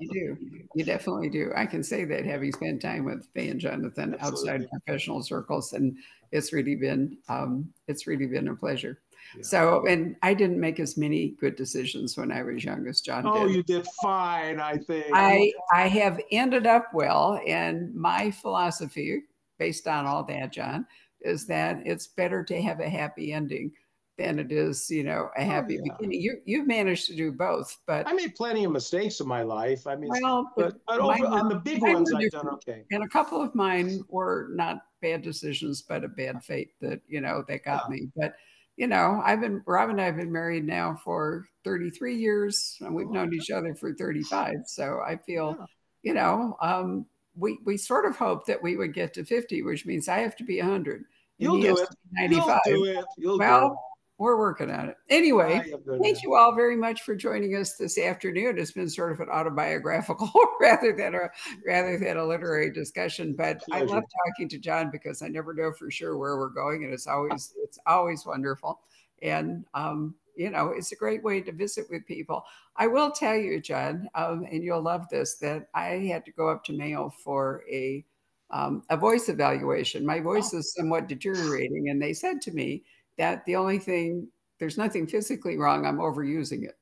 You 0.00 0.12
do. 0.12 0.36
You 0.74 0.84
definitely 0.84 1.30
do. 1.30 1.52
I 1.54 1.66
can 1.66 1.82
say 1.82 2.04
that 2.04 2.24
having 2.24 2.52
spent 2.52 2.82
time 2.82 3.04
with 3.04 3.26
Faye 3.34 3.48
and 3.48 3.60
Jonathan 3.60 4.16
Absolutely. 4.18 4.50
outside 4.50 4.70
professional 4.70 5.22
circles, 5.22 5.72
and 5.72 5.96
it's 6.32 6.52
really 6.52 6.76
been 6.76 7.18
um, 7.28 7.68
it's 7.88 8.06
really 8.06 8.26
been 8.26 8.48
a 8.48 8.54
pleasure. 8.54 9.00
So, 9.42 9.86
and 9.86 10.16
I 10.22 10.34
didn't 10.34 10.60
make 10.60 10.80
as 10.80 10.96
many 10.96 11.30
good 11.40 11.56
decisions 11.56 12.16
when 12.16 12.30
I 12.32 12.42
was 12.42 12.64
young 12.64 12.86
as 12.86 13.00
John 13.00 13.26
oh, 13.26 13.46
did. 13.46 13.56
you 13.56 13.62
did 13.62 13.86
fine, 14.02 14.60
I 14.60 14.78
think. 14.78 15.06
I 15.12 15.52
I 15.72 15.88
have 15.88 16.20
ended 16.30 16.66
up 16.66 16.94
well, 16.94 17.40
and 17.46 17.94
my 17.94 18.30
philosophy, 18.30 19.22
based 19.58 19.88
on 19.88 20.06
all 20.06 20.24
that, 20.24 20.52
John, 20.52 20.86
is 21.20 21.46
that 21.46 21.82
it's 21.84 22.06
better 22.06 22.44
to 22.44 22.62
have 22.62 22.80
a 22.80 22.88
happy 22.88 23.32
ending 23.32 23.72
than 24.18 24.38
it 24.38 24.50
is, 24.50 24.90
you 24.90 25.04
know, 25.04 25.30
a 25.36 25.42
oh, 25.42 25.44
happy 25.44 25.78
oh, 25.78 25.82
yeah. 25.84 25.92
beginning. 25.92 26.20
You 26.20 26.40
you've 26.44 26.66
managed 26.66 27.06
to 27.06 27.16
do 27.16 27.32
both, 27.32 27.76
but 27.86 28.06
I 28.08 28.12
made 28.12 28.34
plenty 28.34 28.64
of 28.64 28.72
mistakes 28.72 29.20
in 29.20 29.28
my 29.28 29.42
life. 29.42 29.86
I 29.86 29.96
mean, 29.96 30.10
well, 30.22 30.50
but, 30.56 30.76
but 30.86 31.00
over, 31.00 31.26
on 31.26 31.48
the 31.48 31.56
big 31.56 31.82
ones, 31.82 32.12
I've 32.12 32.30
done 32.30 32.48
okay. 32.48 32.84
And 32.90 33.04
a 33.04 33.08
couple 33.08 33.42
of 33.42 33.54
mine 33.54 34.02
were 34.08 34.48
not 34.52 34.78
bad 35.02 35.22
decisions, 35.22 35.82
but 35.82 36.04
a 36.04 36.08
bad 36.08 36.42
fate 36.42 36.70
that 36.80 37.00
you 37.06 37.20
know 37.20 37.44
that 37.48 37.64
got 37.64 37.84
yeah. 37.88 37.96
me. 37.96 38.08
But 38.16 38.34
you 38.76 38.86
know, 38.86 39.20
I've 39.24 39.40
been 39.40 39.62
Rob 39.66 39.90
and 39.90 40.00
I 40.00 40.04
have 40.04 40.16
been 40.16 40.32
married 40.32 40.64
now 40.64 40.98
for 41.04 41.46
33 41.64 42.16
years, 42.16 42.76
and 42.80 42.94
we've 42.94 43.10
known 43.10 43.34
each 43.34 43.50
other 43.50 43.74
for 43.74 43.94
35. 43.94 44.54
So 44.66 45.00
I 45.06 45.16
feel, 45.16 45.56
yeah. 45.58 45.66
you 46.02 46.14
know, 46.14 46.56
um, 46.62 47.06
we 47.34 47.58
we 47.66 47.76
sort 47.76 48.06
of 48.06 48.16
hope 48.16 48.46
that 48.46 48.62
we 48.62 48.76
would 48.76 48.94
get 48.94 49.12
to 49.14 49.24
50, 49.24 49.62
which 49.62 49.84
means 49.84 50.08
I 50.08 50.20
have 50.20 50.36
to 50.36 50.44
be 50.44 50.58
100. 50.60 51.04
You'll 51.38 51.60
do 51.60 51.76
it. 51.76 51.88
95. 52.12 52.60
You'll 52.64 52.84
do 52.84 52.98
it. 52.98 53.04
You'll 53.18 53.38
well, 53.38 53.68
do 53.68 53.74
it 53.74 53.78
we're 54.18 54.38
working 54.38 54.70
on 54.70 54.88
it. 54.88 54.96
Anyway, 55.10 55.72
thank 56.02 56.22
you 56.22 56.34
all 56.34 56.54
very 56.54 56.76
much 56.76 57.02
for 57.02 57.14
joining 57.14 57.54
us 57.56 57.76
this 57.76 57.98
afternoon. 57.98 58.58
It's 58.58 58.72
been 58.72 58.88
sort 58.88 59.12
of 59.12 59.20
an 59.20 59.28
autobiographical 59.28 60.30
rather 60.60 60.92
than 60.92 61.14
a 61.14 61.28
rather 61.66 61.98
than 61.98 62.16
a 62.16 62.24
literary 62.24 62.72
discussion. 62.72 63.34
But 63.34 63.60
Pleasure. 63.62 63.84
I 63.84 63.86
love 63.86 64.04
talking 64.26 64.48
to 64.48 64.58
John 64.58 64.90
because 64.90 65.20
I 65.20 65.28
never 65.28 65.52
know 65.52 65.72
for 65.72 65.90
sure 65.90 66.16
where 66.16 66.38
we're 66.38 66.48
going, 66.48 66.84
and 66.84 66.94
it's 66.94 67.06
always 67.06 67.52
it's 67.62 67.78
always 67.86 68.24
wonderful. 68.24 68.80
And 69.20 69.66
um, 69.74 70.14
you 70.34 70.50
know, 70.50 70.68
it's 70.68 70.92
a 70.92 70.96
great 70.96 71.22
way 71.22 71.42
to 71.42 71.52
visit 71.52 71.86
with 71.90 72.06
people. 72.06 72.44
I 72.76 72.86
will 72.86 73.10
tell 73.10 73.36
you, 73.36 73.60
John, 73.60 74.08
um, 74.14 74.46
and 74.50 74.62
you'll 74.62 74.82
love 74.82 75.08
this, 75.10 75.36
that 75.36 75.68
I 75.74 76.08
had 76.10 76.24
to 76.26 76.32
go 76.32 76.48
up 76.48 76.64
to 76.64 76.72
Mayo 76.72 77.10
for 77.22 77.64
a 77.70 78.04
um, 78.50 78.82
a 78.90 78.96
voice 78.96 79.28
evaluation. 79.28 80.06
My 80.06 80.20
voice 80.20 80.52
oh. 80.54 80.58
is 80.58 80.72
somewhat 80.72 81.08
deteriorating, 81.08 81.90
and 81.90 82.00
they 82.00 82.14
said 82.14 82.40
to 82.42 82.52
me 82.52 82.84
that 83.18 83.44
the 83.46 83.56
only 83.56 83.78
thing 83.78 84.28
there's 84.58 84.78
nothing 84.78 85.06
physically 85.06 85.56
wrong 85.56 85.86
i'm 85.86 85.98
overusing 85.98 86.64
it 86.64 86.78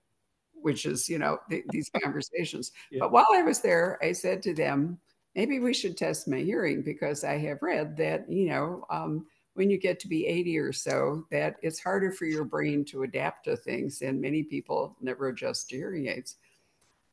which 0.55 0.87
is 0.87 1.09
you 1.09 1.19
know 1.19 1.39
th- 1.51 1.65
these 1.71 1.91
conversations 2.03 2.73
yeah. 2.91 3.01
but 3.01 3.13
while 3.13 3.27
i 3.35 3.43
was 3.43 3.61
there 3.61 3.99
i 4.03 4.13
said 4.13 4.43
to 4.43 4.55
them 4.55 4.99
maybe 5.35 5.59
we 5.59 5.75
should 5.75 5.97
test 5.97 6.29
my 6.29 6.39
hearing 6.39 6.83
because 6.83 7.25
i 7.25 7.37
have 7.37 7.63
read 7.63 7.97
that 7.97 8.31
you 8.31 8.49
know 8.49 8.85
um, 8.91 9.27
when 9.55 9.71
you 9.71 9.79
get 9.79 10.01
to 10.01 10.09
be 10.09 10.27
80 10.27 10.59
or 10.59 10.73
so 10.73 11.27
that 11.31 11.57
it's 11.63 11.79
harder 11.79 12.11
for 12.11 12.25
your 12.25 12.45
brain 12.45 12.85
to 12.87 13.05
adapt 13.05 13.45
to 13.45 13.57
things 13.57 14.03
and 14.03 14.21
many 14.21 14.43
people 14.43 14.97
never 15.01 15.29
adjust 15.29 15.69
to 15.69 15.77
hearing 15.77 16.09
aids 16.09 16.37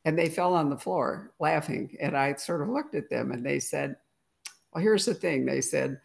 and 0.05 0.17
they 0.17 0.30
fell 0.30 0.53
on 0.53 0.69
the 0.69 0.78
floor 0.78 1.32
laughing 1.39 1.95
and 1.99 2.17
i 2.17 2.34
sort 2.36 2.61
of 2.61 2.69
looked 2.69 2.95
at 2.95 3.09
them 3.09 3.32
and 3.32 3.45
they 3.45 3.59
said 3.59 3.95
well 4.74 4.84
here's 4.84 5.05
the 5.05 5.13
thing 5.13 5.45
they 5.45 5.61
said 5.61 5.99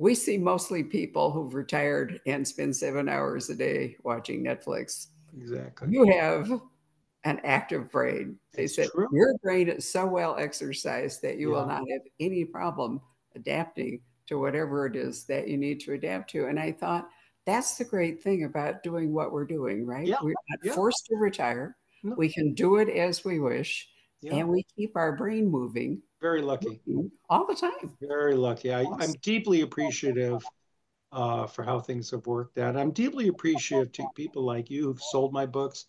we 0.00 0.14
see 0.14 0.38
mostly 0.38 0.82
people 0.82 1.30
who've 1.30 1.54
retired 1.54 2.22
and 2.24 2.48
spend 2.48 2.74
seven 2.74 3.06
hours 3.06 3.50
a 3.50 3.54
day 3.54 3.96
watching 4.02 4.42
Netflix. 4.42 5.08
Exactly. 5.36 5.88
You 5.90 6.10
have 6.10 6.50
an 7.24 7.38
active 7.44 7.90
brain. 7.90 8.38
They 8.54 8.64
it's 8.64 8.76
said 8.76 8.88
true. 8.94 9.08
your 9.12 9.36
brain 9.42 9.68
is 9.68 9.92
so 9.92 10.06
well 10.06 10.36
exercised 10.38 11.20
that 11.20 11.36
you 11.36 11.50
yeah. 11.50 11.58
will 11.58 11.66
not 11.66 11.84
have 11.90 12.00
any 12.18 12.46
problem 12.46 13.02
adapting 13.36 14.00
to 14.28 14.40
whatever 14.40 14.86
it 14.86 14.96
is 14.96 15.24
that 15.24 15.48
you 15.48 15.58
need 15.58 15.80
to 15.80 15.92
adapt 15.92 16.30
to. 16.30 16.46
And 16.46 16.58
I 16.58 16.72
thought 16.72 17.10
that's 17.44 17.76
the 17.76 17.84
great 17.84 18.22
thing 18.22 18.44
about 18.44 18.82
doing 18.82 19.12
what 19.12 19.32
we're 19.32 19.44
doing, 19.44 19.84
right? 19.84 20.06
Yeah. 20.06 20.16
We're 20.22 20.34
not 20.48 20.60
yeah. 20.64 20.72
forced 20.72 21.04
to 21.10 21.16
retire. 21.16 21.76
No. 22.02 22.14
We 22.16 22.32
can 22.32 22.54
do 22.54 22.76
it 22.76 22.88
as 22.88 23.22
we 23.22 23.38
wish, 23.38 23.86
and 24.22 24.48
we 24.48 24.64
keep 24.74 24.96
our 24.96 25.14
brain 25.14 25.46
moving 25.46 26.00
very 26.20 26.42
lucky. 26.42 26.80
All 27.28 27.46
the 27.46 27.54
time. 27.54 27.96
Very 28.00 28.34
lucky. 28.34 28.72
I, 28.72 28.82
am 28.82 29.12
deeply 29.22 29.62
appreciative 29.62 30.42
uh, 31.12 31.46
for 31.46 31.62
how 31.62 31.80
things 31.80 32.10
have 32.10 32.26
worked 32.26 32.58
out. 32.58 32.76
I'm 32.76 32.92
deeply 32.92 33.28
appreciative 33.28 33.92
to 33.92 34.06
people 34.14 34.44
like 34.44 34.70
you 34.70 34.84
who've 34.84 35.02
sold 35.02 35.32
my 35.32 35.46
books 35.46 35.86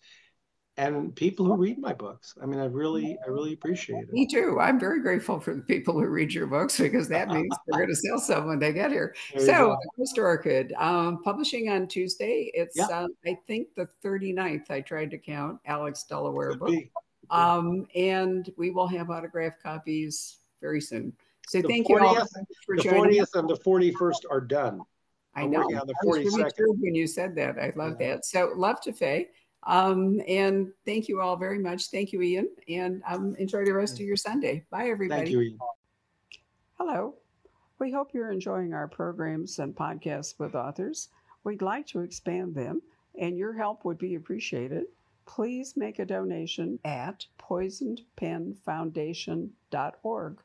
and 0.78 1.14
people 1.14 1.44
who 1.44 1.54
read 1.54 1.78
my 1.78 1.92
books. 1.92 2.34
I 2.42 2.46
mean, 2.46 2.58
I 2.58 2.64
really, 2.64 3.18
I 3.24 3.28
really 3.28 3.52
appreciate 3.52 4.04
it. 4.04 4.12
Me 4.12 4.26
too. 4.26 4.58
I'm 4.58 4.80
very 4.80 5.02
grateful 5.02 5.38
for 5.38 5.54
the 5.54 5.60
people 5.62 5.94
who 5.94 6.06
read 6.06 6.32
your 6.32 6.46
books 6.46 6.78
because 6.78 7.08
that 7.08 7.28
means 7.32 7.54
they're 7.66 7.80
going 7.80 7.90
to 7.90 7.96
sell 7.96 8.18
some 8.18 8.46
when 8.46 8.58
they 8.58 8.72
get 8.72 8.90
here. 8.90 9.14
so, 9.38 9.76
Mr. 10.00 10.22
Orchid, 10.22 10.72
um, 10.78 11.22
publishing 11.22 11.68
on 11.68 11.88
Tuesday. 11.88 12.50
It's, 12.54 12.76
yeah. 12.76 12.86
uh, 12.86 13.08
I 13.26 13.36
think, 13.46 13.68
the 13.76 13.86
39th. 14.02 14.70
I 14.70 14.80
tried 14.80 15.10
to 15.10 15.18
count 15.18 15.60
Alex 15.66 16.04
Delaware 16.08 16.52
Could 16.52 16.58
book. 16.60 16.68
Be. 16.70 16.90
Um, 17.32 17.86
and 17.94 18.52
we 18.56 18.70
will 18.70 18.86
have 18.88 19.10
autograph 19.10 19.54
copies 19.62 20.38
very 20.60 20.80
soon. 20.80 21.12
So 21.48 21.62
the 21.62 21.68
thank 21.68 21.88
40th, 21.88 21.88
you 21.88 22.06
all 22.06 22.26
for 22.66 22.76
the 22.76 22.82
joining. 22.82 23.20
The 23.20 23.26
40th 23.26 23.38
and 23.40 23.48
the 23.48 23.58
41st 23.58 24.20
are 24.30 24.40
done. 24.40 24.80
I 25.34 25.46
know. 25.46 25.62
On 25.62 25.86
the 25.86 25.94
42nd. 26.04 26.40
I 26.40 26.44
was 26.44 26.52
really 26.58 26.76
when 26.78 26.94
you 26.94 27.06
said 27.06 27.34
that. 27.36 27.58
I 27.58 27.72
love 27.74 27.96
yeah. 27.98 28.14
that. 28.14 28.26
So 28.26 28.52
love 28.54 28.80
to 28.82 28.92
Faye. 28.92 29.28
Um, 29.64 30.20
and 30.28 30.72
thank 30.84 31.08
you 31.08 31.20
all 31.20 31.36
very 31.36 31.58
much. 31.58 31.86
Thank 31.86 32.12
you, 32.12 32.20
Ian. 32.20 32.50
And 32.68 33.02
um, 33.08 33.34
enjoy 33.38 33.64
the 33.64 33.72
rest 33.72 33.94
of 33.94 34.00
your 34.00 34.16
Sunday. 34.16 34.64
Bye, 34.70 34.88
everybody. 34.88 35.22
Thank 35.22 35.30
you, 35.30 35.40
Ian. 35.40 35.58
Hello. 36.78 37.14
We 37.78 37.90
hope 37.90 38.10
you're 38.12 38.30
enjoying 38.30 38.74
our 38.74 38.88
programs 38.88 39.58
and 39.58 39.74
podcasts 39.74 40.38
with 40.38 40.54
authors. 40.54 41.08
We'd 41.44 41.62
like 41.62 41.86
to 41.88 42.00
expand 42.00 42.54
them, 42.54 42.82
and 43.18 43.36
your 43.36 43.52
help 43.52 43.84
would 43.84 43.98
be 43.98 44.14
appreciated 44.14 44.84
please 45.34 45.78
make 45.78 45.98
a 45.98 46.04
donation 46.04 46.78
at 46.84 47.24
poisonedpenfoundation.org. 47.38 50.38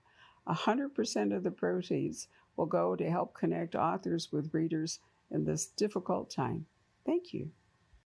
100% 0.47 1.35
of 1.35 1.43
the 1.43 1.51
proceeds 1.51 2.29
will 2.55 2.65
go 2.65 2.95
to 2.95 3.09
help 3.09 3.33
connect 3.33 3.75
authors 3.75 4.31
with 4.31 4.53
readers 4.53 4.99
in 5.29 5.43
this 5.43 5.65
difficult 5.65 6.29
time. 6.29 6.65
Thank 7.05 7.33
you. 7.33 7.51